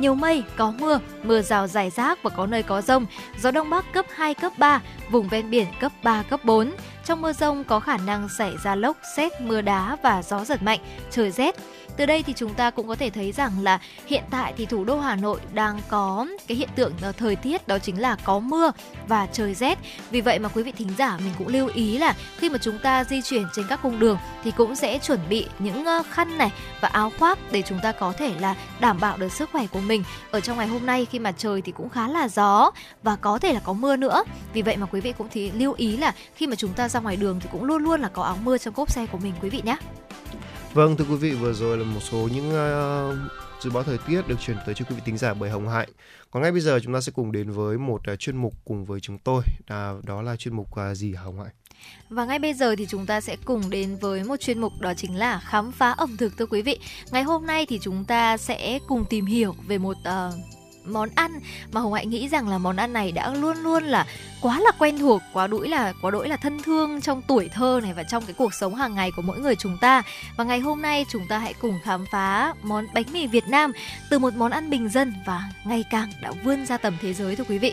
nhiều 0.00 0.14
mây, 0.14 0.42
có 0.56 0.72
mưa, 0.78 1.00
mưa 1.22 1.42
rào 1.42 1.66
rải 1.66 1.90
rác 1.90 2.22
và 2.22 2.30
có 2.30 2.46
nơi 2.46 2.62
có 2.62 2.80
rông, 2.80 3.06
gió 3.40 3.50
Đông 3.50 3.70
Bắc 3.70 3.92
cấp 3.92 4.06
2, 4.14 4.34
cấp 4.34 4.52
3, 4.58 4.80
vùng 5.10 5.28
ven 5.28 5.50
biển 5.50 5.66
cấp 5.80 5.92
3, 6.02 6.22
cấp 6.22 6.44
4. 6.44 6.72
Trong 7.04 7.20
mưa 7.20 7.32
rông 7.32 7.64
có 7.64 7.80
khả 7.80 7.96
năng 7.96 8.28
xảy 8.38 8.52
ra 8.64 8.74
lốc, 8.74 8.96
xét, 9.16 9.40
mưa 9.40 9.60
đá 9.60 9.96
và 10.02 10.22
gió 10.22 10.44
giật 10.44 10.62
mạnh, 10.62 10.80
trời 11.10 11.30
rét. 11.30 11.54
Từ 11.98 12.06
đây 12.06 12.22
thì 12.22 12.32
chúng 12.36 12.54
ta 12.54 12.70
cũng 12.70 12.88
có 12.88 12.94
thể 12.94 13.10
thấy 13.10 13.32
rằng 13.32 13.52
là 13.62 13.80
hiện 14.06 14.24
tại 14.30 14.54
thì 14.56 14.66
thủ 14.66 14.84
đô 14.84 15.00
Hà 15.00 15.16
Nội 15.16 15.40
đang 15.52 15.80
có 15.88 16.26
cái 16.48 16.56
hiện 16.56 16.68
tượng 16.74 16.92
ờ, 17.02 17.12
thời 17.12 17.36
tiết 17.36 17.68
đó 17.68 17.78
chính 17.78 18.00
là 18.00 18.16
có 18.24 18.38
mưa 18.38 18.72
và 19.08 19.26
trời 19.32 19.54
rét. 19.54 19.78
Vì 20.10 20.20
vậy 20.20 20.38
mà 20.38 20.48
quý 20.48 20.62
vị 20.62 20.72
thính 20.72 20.88
giả 20.98 21.18
mình 21.24 21.32
cũng 21.38 21.48
lưu 21.48 21.68
ý 21.74 21.98
là 21.98 22.14
khi 22.36 22.50
mà 22.50 22.58
chúng 22.58 22.78
ta 22.82 23.04
di 23.04 23.22
chuyển 23.22 23.44
trên 23.54 23.66
các 23.68 23.80
cung 23.82 23.98
đường 23.98 24.18
thì 24.44 24.50
cũng 24.50 24.76
sẽ 24.76 24.98
chuẩn 24.98 25.20
bị 25.28 25.46
những 25.58 25.84
khăn 26.10 26.38
này 26.38 26.52
và 26.80 26.88
áo 26.88 27.12
khoác 27.18 27.38
để 27.52 27.62
chúng 27.62 27.78
ta 27.82 27.92
có 27.92 28.12
thể 28.12 28.32
là 28.40 28.54
đảm 28.80 29.00
bảo 29.00 29.16
được 29.16 29.32
sức 29.32 29.48
khỏe 29.52 29.66
của 29.66 29.80
mình 29.80 30.04
ở 30.30 30.40
trong 30.40 30.56
ngày 30.58 30.66
hôm 30.66 30.86
nay 30.86 31.06
khi 31.10 31.18
mà 31.18 31.32
trời 31.32 31.62
thì 31.62 31.72
cũng 31.72 31.88
khá 31.88 32.08
là 32.08 32.28
gió 32.28 32.70
và 33.02 33.16
có 33.16 33.38
thể 33.38 33.52
là 33.52 33.60
có 33.64 33.72
mưa 33.72 33.96
nữa. 33.96 34.24
Vì 34.52 34.62
vậy 34.62 34.76
mà 34.76 34.86
quý 34.86 35.00
vị 35.00 35.12
cũng 35.18 35.28
thì 35.30 35.50
lưu 35.50 35.74
ý 35.76 35.96
là 35.96 36.14
khi 36.34 36.46
mà 36.46 36.56
chúng 36.56 36.72
ta 36.72 36.88
ra 36.88 37.00
ngoài 37.00 37.16
đường 37.16 37.40
thì 37.40 37.48
cũng 37.52 37.64
luôn 37.64 37.84
luôn 37.84 38.00
là 38.00 38.08
có 38.08 38.22
áo 38.22 38.36
mưa 38.44 38.58
trong 38.58 38.74
cốp 38.74 38.90
xe 38.90 39.06
của 39.06 39.18
mình, 39.18 39.34
quý 39.42 39.50
vị 39.50 39.62
nhé. 39.64 39.76
Vâng 40.74 40.96
thưa 40.96 41.04
quý 41.04 41.16
vị 41.16 41.34
vừa 41.34 41.52
rồi 41.52 41.78
là 41.78 41.84
một 41.84 42.00
số 42.00 42.28
những 42.34 42.48
uh, 42.48 43.32
dự 43.62 43.70
báo 43.70 43.82
thời 43.82 43.98
tiết 43.98 44.28
được 44.28 44.40
truyền 44.40 44.56
tới 44.66 44.74
cho 44.74 44.84
quý 44.84 44.94
vị 44.94 45.02
thính 45.04 45.18
giả 45.18 45.34
bởi 45.34 45.50
Hồng 45.50 45.68
Hạnh. 45.68 45.88
Còn 46.30 46.42
ngay 46.42 46.52
bây 46.52 46.60
giờ 46.60 46.80
chúng 46.82 46.94
ta 46.94 47.00
sẽ 47.00 47.12
cùng 47.14 47.32
đến 47.32 47.50
với 47.50 47.78
một 47.78 48.00
uh, 48.12 48.18
chuyên 48.18 48.36
mục 48.36 48.54
cùng 48.64 48.84
với 48.84 49.00
chúng 49.00 49.18
tôi, 49.18 49.42
à, 49.66 49.92
đó 50.02 50.22
là 50.22 50.36
chuyên 50.36 50.56
mục 50.56 50.68
uh, 50.70 50.96
gì 50.96 51.12
Hồng 51.14 51.38
Hạnh? 51.38 51.54
Và 52.08 52.24
ngay 52.24 52.38
bây 52.38 52.54
giờ 52.54 52.76
thì 52.76 52.86
chúng 52.86 53.06
ta 53.06 53.20
sẽ 53.20 53.36
cùng 53.44 53.70
đến 53.70 53.96
với 54.00 54.24
một 54.24 54.36
chuyên 54.40 54.60
mục 54.60 54.72
đó 54.80 54.92
chính 54.96 55.16
là 55.16 55.40
khám 55.44 55.72
phá 55.72 55.90
ẩm 55.90 56.16
thực 56.16 56.36
thưa 56.38 56.46
quý 56.46 56.62
vị. 56.62 56.78
Ngày 57.10 57.22
hôm 57.22 57.46
nay 57.46 57.66
thì 57.68 57.78
chúng 57.82 58.04
ta 58.04 58.36
sẽ 58.36 58.78
cùng 58.88 59.04
tìm 59.10 59.26
hiểu 59.26 59.54
về 59.66 59.78
một 59.78 59.96
uh, 60.00 60.34
món 60.88 61.08
ăn 61.14 61.40
mà 61.72 61.80
Hồng 61.80 61.92
Hạnh 61.92 62.10
nghĩ 62.10 62.28
rằng 62.28 62.48
là 62.48 62.58
món 62.58 62.76
ăn 62.76 62.92
này 62.92 63.12
đã 63.12 63.34
luôn 63.34 63.56
luôn 63.62 63.84
là 63.84 64.06
quá 64.40 64.60
là 64.60 64.70
quen 64.78 64.98
thuộc, 64.98 65.22
quá 65.32 65.46
đỗi 65.46 65.68
là 65.68 65.92
quá 66.02 66.10
đỗi 66.10 66.28
là 66.28 66.36
thân 66.36 66.62
thương 66.62 67.00
trong 67.00 67.22
tuổi 67.22 67.48
thơ 67.48 67.80
này 67.82 67.92
và 67.94 68.02
trong 68.02 68.26
cái 68.26 68.34
cuộc 68.38 68.54
sống 68.54 68.74
hàng 68.74 68.94
ngày 68.94 69.10
của 69.16 69.22
mỗi 69.22 69.38
người 69.38 69.56
chúng 69.56 69.78
ta. 69.80 70.02
Và 70.36 70.44
ngày 70.44 70.60
hôm 70.60 70.82
nay 70.82 71.04
chúng 71.12 71.26
ta 71.28 71.38
hãy 71.38 71.54
cùng 71.54 71.78
khám 71.84 72.04
phá 72.12 72.54
món 72.62 72.86
bánh 72.94 73.04
mì 73.12 73.26
Việt 73.26 73.44
Nam 73.48 73.72
từ 74.10 74.18
một 74.18 74.34
món 74.34 74.50
ăn 74.50 74.70
bình 74.70 74.88
dân 74.88 75.14
và 75.26 75.42
ngày 75.64 75.84
càng 75.90 76.08
đã 76.22 76.32
vươn 76.44 76.66
ra 76.66 76.76
tầm 76.76 76.96
thế 77.02 77.14
giới 77.14 77.36
thưa 77.36 77.44
quý 77.48 77.58
vị. 77.58 77.72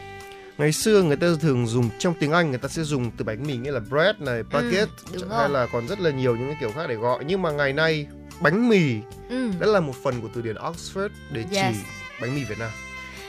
ngày 0.57 0.71
xưa 0.71 1.03
người 1.03 1.15
ta 1.15 1.27
thường 1.41 1.67
dùng 1.67 1.89
trong 1.99 2.13
tiếng 2.19 2.31
Anh 2.31 2.49
người 2.49 2.59
ta 2.59 2.67
sẽ 2.67 2.83
dùng 2.83 3.11
từ 3.17 3.25
bánh 3.25 3.47
mì 3.47 3.57
nghĩa 3.57 3.71
là 3.71 3.79
bread 3.79 4.15
này, 4.19 4.43
baguette 4.43 4.91
đúng 5.13 5.29
hay 5.29 5.39
rồi. 5.39 5.49
là 5.49 5.67
còn 5.73 5.87
rất 5.87 5.99
là 5.99 6.11
nhiều 6.11 6.35
những 6.35 6.47
cái 6.47 6.57
kiểu 6.59 6.71
khác 6.75 6.85
để 6.89 6.95
gọi 6.95 7.23
nhưng 7.27 7.41
mà 7.41 7.51
ngày 7.51 7.73
nay 7.73 8.07
bánh 8.39 8.69
mì 8.69 8.95
Ừ. 9.29 9.51
đã 9.59 9.67
là 9.67 9.79
một 9.79 9.93
phần 10.03 10.21
của 10.21 10.27
từ 10.35 10.41
điển 10.41 10.55
Oxford 10.55 11.09
để 11.31 11.43
chỉ 11.51 11.55
Yes. 11.57 11.75
bánh 12.21 12.35
mì 12.35 12.43
Việt 12.43 12.59
Nam. 12.59 12.69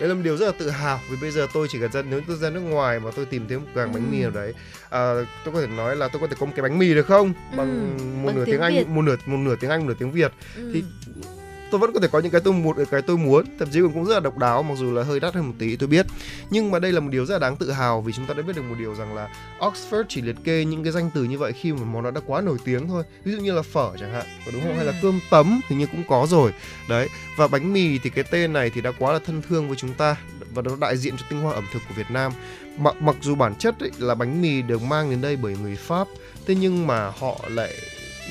Đây 0.01 0.09
là 0.09 0.15
một 0.15 0.21
điều 0.25 0.37
rất 0.37 0.47
là 0.47 0.53
tự 0.59 0.71
hào 0.71 1.01
vì 1.11 1.17
bây 1.21 1.31
giờ 1.31 1.47
tôi 1.53 1.69
chỉ 1.71 1.79
cần 1.81 1.93
ra 1.93 2.03
nếu 2.03 2.21
tôi 2.29 2.37
ra 2.37 2.51
nước 2.51 2.61
ngoài 2.61 3.01
mà 3.01 3.11
tôi 3.17 3.25
tìm 3.25 3.49
thấy 3.49 3.59
một 3.59 3.67
cửa 3.75 3.81
hàng 3.81 3.93
bánh 3.93 4.11
mì 4.11 4.19
Ừ. 4.19 4.23
nào 4.23 4.31
đấy 4.31 4.55
à, 4.91 5.13
tôi 5.45 5.55
có 5.55 5.61
thể 5.61 5.67
nói 5.67 5.97
là 5.97 6.09
tôi 6.09 6.21
có 6.21 6.27
thể 6.27 6.37
có 6.41 6.47
một 6.47 6.53
cái 6.57 6.63
bánh 6.63 6.79
mì 6.79 6.95
được 6.95 7.07
không 7.07 7.33
bằng 7.57 7.97
một 8.23 8.27
bằng 8.27 8.37
nửa 8.37 8.45
tiếng 8.45 8.55
tiếng 8.55 8.61
Anh 8.61 8.75
Việt. 8.75 8.89
một 8.89 9.03
nửa 9.03 9.17
một 9.27 9.37
nửa 9.37 9.57
tiếng 9.57 9.71
Anh 9.71 9.81
một 9.81 9.87
nửa 9.89 9.95
tiếng 9.99 10.11
Việt 10.11 10.33
Ừ. 10.57 10.71
thì 10.75 10.85
tôi 11.71 11.79
vẫn 11.79 11.93
có 11.93 12.01
thể 12.01 12.09
có 12.09 12.19
những 12.19 12.33
cái 12.33 12.41
tôi 12.41 12.55
muốn 12.55 12.77
cái 12.91 13.03
tôi 13.03 13.17
muốn. 13.17 13.45
Thậm 13.59 13.69
chí 13.73 13.81
cũng 13.81 14.05
rất 14.05 14.15
là 14.15 14.21
độc 14.21 14.39
đáo 14.39 14.63
mặc 14.63 14.75
dù 14.79 14.93
là 14.93 15.03
hơi 15.03 15.21
đắt 15.21 15.35
hơn 15.35 15.47
một 15.47 15.55
tí 15.59 15.77
tôi 15.77 15.87
biết. 15.89 16.07
Nhưng 16.51 16.71
mà 16.71 16.79
đây 16.79 16.93
là 16.93 17.01
một 17.01 17.09
điều 17.13 17.27
rất 17.27 17.33
là 17.35 17.39
đáng 17.39 17.57
tự 17.57 17.71
hào 17.71 18.01
vì 18.01 18.13
chúng 18.13 18.27
ta 18.27 18.35
đã 18.35 18.43
biết 18.43 18.53
được 18.57 18.63
một 18.63 18.75
điều 18.79 18.95
rằng 18.95 19.15
là 19.15 19.29
Oxford 19.61 20.05
chỉ 20.09 20.21
liệt 20.23 20.37
kê 20.45 20.65
những 20.65 20.83
cái 20.83 20.93
danh 20.93 21.11
từ 21.15 21.25
như 21.25 21.39
vậy 21.39 21.53
khi 21.53 21.73
mà 21.73 21.85
món 21.85 22.05
đó 22.05 22.11
đã 22.11 22.21
quá 22.27 22.41
nổi 22.41 22.59
tiếng 22.65 22.89
thôi. 22.89 23.05
Ví 23.25 23.33
dụ 23.33 23.39
như 23.39 23.53
là 23.53 23.63
phở 23.63 23.91
chẳng 24.01 24.13
hạn 24.13 24.27
có 24.47 24.53
đúng 24.53 24.63
không? 24.63 24.77
Hay 24.77 24.85
là 24.85 24.93
Ừ. 24.93 24.99
cơm 25.03 25.21
tấm 25.31 25.61
hình 25.69 25.79
như 25.79 25.87
cũng 25.87 26.05
có 26.09 26.27
rồi. 26.31 26.53
Đấy 26.89 27.09
và 27.37 27.49
bánh 27.49 27.73
mì 27.73 27.99
thì 27.99 28.11
cái 28.11 28.25
tên 28.31 28.53
này 28.53 28.71
thì 28.71 28.81
đã 28.81 28.93
quá 28.99 29.13
là 29.13 29.19
thân 29.27 29.43
thương 29.49 29.69
với 29.69 29.77
chúng 29.77 29.95
ta 29.95 30.17
và 30.55 30.63
nó 30.63 30.77
đại 30.81 30.97
diện 30.97 31.17
cho 31.17 31.25
tinh 31.31 31.41
hoa 31.41 31.55
ẩm 31.55 31.65
thực 31.73 31.83
của 31.89 31.95
Việt 31.97 32.11
Nam. 32.11 32.33
Mặc 32.79 32.95
mặc 33.03 33.17
dù 33.21 33.35
bản 33.35 33.55
chất 33.55 33.81
ấy, 33.81 33.91
là 33.99 34.15
bánh 34.15 34.43
mì 34.43 34.63
được 34.63 34.83
mang 34.83 35.11
đến 35.11 35.21
đây 35.21 35.37
bởi 35.37 35.57
người 35.63 35.77
Pháp 35.77 36.09
thế 36.47 36.55
nhưng 36.55 36.87
mà 36.87 37.11
họ 37.19 37.41
lại 37.49 37.73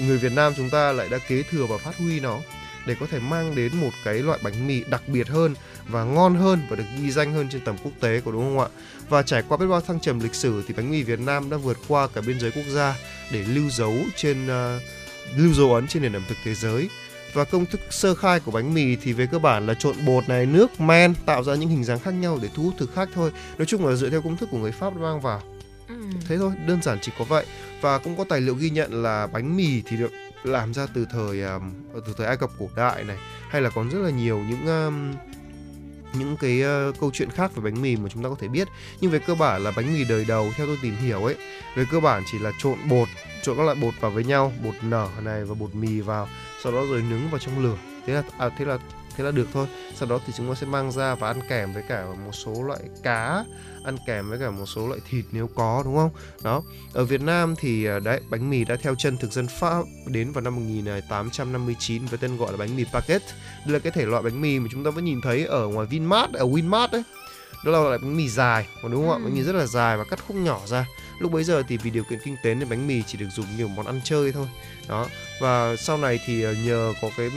người 0.01 0.17
Việt 0.17 0.31
Nam 0.31 0.53
chúng 0.57 0.69
ta 0.69 0.91
lại 0.91 1.07
đã 1.09 1.17
kế 1.17 1.43
thừa 1.43 1.65
và 1.65 1.77
phát 1.77 1.97
huy 1.97 2.19
nó 2.19 2.39
để 2.85 2.95
có 2.99 3.05
thể 3.11 3.19
mang 3.19 3.55
đến 3.55 3.71
một 3.75 3.91
cái 4.03 4.13
loại 4.13 4.39
bánh 4.43 4.67
mì 4.67 4.83
đặc 4.89 5.01
biệt 5.07 5.27
hơn 5.27 5.55
và 5.87 6.03
ngon 6.03 6.35
hơn 6.35 6.61
và 6.69 6.75
được 6.75 6.83
ghi 7.01 7.11
danh 7.11 7.33
hơn 7.33 7.47
trên 7.51 7.61
tầm 7.65 7.75
quốc 7.83 7.91
tế 7.99 8.21
có 8.25 8.31
đúng 8.31 8.43
không 8.43 8.59
ạ? 8.59 8.67
Và 9.09 9.23
trải 9.23 9.43
qua 9.47 9.57
biết 9.57 9.65
bao 9.69 9.81
thăng 9.81 9.99
trầm 9.99 10.19
lịch 10.19 10.35
sử 10.35 10.63
thì 10.67 10.73
bánh 10.73 10.91
mì 10.91 11.03
Việt 11.03 11.19
Nam 11.19 11.49
đã 11.49 11.57
vượt 11.57 11.77
qua 11.87 12.07
cả 12.07 12.21
biên 12.27 12.39
giới 12.39 12.51
quốc 12.51 12.65
gia 12.69 12.95
để 13.31 13.43
lưu 13.47 13.69
dấu 13.69 13.93
trên 14.15 14.45
uh, 14.45 14.81
lưu 15.37 15.53
dấu 15.53 15.73
ấn 15.73 15.87
trên 15.87 16.03
nền 16.03 16.15
ẩm 16.15 16.23
thực 16.29 16.37
thế 16.43 16.53
giới. 16.53 16.89
Và 17.33 17.43
công 17.43 17.65
thức 17.65 17.81
sơ 17.89 18.15
khai 18.15 18.39
của 18.39 18.51
bánh 18.51 18.73
mì 18.73 18.95
thì 18.95 19.13
về 19.13 19.27
cơ 19.31 19.39
bản 19.39 19.67
là 19.67 19.73
trộn 19.73 19.95
bột 20.05 20.29
này, 20.29 20.45
nước, 20.45 20.79
men 20.79 21.13
tạo 21.25 21.43
ra 21.43 21.55
những 21.55 21.69
hình 21.69 21.83
dáng 21.83 21.99
khác 21.99 22.11
nhau 22.11 22.39
để 22.41 22.49
thu 22.55 22.63
hút 22.63 22.73
thực 22.77 22.95
khách 22.95 23.09
thôi. 23.13 23.31
Nói 23.57 23.65
chung 23.65 23.85
là 23.85 23.95
dựa 23.95 24.09
theo 24.09 24.21
công 24.21 24.37
thức 24.37 24.49
của 24.51 24.57
người 24.57 24.71
Pháp 24.71 24.95
mang 24.95 25.21
vào 25.21 25.41
Ừ. 25.87 25.95
thế 26.27 26.37
thôi 26.37 26.51
đơn 26.67 26.81
giản 26.81 26.97
chỉ 27.01 27.11
có 27.19 27.25
vậy 27.25 27.45
và 27.81 27.97
cũng 27.97 28.17
có 28.17 28.23
tài 28.29 28.41
liệu 28.41 28.55
ghi 28.55 28.69
nhận 28.69 29.03
là 29.03 29.27
bánh 29.27 29.57
mì 29.57 29.81
thì 29.81 29.97
được 29.97 30.11
làm 30.45 30.73
ra 30.73 30.87
từ 30.93 31.05
thời 31.11 31.41
um, 31.41 31.73
từ 31.93 32.13
thời 32.17 32.27
Ai 32.27 32.37
Cập 32.37 32.49
cổ 32.59 32.69
đại 32.75 33.03
này 33.03 33.17
hay 33.49 33.61
là 33.61 33.69
còn 33.69 33.89
rất 33.89 33.99
là 33.99 34.09
nhiều 34.09 34.39
những 34.49 34.67
um, 34.67 35.13
những 36.19 36.37
cái 36.37 36.63
uh, 36.89 36.99
câu 36.99 37.11
chuyện 37.13 37.29
khác 37.29 37.55
về 37.55 37.61
bánh 37.63 37.81
mì 37.81 37.95
mà 37.95 38.09
chúng 38.09 38.23
ta 38.23 38.29
có 38.29 38.35
thể 38.39 38.47
biết. 38.47 38.67
Nhưng 39.01 39.11
về 39.11 39.19
cơ 39.19 39.35
bản 39.35 39.63
là 39.63 39.71
bánh 39.75 39.93
mì 39.93 40.03
đời 40.03 40.25
đầu 40.25 40.51
theo 40.55 40.67
tôi 40.67 40.77
tìm 40.81 40.95
hiểu 40.95 41.25
ấy 41.25 41.35
về 41.75 41.85
cơ 41.91 41.99
bản 41.99 42.23
chỉ 42.31 42.39
là 42.39 42.51
trộn 42.59 42.77
bột 42.89 43.07
trộn 43.41 43.57
các 43.57 43.63
loại 43.63 43.77
bột 43.81 43.93
vào 43.99 44.11
với 44.11 44.23
nhau 44.23 44.53
bột 44.63 44.75
nở 44.81 45.09
này 45.23 45.45
và 45.45 45.55
bột 45.55 45.75
mì 45.75 46.01
vào 46.01 46.27
sau 46.63 46.71
đó 46.71 46.83
rồi 46.89 47.03
nướng 47.09 47.29
vào 47.29 47.39
trong 47.39 47.63
lửa. 47.63 47.77
Thế 48.05 48.13
là 48.13 48.23
à, 48.37 48.49
thế 48.57 48.65
là 48.65 48.77
thế 49.17 49.23
là 49.23 49.31
được 49.31 49.47
thôi. 49.53 49.67
Sau 49.95 50.09
đó 50.09 50.19
thì 50.27 50.33
chúng 50.37 50.49
ta 50.49 50.55
sẽ 50.55 50.67
mang 50.67 50.91
ra 50.91 51.15
và 51.15 51.27
ăn 51.27 51.39
kèm 51.49 51.73
với 51.73 51.83
cả 51.89 52.05
một 52.25 52.31
số 52.31 52.63
loại 52.63 52.79
cá 53.03 53.43
ăn 53.85 53.97
kèm 54.07 54.29
với 54.29 54.39
cả 54.39 54.51
một 54.51 54.65
số 54.65 54.87
loại 54.87 54.99
thịt 55.09 55.25
nếu 55.31 55.49
có 55.55 55.81
đúng 55.85 55.95
không? 55.95 56.09
Đó. 56.43 56.63
Ở 56.93 57.05
Việt 57.05 57.21
Nam 57.21 57.55
thì 57.57 57.85
à, 57.85 57.99
đấy 57.99 58.19
bánh 58.29 58.49
mì 58.49 58.63
đã 58.65 58.75
theo 58.75 58.95
chân 58.95 59.17
thực 59.17 59.31
dân 59.31 59.47
Pháp 59.47 59.83
đến 60.07 60.31
vào 60.31 60.41
năm 60.41 60.55
1859 60.55 62.05
với 62.05 62.17
tên 62.17 62.37
gọi 62.37 62.51
là 62.51 62.57
bánh 62.57 62.75
mì 62.75 62.85
baguette 62.93 63.27
đây 63.65 63.73
là 63.73 63.79
cái 63.79 63.91
thể 63.91 64.05
loại 64.05 64.23
bánh 64.23 64.41
mì 64.41 64.59
mà 64.59 64.67
chúng 64.71 64.83
ta 64.83 64.91
vẫn 64.91 65.05
nhìn 65.05 65.21
thấy 65.21 65.45
ở 65.45 65.67
ngoài 65.67 65.87
Vinmart 65.87 66.33
ở 66.33 66.45
Winmart 66.45 66.87
đấy 66.91 67.03
đó 67.65 67.71
là 67.71 67.79
loại 67.79 67.97
bánh 67.97 68.17
mì 68.17 68.29
dài 68.29 68.67
còn 68.81 68.91
đúng 68.91 69.01
không 69.01 69.11
ạ? 69.11 69.19
Ừ. 69.19 69.23
bánh 69.23 69.35
mì 69.35 69.43
rất 69.43 69.55
là 69.55 69.65
dài 69.65 69.97
và 69.97 70.03
cắt 70.03 70.19
khúc 70.27 70.37
nhỏ 70.37 70.61
ra. 70.65 70.85
Lúc 71.19 71.31
bấy 71.31 71.43
giờ 71.43 71.63
thì 71.67 71.77
vì 71.77 71.89
điều 71.89 72.03
kiện 72.03 72.19
kinh 72.23 72.35
tế 72.43 72.55
nên 72.55 72.69
bánh 72.69 72.87
mì 72.87 73.03
chỉ 73.07 73.17
được 73.17 73.27
dùng 73.35 73.45
nhiều 73.57 73.67
món 73.67 73.85
ăn 73.85 74.01
chơi 74.03 74.31
thôi. 74.31 74.47
Đó. 74.87 75.07
Và 75.41 75.75
sau 75.75 75.97
này 75.97 76.19
thì 76.25 76.43
à, 76.43 76.51
nhờ 76.65 76.93
có 77.01 77.09
cái 77.17 77.29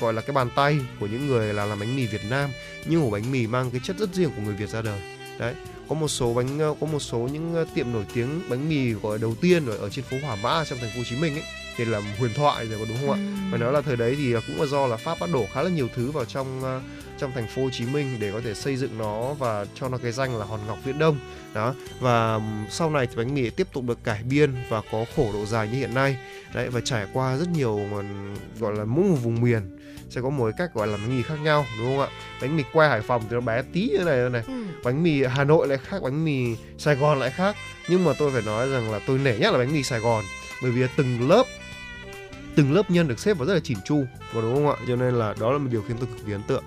gọi 0.00 0.12
là 0.12 0.22
cái 0.22 0.34
bàn 0.34 0.48
tay 0.56 0.78
của 1.00 1.06
những 1.06 1.26
người 1.26 1.54
là 1.54 1.64
làm 1.64 1.78
bánh 1.80 1.96
mì 1.96 2.06
Việt 2.06 2.24
Nam 2.30 2.50
nhưng 2.86 3.02
ổ 3.02 3.10
bánh 3.10 3.32
mì 3.32 3.46
mang 3.46 3.70
cái 3.70 3.80
chất 3.84 3.96
rất 3.98 4.14
riêng 4.14 4.30
của 4.36 4.42
người 4.42 4.54
Việt 4.54 4.68
ra 4.68 4.82
đời. 4.82 5.00
Đấy 5.38 5.54
có 5.88 5.94
một 5.94 6.08
số 6.08 6.34
bánh 6.34 6.58
có 6.80 6.86
một 6.86 7.00
số 7.00 7.18
những 7.18 7.54
ờ, 7.54 7.66
tiệm 7.74 7.92
nổi 7.92 8.04
tiếng 8.14 8.42
bánh 8.48 8.68
mì 8.68 8.92
gọi 8.92 9.18
đầu 9.18 9.34
tiên 9.40 9.66
ở, 9.66 9.76
ở 9.76 9.90
trên 9.90 10.04
phố 10.04 10.16
Hỏa 10.22 10.36
Mã 10.36 10.64
trong 10.64 10.78
thành 10.78 10.90
phố 10.90 10.98
Hồ 10.98 11.04
Chí 11.10 11.16
Minh 11.16 11.34
ấy 11.34 11.44
thì 11.76 11.84
là 11.84 12.00
huyền 12.18 12.34
thoại 12.34 12.66
rồi 12.66 12.78
có 12.78 12.84
đúng 12.88 12.96
không 13.00 13.10
ạ? 13.10 13.18
Ừ. 13.18 13.50
phải 13.50 13.58
nói 13.58 13.72
là 13.72 13.80
thời 13.80 13.96
đấy 13.96 14.14
thì 14.18 14.34
cũng 14.46 14.60
là 14.60 14.66
do 14.66 14.86
là 14.86 14.96
Pháp 14.96 15.20
bắt 15.20 15.30
đổ 15.32 15.46
khá 15.54 15.62
là 15.62 15.70
nhiều 15.70 15.88
thứ 15.94 16.10
vào 16.10 16.24
trong 16.24 16.60
ờ, 16.62 16.80
trong 17.18 17.32
thành 17.32 17.46
phố 17.46 17.62
Hồ 17.62 17.68
Chí 17.72 17.84
Minh 17.86 18.16
để 18.20 18.32
có 18.32 18.40
thể 18.44 18.54
xây 18.54 18.76
dựng 18.76 18.98
nó 18.98 19.34
và 19.34 19.66
cho 19.74 19.88
nó 19.88 19.98
cái 19.98 20.12
danh 20.12 20.38
là 20.38 20.44
hòn 20.44 20.60
ngọc 20.66 20.78
viễn 20.84 20.98
đông. 20.98 21.18
Đó 21.54 21.74
và 22.00 22.40
sau 22.70 22.90
này 22.90 23.06
thì 23.06 23.16
bánh 23.16 23.34
mì 23.34 23.50
tiếp 23.50 23.66
tục 23.72 23.84
được 23.84 24.04
cải 24.04 24.22
biên 24.22 24.54
và 24.68 24.82
có 24.92 25.04
khổ 25.16 25.30
độ 25.32 25.46
dài 25.46 25.68
như 25.68 25.78
hiện 25.78 25.94
nay. 25.94 26.16
Đấy 26.54 26.68
và 26.68 26.80
trải 26.84 27.06
qua 27.12 27.36
rất 27.36 27.48
nhiều 27.48 27.80
gọi 28.58 28.74
là 28.76 28.84
mỗi 28.84 29.04
một 29.04 29.16
vùng 29.22 29.40
miền 29.40 29.78
sẽ 30.10 30.20
có 30.20 30.30
một 30.30 30.44
cái 30.44 30.52
cách 30.58 30.74
gọi 30.74 30.86
là 30.86 30.96
bánh 30.96 31.16
mì 31.16 31.22
khác 31.22 31.36
nhau 31.42 31.66
đúng 31.78 31.86
không 31.86 32.00
ạ? 32.00 32.08
Bánh 32.42 32.56
mì 32.56 32.62
que 32.72 32.88
Hải 32.88 33.00
Phòng 33.00 33.22
thì 33.30 33.34
nó 33.34 33.40
bé 33.40 33.62
tí 33.72 33.88
như 33.88 34.04
này 34.04 34.30
này. 34.30 34.42
Ừ. 34.46 34.64
bánh 34.84 35.02
mì 35.02 35.22
Hà 35.24 35.44
Nội 35.44 35.68
lại 35.68 35.78
khác 35.78 36.02
bánh 36.02 36.24
mì 36.24 36.56
Sài 36.78 36.94
Gòn 36.94 37.18
lại 37.18 37.30
khác. 37.30 37.56
Nhưng 37.88 38.04
mà 38.04 38.12
tôi 38.18 38.30
phải 38.30 38.42
nói 38.42 38.68
rằng 38.68 38.92
là 38.92 39.00
tôi 39.06 39.18
nể 39.18 39.38
nhất 39.38 39.52
là 39.52 39.58
bánh 39.58 39.72
mì 39.72 39.82
Sài 39.82 40.00
Gòn. 40.00 40.24
Bởi 40.62 40.70
vì 40.70 40.86
từng 40.96 41.28
lớp 41.28 41.44
từng 42.56 42.72
lớp 42.72 42.90
nhân 42.90 43.08
được 43.08 43.18
xếp 43.18 43.34
vào 43.34 43.46
rất 43.46 43.54
là 43.54 43.60
chỉn 43.60 43.78
chu. 43.84 44.04
Và 44.32 44.40
đúng 44.40 44.54
không 44.54 44.68
ạ? 44.68 44.76
Cho 44.88 44.96
nên 44.96 45.14
là 45.14 45.34
đó 45.40 45.52
là 45.52 45.58
một 45.58 45.68
điều 45.70 45.82
khiến 45.88 45.96
tôi 46.00 46.08
cực 46.16 46.26
kỳ 46.26 46.32
ấn 46.32 46.42
tượng. 46.42 46.64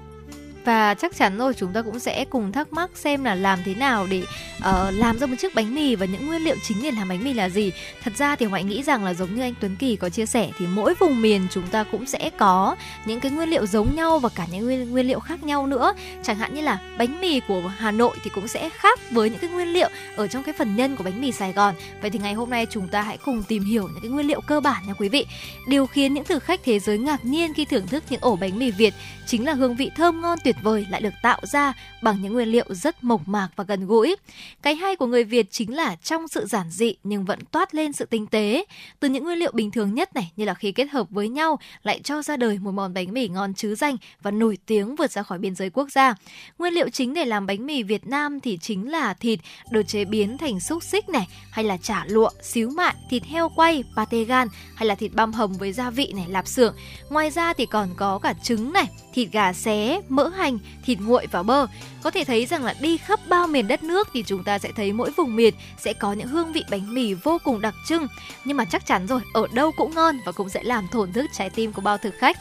Và 0.66 0.93
chắc 0.93 1.16
chắn 1.16 1.38
rồi 1.38 1.53
chúng 1.53 1.74
ta 1.74 1.82
cũng 1.82 1.99
sẽ 1.99 2.26
cùng 2.26 2.51
thắc 2.51 2.74
mắc 2.74 2.89
xem 2.95 3.24
là 3.24 3.36
làm 3.36 3.60
thế 3.66 3.76
nào 3.76 4.07
để 4.10 4.24
uh, 4.57 4.66
làm 4.93 5.20
ra 5.20 5.28
một 5.28 5.36
chiếc 5.39 5.55
bánh 5.55 5.76
mì 5.76 5.95
và 5.95 6.05
những 6.05 6.28
nguyên 6.28 6.43
liệu 6.43 6.55
chính 6.64 6.84
để 6.84 6.91
làm 6.91 7.10
bánh 7.10 7.24
mì 7.24 7.34
là 7.34 7.49
gì. 7.49 7.72
Thật 8.03 8.14
ra 8.18 8.36
thì 8.36 8.45
Hoài 8.45 8.64
nghĩ 8.64 8.84
rằng 8.84 9.03
là 9.03 9.14
giống 9.14 9.36
như 9.36 9.41
anh 9.41 9.53
Tuấn 9.60 9.76
Kỳ 9.76 9.95
có 9.95 10.10
chia 10.10 10.26
sẻ 10.26 10.49
thì 10.57 10.68
mỗi 10.68 10.93
vùng 10.99 11.22
miền 11.22 11.47
chúng 11.51 11.68
ta 11.68 11.84
cũng 11.84 12.05
sẽ 12.05 12.30
có 12.38 12.76
những 13.05 13.20
cái 13.20 13.32
nguyên 13.32 13.49
liệu 13.49 13.66
giống 13.66 13.95
nhau 13.95 14.20
và 14.20 14.30
cả 14.30 14.47
những 14.51 14.66
nguyên, 14.66 14.91
nguyên 14.91 15.07
liệu 15.07 15.20
khác 15.20 15.43
nhau 15.43 15.68
nữa. 15.68 15.93
Chẳng 16.24 16.36
hạn 16.36 16.53
như 16.53 16.62
là 16.62 16.80
bánh 16.97 17.22
mì 17.22 17.39
của 17.39 17.62
Hà 17.78 17.91
Nội 17.91 18.18
thì 18.24 18.30
cũng 18.30 18.47
sẽ 18.47 18.70
khác 18.70 18.99
với 19.12 19.30
những 19.30 19.39
cái 19.39 19.49
nguyên 19.49 19.68
liệu 19.68 19.89
ở 20.16 20.28
trong 20.28 20.43
cái 20.43 20.53
phần 20.57 20.76
nhân 20.76 20.95
của 20.95 21.03
bánh 21.03 21.22
mì 21.22 21.32
Sài 21.32 21.53
Gòn. 21.53 21.76
Vậy 22.01 22.10
thì 22.10 22.20
ngày 22.20 22.34
hôm 22.34 22.49
nay 22.49 22.66
chúng 22.70 22.88
ta 22.88 23.01
hãy 23.01 23.18
cùng 23.18 23.43
tìm 23.43 23.64
hiểu 23.64 23.84
những 23.84 24.01
cái 24.01 24.12
nguyên 24.12 24.28
liệu 24.28 24.41
cơ 24.41 24.60
bản 24.60 24.84
nha 24.88 24.93
quý 24.93 25.10
vị. 25.10 25.26
Điều 25.68 25.88
khiến 25.88 26.14
những 26.14 26.24
thực 26.24 26.43
khách 26.43 26.60
thế 26.64 26.80
giới 26.80 26.97
ngạc 26.97 27.26
nhiên 27.26 27.53
khi 27.53 27.66
thưởng 27.66 27.88
thức 27.88 28.03
những 28.10 28.22
ổ 28.22 28.36
bánh 28.36 28.60
mì 28.60 28.72
Việt 28.72 28.93
chính 29.30 29.46
là 29.46 29.54
hương 29.54 29.76
vị 29.76 29.92
thơm 29.96 30.22
ngon 30.22 30.40
tuyệt 30.44 30.56
vời 30.64 30.86
lại 30.90 31.02
được 31.02 31.14
tạo 31.24 31.40
ra 31.44 31.74
bằng 32.02 32.22
những 32.22 32.34
nguyên 32.34 32.48
liệu 32.48 32.66
rất 32.70 33.04
mộc 33.04 33.28
mạc 33.28 33.50
và 33.56 33.64
gần 33.64 33.88
gũi. 33.88 34.16
Cái 34.62 34.76
hay 34.76 34.96
của 34.96 35.06
người 35.06 35.24
Việt 35.24 35.52
chính 35.52 35.76
là 35.76 35.96
trong 35.96 36.28
sự 36.28 36.46
giản 36.46 36.70
dị 36.70 36.96
nhưng 37.04 37.26
vẫn 37.26 37.40
toát 37.52 37.76
lên 37.76 37.94
sự 37.94 38.06
tinh 38.06 38.28
tế. 38.28 38.66
Từ 39.00 39.10
những 39.10 39.24
nguyên 39.24 39.38
liệu 39.38 39.52
bình 39.52 39.72
thường 39.72 39.94
nhất 39.94 40.16
này 40.16 40.32
như 40.36 40.46
là 40.46 40.54
khi 40.54 40.72
kết 40.72 40.90
hợp 40.90 41.10
với 41.10 41.30
nhau 41.30 41.60
lại 41.84 42.00
cho 42.04 42.22
ra 42.22 42.38
đời 42.38 42.60
một 42.60 42.72
món 42.72 42.94
bánh 42.94 43.14
mì 43.14 43.28
ngon 43.28 43.54
chứ 43.54 43.76
danh 43.76 43.96
và 44.22 44.32
nổi 44.32 44.58
tiếng 44.66 44.96
vượt 44.96 45.12
ra 45.12 45.24
khỏi 45.24 45.40
biên 45.40 45.56
giới 45.56 45.70
quốc 45.70 45.92
gia. 45.92 46.16
Nguyên 46.60 46.74
liệu 46.74 46.90
chính 46.90 47.14
để 47.14 47.26
làm 47.26 47.46
bánh 47.46 47.66
mì 47.66 47.84
Việt 47.84 48.08
Nam 48.08 48.40
thì 48.40 48.58
chính 48.62 48.92
là 48.92 49.14
thịt 49.14 49.40
được 49.72 49.88
chế 49.88 50.06
biến 50.06 50.38
thành 50.38 50.60
xúc 50.60 50.84
xích 50.84 51.10
này 51.10 51.28
hay 51.52 51.66
là 51.66 51.78
chả 51.78 52.06
lụa, 52.06 52.30
xíu 52.42 52.70
mại, 52.70 52.96
thịt 53.10 53.24
heo 53.24 53.50
quay, 53.50 53.84
pate 53.96 54.24
gan 54.24 54.48
hay 54.76 54.88
là 54.88 54.96
thịt 54.96 55.12
băm 55.14 55.34
hầm 55.34 55.54
với 55.54 55.74
gia 55.74 55.90
vị 55.90 56.14
này, 56.16 56.26
lạp 56.30 56.48
xưởng. 56.48 56.76
Ngoài 57.10 57.32
ra 57.32 57.54
thì 57.54 57.66
còn 57.66 57.90
có 57.98 58.20
cả 58.20 58.34
trứng 58.44 58.74
này, 58.74 58.86
thịt 59.14 59.18
thịt 59.20 59.32
gà 59.32 59.53
xé, 59.53 60.01
mỡ 60.09 60.28
hành, 60.28 60.59
thịt 60.84 60.99
nguội 60.99 61.28
và 61.32 61.43
bơ. 61.43 61.67
Có 62.03 62.11
thể 62.11 62.24
thấy 62.24 62.45
rằng 62.45 62.63
là 62.63 62.76
đi 62.82 62.97
khắp 62.97 63.20
bao 63.28 63.47
miền 63.47 63.67
đất 63.67 63.84
nước 63.84 64.07
thì 64.13 64.24
chúng 64.24 64.43
ta 64.43 64.59
sẽ 64.59 64.72
thấy 64.76 64.93
mỗi 64.93 65.11
vùng 65.17 65.36
miền 65.36 65.53
sẽ 65.78 65.93
có 65.93 66.13
những 66.13 66.28
hương 66.28 66.53
vị 66.53 66.63
bánh 66.70 66.93
mì 66.93 67.13
vô 67.13 67.38
cùng 67.43 67.61
đặc 67.61 67.76
trưng. 67.88 68.07
Nhưng 68.45 68.57
mà 68.57 68.65
chắc 68.65 68.86
chắn 68.86 69.07
rồi, 69.07 69.22
ở 69.34 69.47
đâu 69.53 69.72
cũng 69.78 69.95
ngon 69.95 70.20
và 70.26 70.32
cũng 70.32 70.49
sẽ 70.49 70.63
làm 70.63 70.88
thổn 70.88 71.13
thức 71.13 71.26
trái 71.38 71.49
tim 71.49 71.74
của 71.74 71.82
bao 71.82 71.97
thực 71.97 72.13
khách. 72.20 72.38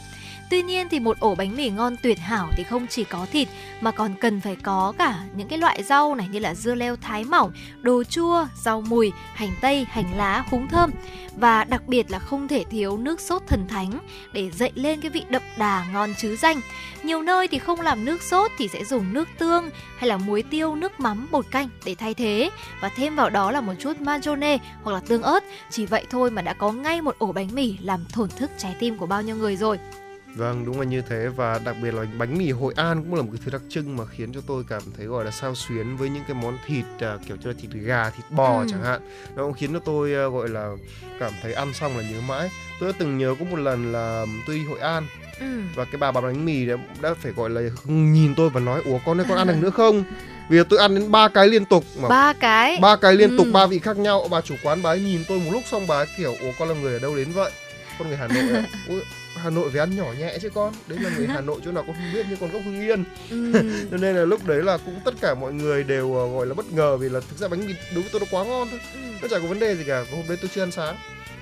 Tuy 0.51 0.63
nhiên 0.63 0.89
thì 0.89 1.01
một 1.01 1.21
ổ 1.21 1.35
bánh 1.35 1.57
mì 1.57 1.71
ngon 1.71 1.97
tuyệt 2.03 2.19
hảo 2.19 2.49
thì 2.57 2.63
không 2.65 2.87
chỉ 2.87 3.05
có 3.05 3.27
thịt 3.33 3.49
mà 3.81 3.91
còn 3.91 4.15
cần 4.21 4.41
phải 4.41 4.57
có 4.57 4.93
cả 4.99 5.19
những 5.37 5.49
cái 5.49 5.59
loại 5.59 5.83
rau 5.83 6.15
này 6.15 6.29
như 6.33 6.39
là 6.39 6.55
dưa 6.55 6.75
leo 6.75 6.97
thái 6.97 7.25
mỏng, 7.25 7.53
đồ 7.81 8.05
chua, 8.05 8.47
rau 8.55 8.81
mùi, 8.81 9.13
hành 9.35 9.51
tây, 9.61 9.87
hành 9.91 10.17
lá, 10.17 10.45
húng 10.51 10.69
thơm 10.69 10.91
và 11.37 11.65
đặc 11.65 11.83
biệt 11.87 12.11
là 12.11 12.19
không 12.19 12.49
thể 12.49 12.65
thiếu 12.65 12.97
nước 12.97 13.21
sốt 13.21 13.43
thần 13.47 13.69
thánh 13.69 13.99
để 14.33 14.51
dậy 14.51 14.73
lên 14.75 15.01
cái 15.01 15.11
vị 15.11 15.25
đậm 15.29 15.43
đà 15.59 15.87
ngon 15.93 16.15
chứ 16.19 16.37
danh. 16.37 16.61
Nhiều 17.03 17.23
nơi 17.23 17.49
thì 17.49 17.59
không 17.59 17.81
làm 17.81 18.05
nước 18.05 18.23
sốt 18.23 18.51
thì 18.59 18.69
sẽ 18.69 18.85
dùng 18.85 19.13
nước 19.13 19.29
tương 19.39 19.71
hay 19.99 20.09
là 20.09 20.17
muối 20.17 20.43
tiêu, 20.43 20.75
nước 20.75 21.01
mắm, 21.01 21.29
bột 21.31 21.51
canh 21.51 21.69
để 21.85 21.95
thay 21.95 22.15
thế 22.15 22.51
và 22.81 22.89
thêm 22.89 23.17
vào 23.17 23.31
đó 23.31 23.51
là 23.51 23.61
một 23.61 23.75
chút 23.79 24.01
mayonnaise 24.01 24.65
hoặc 24.83 24.93
là 24.93 25.01
tương 25.01 25.23
ớt. 25.23 25.45
Chỉ 25.71 25.87
vậy 25.87 26.07
thôi 26.11 26.31
mà 26.31 26.43
đã 26.43 26.53
có 26.53 26.73
ngay 26.73 27.03
một 27.03 27.17
ổ 27.19 27.33
bánh 27.33 27.49
mì 27.55 27.79
làm 27.83 28.05
thổn 28.13 28.29
thức 28.29 28.51
trái 28.59 28.77
tim 28.79 28.99
của 28.99 29.07
bao 29.07 29.23
nhiêu 29.23 29.37
người 29.37 29.57
rồi. 29.57 29.79
Vâng, 30.39 30.65
đúng 30.67 30.81
là 30.81 30.87
như 30.87 31.03
thế 31.09 31.29
và 31.37 31.61
đặc 31.65 31.77
biệt 31.83 31.95
là 31.95 32.05
bánh 32.19 32.39
mì 32.39 32.51
Hội 32.51 32.73
An 32.77 33.03
cũng 33.03 33.15
là 33.15 33.23
một 33.23 33.29
cái 33.33 33.41
thứ 33.45 33.51
đặc 33.51 33.63
trưng 33.69 33.97
mà 33.97 34.05
khiến 34.07 34.33
cho 34.33 34.41
tôi 34.47 34.65
cảm 34.69 34.83
thấy 34.97 35.07
gọi 35.07 35.25
là 35.25 35.31
sao 35.31 35.55
xuyến 35.55 35.97
với 35.97 36.09
những 36.09 36.23
cái 36.29 36.37
món 36.43 36.59
thịt 36.67 36.85
à, 37.01 37.17
kiểu 37.27 37.37
như 37.37 37.47
là 37.51 37.55
thịt 37.61 37.71
gà, 37.71 38.11
thịt 38.11 38.25
bò 38.31 38.61
Ừ. 38.61 38.67
chẳng 38.71 38.83
hạn. 38.83 39.01
Nó 39.37 39.43
cũng 39.43 39.53
khiến 39.53 39.73
cho 39.73 39.79
tôi 39.79 40.15
à, 40.15 40.27
gọi 40.27 40.49
là 40.49 40.71
cảm 41.21 41.33
thấy 41.43 41.53
ăn 41.53 41.75
xong 41.75 41.97
là 41.97 42.03
nhớ 42.03 42.21
mãi. 42.29 42.51
Tôi 42.81 42.93
đã 42.93 42.97
từng 42.99 43.19
nhớ 43.19 43.35
có 43.39 43.45
một 43.45 43.57
lần 43.59 43.93
là 43.93 44.27
tôi 44.47 44.57
đi 44.57 44.65
Hội 44.65 44.79
An 44.79 45.07
Ừ. 45.41 45.47
và 45.75 45.85
cái 45.85 45.97
bà 45.99 46.11
bán 46.13 46.25
bánh 46.25 46.45
mì 46.45 46.67
đã, 46.67 46.75
đã 47.03 47.15
phải 47.15 47.33
gọi 47.33 47.51
là 47.51 47.61
nhìn 47.85 48.35
tôi 48.35 48.51
và 48.51 48.61
nói 48.61 48.83
ủa 48.85 48.99
con 49.07 49.21
ơi 49.21 49.27
con 49.29 49.39
ăn 49.39 49.47
được 49.47 49.57
nữa 49.61 49.71
không? 49.71 50.05
Vì 50.49 50.59
tôi 50.69 50.79
ăn 50.79 50.95
đến 50.95 51.11
ba 51.11 51.29
cái 51.29 51.49
liên 51.49 51.65
tục 51.65 51.85
mà 52.03 52.09
Ba 52.09 52.33
cái. 52.33 52.79
ba 52.83 52.97
cái 52.97 53.15
liên 53.15 53.37
tục 53.37 53.47
Ừ. 53.47 53.53
ba 53.53 53.67
vị 53.67 53.79
khác 53.79 53.97
nhau 53.97 54.29
bà 54.31 54.41
chủ 54.41 54.55
quán 54.63 54.83
bà 54.83 54.91
ấy 54.91 55.01
nhìn 55.01 55.25
tôi 55.29 55.39
một 55.39 55.51
lúc 55.53 55.63
xong 55.71 55.87
bà 55.87 55.97
ấy 55.97 56.07
kiểu 56.19 56.35
ủa 56.41 56.53
con 56.59 56.69
là 56.69 56.75
người 56.75 56.93
ở 56.93 56.99
đâu 56.99 57.17
đến 57.17 57.29
vậy 57.35 57.51
con 57.99 58.09
người 58.09 58.17
Hà 58.17 58.29
Nội? 58.29 58.63
Ui, 58.89 59.01
Hà 59.35 59.51
Nội 59.51 59.71
về 59.71 59.81
ăn 59.81 59.97
nhỏ 59.97 60.13
nhẹ 60.19 60.39
chứ 60.43 60.51
con. 60.55 60.75
Đấy 60.87 60.99
là 60.99 61.11
người 61.17 61.27
Hà 61.27 61.41
Nội 61.41 61.61
chỗ 61.65 61.73
nào 61.73 61.85
con 61.87 61.97
không 61.97 62.13
biết 62.15 62.27
như 62.31 62.37
con 62.41 62.51
gốc 62.51 62.63
Hưng 62.65 62.81
Yên. 62.81 63.05
Ừ. 63.31 63.53
cho 63.91 63.97
nên 63.97 64.17
là 64.17 64.25
lúc 64.25 64.47
đấy 64.47 64.63
là 64.63 64.79
cũng 64.79 65.01
tất 65.05 65.15
cả 65.21 65.35
mọi 65.35 65.53
người 65.53 65.85
đều 65.85 66.15
ờ, 66.15 66.29
gọi 66.29 66.47
là 66.47 66.55
bất 66.55 66.73
ngờ 66.73 66.97
vì 66.97 67.09
là 67.09 67.21
thực 67.21 67.39
ra 67.39 67.49
bánh 67.49 67.67
mì 67.67 67.75
đối 67.95 68.03
với 68.03 68.11
tôi 68.13 68.21
nó 68.21 68.27
quá 68.31 68.45
ngon 68.45 68.69
thôi. 68.71 68.81
Ừ. 68.95 69.01
nó 69.23 69.29
chẳng 69.31 69.43
có 69.43 69.49
vấn 69.49 69.59
đề 69.59 69.77
gì 69.77 69.85
cả. 69.87 70.05
Hôm 70.11 70.25
đấy 70.29 70.39
tôi 70.41 70.51
chưa 70.55 70.63
ăn 70.63 70.71
sáng. 70.71 70.97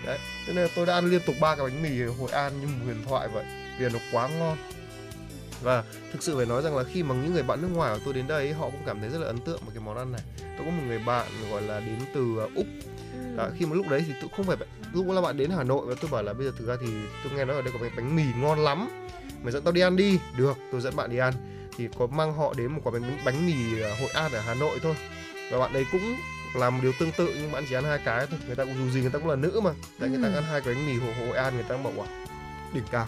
Đấy 0.06 0.18
cho 0.46 0.52
nên 0.52 0.64
là 0.64 0.70
tôi 0.76 0.86
đã 0.86 0.94
ăn 0.94 1.10
liên 1.10 1.20
tục 1.26 1.34
ba 1.40 1.56
cái 1.56 1.64
bánh 1.66 1.82
mì 1.82 2.00
ở 2.00 2.10
Hội 2.20 2.30
An 2.30 2.52
như 2.60 2.66
một 2.66 2.84
huyền 2.84 3.04
thoại 3.08 3.28
vậy. 3.28 3.44
Vì 3.78 3.88
nó 3.88 3.98
quá 4.12 4.28
ngon. 4.38 4.56
Và 5.62 5.84
thực 6.12 6.22
sự 6.22 6.36
phải 6.36 6.46
nói 6.46 6.62
rằng 6.62 6.76
là 6.76 6.84
khi 6.84 7.02
mà 7.02 7.14
những 7.14 7.32
người 7.32 7.42
bạn 7.42 7.62
nước 7.62 7.68
ngoài 7.74 7.94
của 7.94 8.00
tôi 8.04 8.14
đến 8.14 8.26
đây 8.26 8.52
họ 8.52 8.70
cũng 8.70 8.82
cảm 8.86 9.00
thấy 9.00 9.08
rất 9.08 9.18
là 9.18 9.26
ấn 9.26 9.38
tượng 9.38 9.60
với 9.66 9.74
cái 9.74 9.84
món 9.84 9.98
ăn 9.98 10.12
này. 10.12 10.20
Tôi 10.38 10.66
có 10.66 10.70
một 10.70 10.82
người 10.86 10.98
bạn 10.98 11.26
gọi 11.50 11.62
là 11.62 11.80
đến 11.80 11.98
từ 12.14 12.36
ờ, 12.38 12.48
úc. 12.54 12.66
Ừ. 13.12 13.36
Đó, 13.36 13.48
khi 13.58 13.66
mà 13.66 13.74
lúc 13.74 13.88
đấy 13.88 14.04
thì 14.06 14.12
tôi 14.20 14.30
không 14.36 14.46
phải 14.46 14.56
lúc 14.96 15.14
là 15.14 15.20
bạn 15.20 15.36
đến 15.36 15.50
Hà 15.50 15.62
Nội 15.64 15.86
và 15.86 15.94
tôi 16.00 16.10
bảo 16.10 16.22
là 16.22 16.32
bây 16.32 16.46
giờ 16.46 16.52
thực 16.58 16.68
ra 16.68 16.76
thì 16.80 16.86
tôi 17.24 17.32
nghe 17.32 17.44
nói 17.44 17.56
ở 17.56 17.62
đây 17.62 17.72
có 17.72 17.78
cái 17.78 17.90
bánh 17.96 18.16
mì 18.16 18.22
ngon 18.36 18.58
lắm. 18.58 18.88
Mày 19.42 19.52
dẫn 19.52 19.62
tao 19.64 19.72
đi 19.72 19.80
ăn 19.80 19.96
đi. 19.96 20.18
Được 20.36 20.56
tôi 20.72 20.80
dẫn 20.80 20.96
bạn 20.96 21.10
đi 21.10 21.18
ăn. 21.18 21.34
Thì 21.76 21.88
có 21.98 22.06
mang 22.06 22.32
họ 22.34 22.54
đến 22.56 22.72
một 22.72 22.80
quả 22.84 22.92
bánh 22.92 23.18
bánh 23.24 23.46
mì 23.46 23.80
Hội 24.00 24.08
An 24.14 24.32
ở 24.32 24.40
Hà 24.40 24.54
Nội 24.54 24.78
thôi. 24.82 24.94
Và 25.52 25.58
bạn 25.58 25.72
đấy 25.72 25.86
cũng 25.92 26.16
làm 26.54 26.74
một 26.74 26.80
điều 26.82 26.92
tương 27.00 27.12
tự 27.12 27.34
nhưng 27.40 27.52
bạn 27.52 27.64
chỉ 27.68 27.74
ăn 27.74 27.84
hai 27.84 27.98
cái 28.04 28.26
thôi. 28.26 28.38
Người 28.46 28.56
ta 28.56 28.64
cũng 28.64 28.74
dù 28.78 28.90
gì 28.90 29.00
người 29.00 29.10
ta 29.10 29.18
cũng 29.18 29.28
là 29.28 29.36
nữ 29.36 29.60
mà. 29.64 29.70
Tại 30.00 30.08
người 30.08 30.18
ta 30.22 30.28
Ừ. 30.28 30.34
ăn 30.34 30.44
hai 30.44 30.60
cái 30.60 30.74
bánh 30.74 30.86
mì 30.86 30.98
Hội, 30.98 31.14
Hội 31.26 31.36
An 31.36 31.54
người 31.54 31.64
ta 31.68 31.76
bảo 31.76 31.92
wow 31.96 32.04
đỉnh 32.72 32.84
cao. 32.90 33.06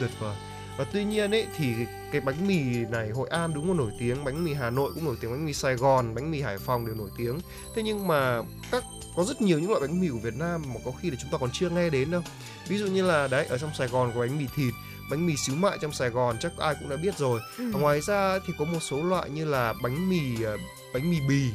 Tuyệt 0.00 0.10
vời. 0.20 0.36
Và 0.78 0.84
tuy 0.92 1.04
nhiên 1.04 1.30
ấy 1.34 1.46
thì 1.56 1.74
cái 2.12 2.20
bánh 2.20 2.46
mì 2.46 2.60
này 2.90 3.10
Hội 3.10 3.28
An 3.28 3.54
đúng 3.54 3.68
là 3.68 3.74
nổi 3.74 3.90
tiếng. 3.98 4.24
Bánh 4.24 4.44
mì 4.44 4.54
Hà 4.54 4.70
Nội 4.70 4.90
cũng 4.94 5.04
nổi 5.04 5.16
tiếng. 5.20 5.30
Bánh 5.30 5.46
mì 5.46 5.52
Sài 5.52 5.74
Gòn 5.74 6.14
bánh 6.14 6.30
mì 6.30 6.40
Hải 6.40 6.58
Phòng 6.58 6.86
đều 6.86 6.94
nổi 6.94 7.10
tiếng. 7.16 7.38
Thế 7.74 7.82
nhưng 7.82 8.06
mà 8.06 8.42
các 8.70 8.84
có 9.18 9.24
rất 9.24 9.42
nhiều 9.42 9.58
những 9.58 9.70
loại 9.70 9.80
bánh 9.80 10.00
mì 10.00 10.08
của 10.08 10.18
Việt 10.18 10.34
Nam 10.36 10.62
mà 10.68 10.80
có 10.84 10.90
khi 11.02 11.10
là 11.10 11.16
chúng 11.20 11.30
ta 11.30 11.38
còn 11.38 11.50
chưa 11.52 11.70
nghe 11.70 11.90
đến 11.90 12.10
đâu. 12.10 12.22
Ví 12.68 12.78
dụ 12.78 12.86
như 12.86 13.02
là 13.02 13.28
đấy 13.28 13.46
ở 13.46 13.58
trong 13.58 13.70
Sài 13.78 13.88
Gòn 13.88 14.12
có 14.14 14.20
bánh 14.20 14.38
mì 14.38 14.44
thịt 14.56 14.74
bánh 15.10 15.26
mì 15.26 15.36
xíu 15.36 15.54
mại 15.54 15.78
trong 15.80 15.92
Sài 15.92 16.08
Gòn 16.10 16.36
chắc 16.40 16.52
ai 16.58 16.74
cũng 16.80 16.88
đã 16.88 16.96
biết 16.96 17.18
rồi. 17.18 17.40
Ừ. 17.58 17.64
ngoài 17.72 18.00
ra 18.00 18.38
thì 18.46 18.52
có 18.58 18.64
một 18.64 18.78
số 18.80 19.02
loại 19.02 19.30
như 19.30 19.44
là 19.44 19.74
bánh 19.82 20.08
mì 20.10 20.42
ờ, 20.44 20.56
bánh 20.94 21.10
mì 21.10 21.16
bì. 21.28 21.50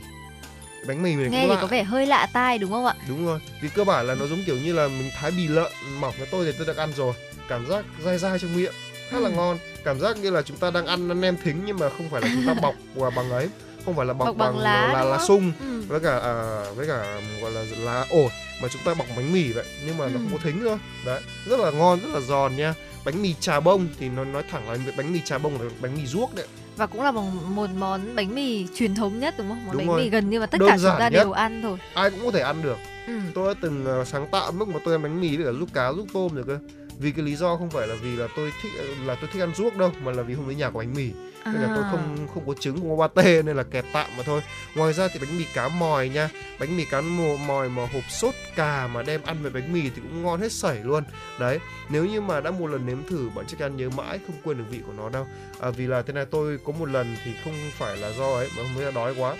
Bánh 0.88 1.03
mì 1.03 1.16
này 1.16 1.30
Nghe 1.30 1.41
thì 1.41 1.47
lạ. 1.53 1.57
có 1.61 1.68
vẻ 1.68 1.84
hơi 1.84 2.05
lạ 2.05 2.28
tai 2.34 2.57
đúng 2.57 2.72
không 2.72 2.86
ạ? 2.86 2.95
đúng 3.07 3.26
rồi. 3.26 3.39
Vì 3.61 3.70
cơ 3.70 3.84
bản 3.84 4.07
là 4.07 4.16
nó 4.16 4.26
giống 4.28 4.43
kiểu 4.45 4.55
như 4.55 4.74
là 4.74 4.88
mình 4.88 5.09
thái 5.20 5.32
bì 5.32 5.47
lợn 5.47 5.72
mỏng 5.99 6.14
với 6.18 6.28
tôi 6.32 6.45
thì 6.45 6.51
tôi 6.57 6.76
đã 6.76 6.84
ăn 6.84 6.93
rồi. 6.97 7.14
Cảm 7.49 7.68
giác 7.70 7.86
dai 8.05 8.18
dai 8.18 8.39
trong 8.39 8.55
miệng 8.55 8.74
khá 9.09 9.20
là 9.20 9.30
Ừ. 9.30 9.36
ngon. 9.36 9.57
Cảm 9.86 9.99
giác 9.99 10.18
như 10.18 10.30
là 10.30 10.41
chúng 10.41 10.57
ta 10.57 10.72
đang 10.72 10.86
ăn 10.86 11.22
nem 11.22 11.38
thính 11.43 11.64
nhưng 11.66 11.80
mà 11.80 11.89
không 11.89 12.09
phải 12.09 12.22
là 12.22 12.28
chúng 12.34 12.43
ta 12.47 12.53
bọc 12.61 12.76
và 12.95 13.09
bằng 13.09 13.30
ấy 13.32 13.49
không 13.86 13.95
phải 13.95 14.05
là 14.05 14.13
bọc, 14.13 14.25
Bọc 14.27 14.38
bằng 14.38 14.57
lá, 14.59 14.88
là, 14.93 15.17
không? 15.17 15.27
sung 15.27 15.51
Ừ. 15.59 15.81
với 15.88 15.99
cả 15.99 16.19
à, 16.19 16.63
với 16.75 16.88
cả 16.88 17.21
gọi 17.41 17.51
là 17.51 17.63
lá 17.79 18.05
ổi 18.09 18.29
mà 18.61 18.67
chúng 18.67 18.81
ta 18.86 18.93
bọc 18.93 19.07
bánh 19.17 19.34
mì 19.34 19.51
vậy 19.51 19.65
nhưng 19.86 19.97
mà 19.97 20.05
nó 20.07 20.11
Ừ. 20.13 20.17
không 20.23 20.29
có 20.31 20.38
thính 20.43 20.61
thôi 20.63 20.77
đấy 21.05 21.21
rất 21.45 21.59
là 21.59 21.71
ngon 21.71 21.99
rất 21.99 22.09
là 22.13 22.19
giòn 22.19 22.55
nha 22.55 22.73
bánh 23.05 23.21
mì 23.21 23.34
trà 23.39 23.59
bông 23.59 23.88
thì 23.99 24.09
nó 24.09 24.23
nói 24.25 24.43
thẳng 24.51 24.69
là 24.69 24.77
bánh 24.97 25.13
mì 25.13 25.19
trà 25.25 25.38
bông 25.38 25.61
là 25.61 25.69
bánh 25.81 25.95
mì 25.95 26.05
ruốc 26.05 26.36
đấy 26.36 26.47
Và 26.77 26.86
cũng 26.86 27.01
là 27.01 27.11
một, 27.11 27.23
một 27.47 27.69
món 27.77 28.15
bánh 28.15 28.36
mì 28.36 28.67
truyền 28.75 28.95
thống 28.95 29.19
nhất 29.19 29.36
đúng 29.38 29.49
không? 29.49 29.65
Món 29.65 29.71
Đúng 29.73 29.77
bánh 29.77 29.88
rồi. 29.88 30.03
mì 30.03 30.09
gần 30.09 30.29
như 30.29 30.39
mà 30.39 30.45
tất 30.45 30.57
Đơn 30.59 30.69
cả 30.69 30.77
chúng 30.77 30.91
ta 30.99 31.09
nhất. 31.09 31.09
đều 31.09 31.31
ăn 31.31 31.61
thôi. 31.61 31.77
ai 31.93 32.09
cũng 32.09 32.19
có 32.25 32.31
thể 32.31 32.39
ăn 32.41 32.61
được 32.61 32.77
Ừ. 33.07 33.13
tôi 33.36 33.53
đã 33.53 33.59
từng 33.61 33.86
ờ, 33.86 34.05
sáng 34.05 34.27
tạo 34.31 34.51
lúc 34.59 34.67
mà 34.67 34.79
tôi 34.86 34.93
ăn 34.93 35.03
bánh 35.03 35.21
mì 35.21 35.38
với 35.38 35.45
cả 35.45 35.51
lúc 35.51 35.69
cá 35.73 35.91
lúc 35.91 36.07
tôm 36.13 36.36
rồi 36.36 36.43
cơ 36.47 36.57
vì 36.99 37.11
cái 37.11 37.25
lý 37.25 37.35
do 37.35 37.55
không 37.57 37.69
phải 37.69 37.87
là 37.87 37.95
vì 37.95 38.15
là 38.15 38.27
tôi 38.35 38.51
thích 38.61 38.71
là 39.05 39.15
tôi 39.21 39.29
thích 39.33 39.39
ăn 39.39 39.55
ruốc 39.55 39.77
đâu 39.77 39.91
mà 40.03 40.11
là 40.11 40.23
vì 40.23 40.33
hôm 40.33 40.45
đấy 40.47 40.55
nhà 40.55 40.69
có 40.69 40.79
bánh 40.79 40.93
mì. 40.93 41.09
Nên 41.45 41.53
là 41.61 41.67
tôi 41.75 41.83
À. 41.83 41.89
không 41.91 42.27
không 42.33 42.47
có 42.47 42.53
trứng 42.59 42.77
không 42.77 42.97
có 42.97 43.07
pate 43.07 43.41
nên 43.41 43.57
là 43.57 43.63
kẹp 43.63 43.85
tạm 43.93 44.09
mà 44.17 44.23
thôi. 44.23 44.41
Ngoài 44.75 44.93
ra 44.93 45.07
thì 45.07 45.19
bánh 45.19 45.37
mì 45.37 45.45
cá 45.53 45.67
mòi 45.69 46.09
nha. 46.09 46.29
Bánh 46.59 46.77
mì 46.77 46.85
cá 46.85 47.01
mò- 47.01 47.37
mòi 47.47 47.69
mà 47.69 47.87
hộp 47.93 48.03
sốt 48.09 48.33
cà 48.55 48.87
mà 48.87 49.03
đem 49.03 49.21
ăn 49.23 49.37
với 49.41 49.51
bánh 49.51 49.73
mì 49.73 49.81
thì 49.81 50.01
cũng 50.01 50.23
ngon 50.23 50.41
hết 50.41 50.51
sảy 50.51 50.79
luôn. 50.83 51.03
Đấy 51.39 51.59
nếu 51.89 52.05
như 52.05 52.21
mà 52.21 52.41
đã 52.41 52.51
một 52.51 52.67
lần 52.67 52.85
nếm 52.85 53.03
thử 53.09 53.29
bạn 53.35 53.45
chắc 53.47 53.59
chắn 53.59 53.77
nhớ 53.77 53.89
mãi 53.89 54.19
không 54.27 54.35
quên 54.43 54.57
được 54.57 54.63
vị 54.69 54.79
của 54.87 54.93
nó 54.97 55.09
đâu. 55.09 55.27
À, 55.59 55.69
vì 55.69 55.87
là 55.87 56.01
thế 56.01 56.13
này 56.13 56.25
tôi 56.25 56.57
có 56.65 56.71
một 56.73 56.89
lần 56.89 57.15
thì 57.25 57.31
không 57.43 57.53
phải 57.77 57.97
là 57.97 58.11
do 58.11 58.33
ấy 58.33 58.49
mà 58.57 58.63
đấy 58.75 58.85
là 58.85 58.91
đói 58.91 59.15
quá. 59.17 59.35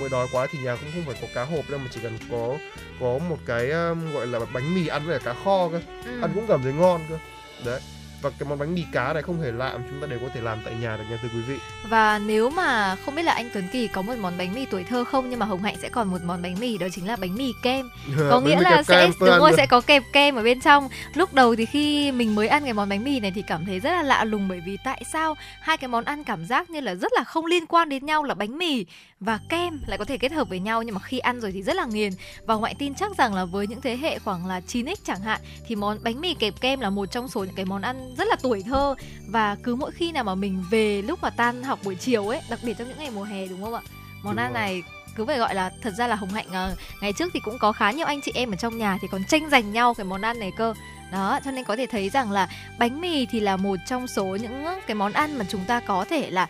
Mới 0.00 0.08
đói 0.08 0.26
quá 0.32 0.46
thì 0.50 0.58
nhà 0.58 0.76
cũng 0.76 0.90
không 0.94 1.04
phải 1.06 1.22
có 1.22 1.28
cá 1.34 1.44
hộp 1.44 1.70
đâu 1.70 1.78
mà 1.78 1.86
chỉ 1.90 2.00
cần 2.02 2.18
có 2.30 2.56
có 3.00 3.18
một 3.28 3.38
cái 3.46 3.70
um, 3.70 4.12
gọi 4.12 4.26
là 4.26 4.38
bánh 4.54 4.74
mì 4.74 4.86
ăn 4.86 5.06
với 5.06 5.18
cả 5.18 5.24
cá 5.24 5.40
kho 5.44 5.68
cơ 5.68 5.80
Ừ. 6.04 6.20
ăn 6.22 6.30
cũng 6.34 6.44
cảm 6.48 6.62
thấy 6.62 6.72
ngon 6.72 7.00
cơ 7.08 7.18
đấy 7.64 7.80
và 8.22 8.30
cái 8.38 8.48
món 8.48 8.58
bánh 8.58 8.74
mì 8.74 8.84
cá 8.92 9.12
này 9.12 9.22
không 9.22 9.40
hề 9.40 9.52
lạ 9.52 9.78
chúng 9.90 10.00
ta 10.00 10.06
đều 10.06 10.18
có 10.18 10.26
thể 10.34 10.40
làm 10.40 10.58
tại 10.64 10.74
nhà 10.74 10.96
được 10.96 11.04
nha 11.10 11.18
thưa 11.22 11.28
quý 11.34 11.40
vị 11.48 11.56
Và 11.88 12.18
nếu 12.18 12.50
mà 12.50 12.96
không 13.04 13.14
biết 13.14 13.22
là 13.22 13.32
anh 13.32 13.50
Tuấn 13.54 13.64
Kỳ 13.72 13.88
có 13.88 14.02
một 14.02 14.14
món 14.20 14.38
bánh 14.38 14.54
mì 14.54 14.64
tuổi 14.66 14.84
thơ 14.84 15.04
không 15.04 15.30
nhưng 15.30 15.38
mà 15.38 15.46
Hồng 15.46 15.62
Hạnh 15.62 15.76
sẽ 15.82 15.88
còn 15.88 16.08
một 16.08 16.18
món 16.24 16.42
bánh 16.42 16.56
mì 16.60 16.78
đó 16.78 16.86
chính 16.92 17.06
là 17.06 17.16
bánh 17.16 17.34
mì 17.34 17.52
kem. 17.62 17.90
Có 18.30 18.40
nghĩa 18.40 18.60
là 18.60 18.82
sẽ 18.82 19.02
kem, 19.02 19.10
tôi 19.20 19.28
đúng 19.28 19.38
rồi 19.38 19.52
sẽ 19.56 19.66
có 19.66 19.80
kẹp 19.80 20.02
kem 20.12 20.34
ở 20.34 20.42
bên 20.42 20.60
trong. 20.60 20.88
Lúc 21.14 21.34
đầu 21.34 21.56
thì 21.56 21.66
khi 21.66 22.12
mình 22.12 22.34
mới 22.34 22.48
ăn 22.48 22.64
cái 22.64 22.72
món 22.72 22.88
bánh 22.88 23.04
mì 23.04 23.20
này 23.20 23.32
thì 23.34 23.42
cảm 23.42 23.66
thấy 23.66 23.80
rất 23.80 23.90
là 23.90 24.02
lạ 24.02 24.24
lùng 24.24 24.48
bởi 24.48 24.60
vì 24.66 24.76
tại 24.84 25.02
sao 25.12 25.34
hai 25.60 25.76
cái 25.76 25.88
món 25.88 26.04
ăn 26.04 26.24
cảm 26.24 26.44
giác 26.46 26.70
như 26.70 26.80
là 26.80 26.94
rất 26.94 27.12
là 27.16 27.24
không 27.24 27.46
liên 27.46 27.66
quan 27.66 27.88
đến 27.88 28.06
nhau 28.06 28.24
là 28.24 28.34
bánh 28.34 28.58
mì 28.58 28.86
và 29.20 29.38
kem 29.48 29.80
lại 29.86 29.98
có 29.98 30.04
thể 30.04 30.18
kết 30.18 30.32
hợp 30.32 30.48
với 30.48 30.60
nhau 30.60 30.82
nhưng 30.82 30.94
mà 30.94 31.00
khi 31.00 31.18
ăn 31.18 31.40
rồi 31.40 31.52
thì 31.52 31.62
rất 31.62 31.76
là 31.76 31.84
nghiền. 31.84 32.12
Và 32.46 32.54
ngoại 32.54 32.74
tin 32.78 32.94
chắc 32.94 33.16
rằng 33.18 33.34
là 33.34 33.44
với 33.44 33.66
những 33.66 33.80
thế 33.80 33.96
hệ 33.96 34.18
khoảng 34.18 34.46
là 34.46 34.60
9x 34.60 34.94
chẳng 35.04 35.20
hạn 35.20 35.40
thì 35.66 35.76
món 35.76 35.98
bánh 36.02 36.20
mì 36.20 36.34
kẹp 36.34 36.60
kem 36.60 36.80
là 36.80 36.90
một 36.90 37.06
trong 37.06 37.28
số 37.28 37.44
những 37.44 37.54
cái 37.54 37.64
món 37.64 37.82
ăn 37.82 38.14
rất 38.18 38.28
là 38.28 38.36
tuổi 38.42 38.62
thơ 38.62 38.94
và 39.28 39.56
cứ 39.62 39.74
mỗi 39.74 39.90
khi 39.90 40.12
nào 40.12 40.24
mà 40.24 40.34
mình 40.34 40.64
về 40.70 41.02
lúc 41.02 41.18
mà 41.22 41.30
tan 41.30 41.62
học 41.62 41.78
buổi 41.84 41.94
chiều 41.94 42.28
ấy, 42.28 42.40
đặc 42.50 42.58
biệt 42.62 42.78
trong 42.78 42.88
những 42.88 42.98
ngày 42.98 43.10
mùa 43.10 43.24
hè 43.24 43.46
đúng 43.46 43.62
không 43.62 43.74
ạ? 43.74 43.80
Món 44.22 44.36
Đúng 44.36 44.44
ăn 44.44 44.52
rồi. 44.52 44.60
này 44.60 44.82
cứ 45.16 45.24
phải 45.24 45.38
gọi 45.38 45.54
là 45.54 45.70
thật 45.82 45.90
ra 45.90 46.06
là 46.06 46.16
hồng 46.16 46.30
hạnh 46.30 46.46
ờ, 46.52 46.76
ngày 47.00 47.12
trước 47.12 47.30
thì 47.34 47.40
cũng 47.40 47.58
có 47.58 47.72
khá 47.72 47.90
nhiều 47.90 48.06
anh 48.06 48.20
chị 48.20 48.32
em 48.34 48.50
ở 48.50 48.56
trong 48.56 48.78
nhà 48.78 48.98
thì 49.02 49.08
còn 49.10 49.24
tranh 49.24 49.50
giành 49.50 49.72
nhau 49.72 49.94
cái 49.94 50.04
món 50.04 50.22
ăn 50.22 50.38
này 50.38 50.52
cơ 50.56 50.74
đó 51.12 51.40
cho 51.44 51.50
nên 51.50 51.64
có 51.64 51.76
thể 51.76 51.86
thấy 51.86 52.10
rằng 52.10 52.30
là 52.30 52.48
bánh 52.78 53.00
mì 53.00 53.26
thì 53.26 53.40
là 53.40 53.56
một 53.56 53.76
trong 53.86 54.06
số 54.06 54.24
những 54.24 54.64
cái 54.86 54.94
món 54.94 55.12
ăn 55.12 55.38
mà 55.38 55.44
chúng 55.48 55.64
ta 55.64 55.80
có 55.80 56.04
thể 56.10 56.30
là 56.30 56.48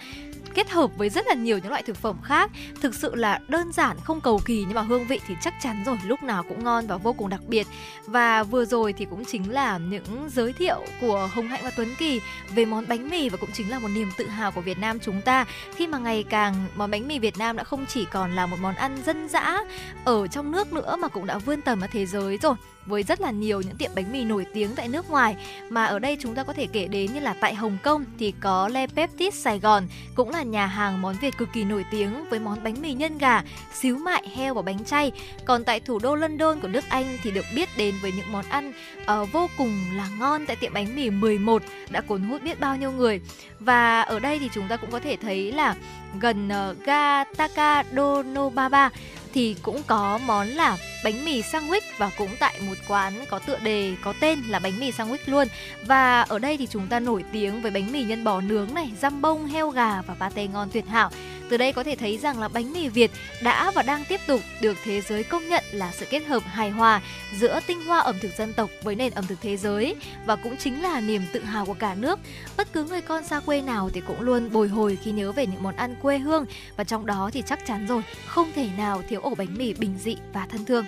kết 0.59 0.71
hợp 0.71 0.91
với 0.97 1.11
rất 1.11 1.27
là 1.27 1.35
nhiều 1.35 1.59
những 1.59 1.71
loại 1.71 1.83
thực 1.83 1.97
phẩm 1.97 2.17
khác. 2.23 2.51
Thực 2.81 2.95
sự 2.95 3.15
là 3.15 3.41
đơn 3.49 3.73
giản, 3.73 3.97
không 4.05 4.21
cầu 4.21 4.41
kỳ 4.45 4.65
nhưng 4.67 4.75
mà 4.75 4.83
hương 4.83 5.07
vị 5.07 5.21
thì 5.27 5.35
chắc 5.41 5.55
chắn 5.63 5.83
rồi, 5.87 5.99
lúc 6.05 6.23
nào 6.23 6.43
cũng 6.49 6.65
ngon 6.65 6.87
và 6.87 6.97
vô 6.97 7.13
cùng 7.13 7.29
đặc 7.29 7.41
biệt. 7.47 7.67
Và 8.07 8.43
vừa 8.43 8.65
rồi 8.65 8.93
thì 8.93 9.05
cũng 9.05 9.25
chính 9.25 9.53
là 9.53 9.79
những 9.79 10.31
giới 10.31 10.53
thiệu 10.53 10.85
của 11.01 11.29
hồng 11.33 11.49
hạnh 11.49 11.61
và 11.65 11.71
tuấn 11.77 11.95
kỳ 11.99 12.21
về 12.55 12.65
món 12.65 12.89
bánh 12.89 13.09
mì 13.09 13.29
và 13.29 13.37
cũng 13.37 13.51
chính 13.53 13.71
là 13.71 13.79
một 13.79 13.89
niềm 13.89 14.11
tự 14.17 14.27
hào 14.27 14.53
của 14.53 14.61
việt 14.61 14.79
nam 14.79 14.99
chúng 15.01 15.21
ta. 15.21 15.45
Khi 15.77 15.87
mà 15.87 15.99
ngày 15.99 16.25
càng, 16.31 16.55
món 16.75 16.91
bánh 16.91 17.09
mì 17.09 17.19
việt 17.19 17.39
nam 17.39 17.57
đã 17.57 17.65
không 17.65 17.87
chỉ 17.87 18.05
còn 18.05 18.37
là 18.37 18.47
một 18.47 18.57
món 18.61 18.75
ăn 18.75 19.03
dân 19.07 19.29
dã 19.29 19.59
ở 20.05 20.27
trong 20.27 20.53
nước 20.53 20.73
nữa 20.73 20.97
mà 20.97 21.09
cũng 21.09 21.27
đã 21.27 21.39
vươn 21.39 21.63
tầm 21.63 21.81
ra 21.81 21.87
thế 21.87 22.07
giới 22.07 22.39
rồi 22.39 22.55
với 22.89 23.03
rất 23.03 23.21
là 23.21 23.31
nhiều 23.31 23.61
những 23.61 23.77
tiệm 23.77 23.91
bánh 23.95 24.13
mì 24.13 24.25
nổi 24.25 24.47
tiếng 24.53 24.71
tại 24.77 24.89
nước 24.89 25.11
ngoài 25.11 25.37
mà 25.69 25.85
ở 25.85 25.99
đây 25.99 26.17
chúng 26.21 26.35
ta 26.35 26.43
có 26.43 26.53
thể 26.53 26.67
kể 26.73 26.89
đến 26.89 27.13
như 27.13 27.21
là 27.21 27.35
tại 27.41 27.55
Hồng 27.55 27.79
Kông 27.83 28.05
thì 28.19 28.35
có 28.41 28.69
Le 28.69 28.87
Peptis 28.87 29.35
Sài 29.35 29.59
Gòn 29.59 29.89
cũng 30.15 30.31
là 30.31 30.43
nhà 30.43 30.67
hàng 30.67 31.03
món 31.03 31.17
Việt 31.21 31.39
cực 31.39 31.49
kỳ 31.53 31.65
nổi 31.65 31.85
tiếng 31.91 32.29
với 32.31 32.39
món 32.39 32.65
bánh 32.65 32.83
mì 32.83 32.93
nhân 32.93 33.19
gà, 33.19 33.43
xíu 33.75 33.99
mại 33.99 34.29
heo 34.29 34.55
và 34.55 34.63
bánh 34.63 34.85
chay. 34.85 35.13
Còn 35.45 35.65
tại 35.65 35.81
thủ 35.81 35.99
đô 35.99 36.15
London 36.15 36.61
của 36.61 36.69
nước 36.69 36.85
Anh 36.89 37.19
thì 37.23 37.31
được 37.31 37.45
biết 37.55 37.69
đến 37.77 37.95
với 38.03 38.13
những 38.13 38.33
món 38.33 38.45
ăn 38.45 38.73
uh, 39.03 39.33
vô 39.33 39.49
cùng 39.59 39.85
là 39.97 40.09
ngon 40.19 40.47
tại 40.47 40.57
tiệm 40.57 40.73
bánh 40.73 40.97
mì 40.97 41.11
11 41.11 41.63
đã 41.91 42.01
cuốn 42.01 42.23
hút 42.23 42.43
biết 42.43 42.61
bao 42.61 42.77
nhiêu 42.77 42.93
người. 42.93 43.21
Và 43.61 44.01
ở 44.01 44.19
đây 44.19 44.39
thì 44.39 44.51
chúng 44.55 44.69
ta 44.69 44.77
cũng 44.77 44.91
có 44.91 45.01
thể 45.01 45.17
thấy 45.17 45.53
là 45.53 45.75
gần 46.21 46.49
ờ, 46.49 46.71
uh, 46.71 46.85
ga 46.85 47.25
Takadonobaba 47.25 48.91
thì 49.35 49.57
cũng 49.63 49.83
có 49.87 50.19
món 50.27 50.49
là 50.49 50.77
bánh 51.05 51.25
mì 51.25 51.41
sandwich 51.41 51.81
và 51.99 52.11
cũng 52.19 52.31
tại 52.41 52.61
một 52.67 52.75
quán 52.89 53.13
có 53.31 53.39
tựa 53.39 53.59
đề 53.63 53.95
có 54.05 54.15
tên 54.21 54.43
là 54.49 54.59
bánh 54.59 54.81
mì 54.81 54.91
sandwich 54.91 55.19
luôn. 55.27 55.49
Và 55.87 56.23
ở 56.23 56.39
đây 56.39 56.57
thì 56.57 56.67
chúng 56.67 56.87
ta 56.87 57.01
nổi 57.01 57.25
tiếng 57.33 57.63
với 57.63 57.71
bánh 57.71 57.93
mì 57.93 58.05
nhân 58.05 58.25
bò 58.25 58.41
nướng 58.41 58.75
này, 58.75 58.91
răm 59.01 59.23
bông, 59.23 59.47
heo 59.47 59.71
gà 59.71 60.03
và 60.03 60.15
pate 60.15 60.47
ngon 60.47 60.69
tuyệt 60.73 60.87
hảo. 60.89 61.11
Từ 61.49 61.57
đây 61.57 61.73
có 61.73 61.85
thể 61.85 61.97
thấy 61.97 62.19
rằng 62.19 62.41
là 62.41 62.49
bánh 62.49 62.73
mì 62.73 62.89
Việt 62.89 63.11
đã 63.43 63.71
và 63.71 63.83
đang 63.83 64.05
tiếp 64.05 64.21
tục 64.27 64.41
được 64.61 64.77
thế 64.85 65.01
giới 65.01 65.23
công 65.23 65.49
nhận 65.49 65.65
là 65.73 65.93
sự 65.93 66.07
kết 66.11 66.21
hợp 66.21 66.43
hài 66.47 66.71
hòa 66.71 67.03
giữa 67.39 67.61
tinh 67.67 67.85
hoa 67.85 67.99
ẩm 67.99 68.17
thực 68.21 68.37
dân 68.37 68.53
tộc 68.53 68.71
với 68.83 68.95
nền 68.95 69.13
ẩm 69.13 69.27
thực 69.27 69.41
thế 69.41 69.57
giới 69.57 69.97
và 70.27 70.37
cũng 70.37 70.57
chính 70.57 70.83
là 70.83 71.01
niềm 71.01 71.23
tự 71.33 71.43
hào 71.43 71.67
của 71.67 71.75
cả 71.75 71.95
nước. 71.95 72.19
Bất 72.57 72.73
cứ 72.73 72.85
người 72.85 73.01
con 73.01 73.25
xa 73.25 73.41
quê 73.41 73.63
nào 73.63 73.91
thì 73.95 74.01
cũng 74.01 74.21
luôn 74.21 74.53
bồi 74.53 74.69
hồi 74.69 74.99
khi 75.03 75.11
nhớ 75.13 75.33
về 75.33 75.47
những 75.47 75.63
món 75.63 75.77
ăn 75.77 75.95
quê 76.03 76.19
hương 76.19 76.47
và 76.77 76.85
trong 76.85 77.07
đó 77.07 77.31
thì 77.33 77.43
chắc 77.47 77.67
chắn 77.67 77.87
rồi, 77.87 78.03
không 78.27 78.53
thể 78.55 78.69
nào 78.77 79.03
thiếu 79.09 79.21
ổ 79.21 79.35
bánh 79.35 79.55
mì 79.59 79.75
bình 79.75 79.99
dị 79.99 80.17
và 80.33 80.47
thân 80.51 80.65
thương. 80.65 80.85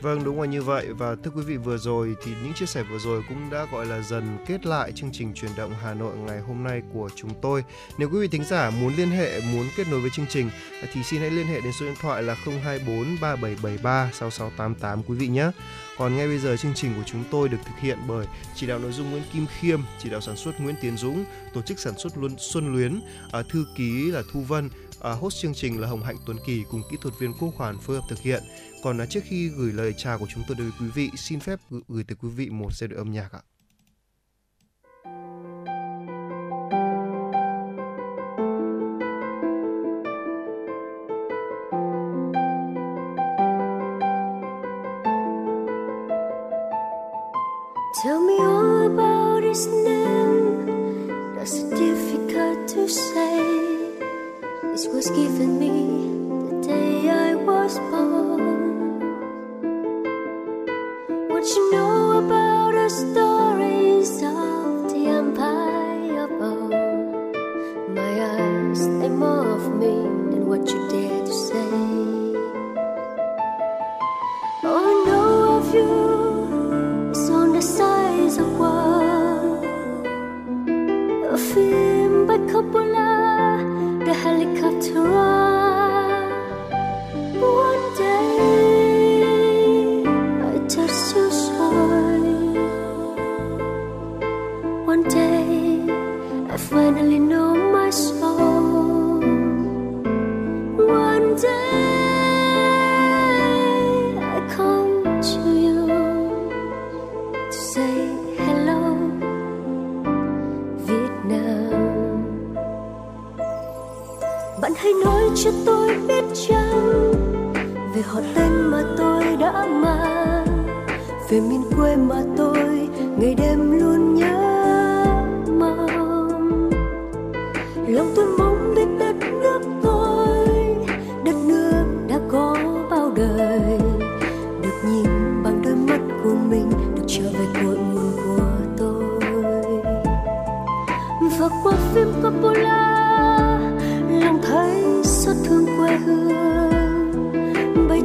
Vâng 0.00 0.24
đúng 0.24 0.40
là 0.40 0.46
như 0.46 0.62
vậy 0.62 0.92
và 0.92 1.16
thưa 1.24 1.30
quý 1.30 1.42
vị 1.42 1.56
vừa 1.56 1.78
rồi 1.78 2.16
thì 2.24 2.32
những 2.42 2.54
chia 2.54 2.66
sẻ 2.66 2.82
vừa 2.82 2.98
rồi 2.98 3.22
cũng 3.28 3.50
đã 3.50 3.66
gọi 3.72 3.86
là 3.86 4.00
dần 4.00 4.38
kết 4.46 4.66
lại 4.66 4.92
chương 4.92 5.12
trình 5.12 5.34
truyền 5.34 5.50
động 5.56 5.74
Hà 5.82 5.94
Nội 5.94 6.16
ngày 6.16 6.40
hôm 6.40 6.64
nay 6.64 6.82
của 6.92 7.08
chúng 7.16 7.30
tôi. 7.42 7.64
Nếu 7.98 8.08
quý 8.08 8.20
vị 8.20 8.28
thính 8.28 8.44
giả 8.44 8.70
muốn 8.70 8.94
liên 8.96 9.10
hệ, 9.10 9.40
muốn 9.40 9.66
kết 9.76 9.88
nối 9.90 10.00
với 10.00 10.10
chương 10.10 10.26
trình 10.28 10.50
thì 10.92 11.02
xin 11.02 11.20
hãy 11.20 11.30
liên 11.30 11.46
hệ 11.46 11.60
đến 11.60 11.72
số 11.72 11.86
điện 11.86 11.94
thoại 12.00 12.22
là 12.22 12.34
024 12.34 13.16
3773 13.20 14.10
6688 14.12 15.02
quý 15.02 15.16
vị 15.16 15.28
nhé. 15.28 15.50
Còn 15.98 16.16
ngay 16.16 16.26
bây 16.26 16.38
giờ 16.38 16.56
chương 16.56 16.74
trình 16.74 16.94
của 16.96 17.04
chúng 17.06 17.24
tôi 17.30 17.48
được 17.48 17.58
thực 17.64 17.78
hiện 17.80 17.98
bởi 18.08 18.26
chỉ 18.54 18.66
đạo 18.66 18.78
nội 18.78 18.92
dung 18.92 19.10
Nguyễn 19.10 19.22
Kim 19.32 19.46
Khiêm, 19.46 19.80
chỉ 19.98 20.10
đạo 20.10 20.20
sản 20.20 20.36
xuất 20.36 20.60
Nguyễn 20.60 20.74
Tiến 20.80 20.96
Dũng, 20.96 21.24
tổ 21.52 21.62
chức 21.62 21.78
sản 21.78 21.98
xuất 21.98 22.18
Luân 22.18 22.34
Xuân 22.38 22.72
Luyến, 22.72 23.00
à, 23.32 23.42
thư 23.42 23.66
ký 23.76 24.10
là 24.10 24.22
Thu 24.32 24.40
Vân, 24.40 24.70
à, 25.00 25.10
host 25.12 25.36
chương 25.42 25.54
trình 25.54 25.80
là 25.80 25.88
Hồng 25.88 26.02
Hạnh 26.02 26.16
Tuấn 26.26 26.36
Kỳ 26.46 26.64
cùng 26.70 26.82
kỹ 26.90 26.96
thuật 27.00 27.14
viên 27.18 27.32
Quốc 27.40 27.54
Hoàn 27.56 27.78
phối 27.78 27.96
hợp 27.96 28.02
thực 28.08 28.18
hiện. 28.20 28.42
Còn 28.82 28.98
à, 29.00 29.06
trước 29.06 29.20
khi 29.24 29.48
gửi 29.48 29.72
lời 29.72 29.94
chào 29.96 30.18
của 30.18 30.26
chúng 30.34 30.44
tôi 30.48 30.56
đến 30.58 30.70
với 30.70 30.78
quý 30.80 30.92
vị, 30.94 31.10
xin 31.16 31.40
phép 31.40 31.60
gửi- 31.70 31.82
gửi 31.88 32.04
tới 32.08 32.16
quý 32.22 32.28
vị 32.28 32.50
một 32.50 32.72
giai 32.72 32.88
đoạn 32.88 32.98
âm 33.00 33.12
nhạc 33.12 33.32
ạ. 33.32 33.40
Tell 48.02 48.20
me 48.20 48.36
all 48.38 48.82
about 48.90 49.42
his 49.44 49.66
name. 49.66 50.66
That's 51.36 51.56
difficult 51.80 52.68
to 52.74 52.86
say. 52.88 53.29
Was 54.88 55.10
given 55.10 55.58
me 55.58 56.09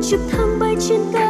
trực 0.10 0.20
thăng 0.30 0.60
bay 0.60 0.76
trên 0.89 1.01
cao, 1.14 1.24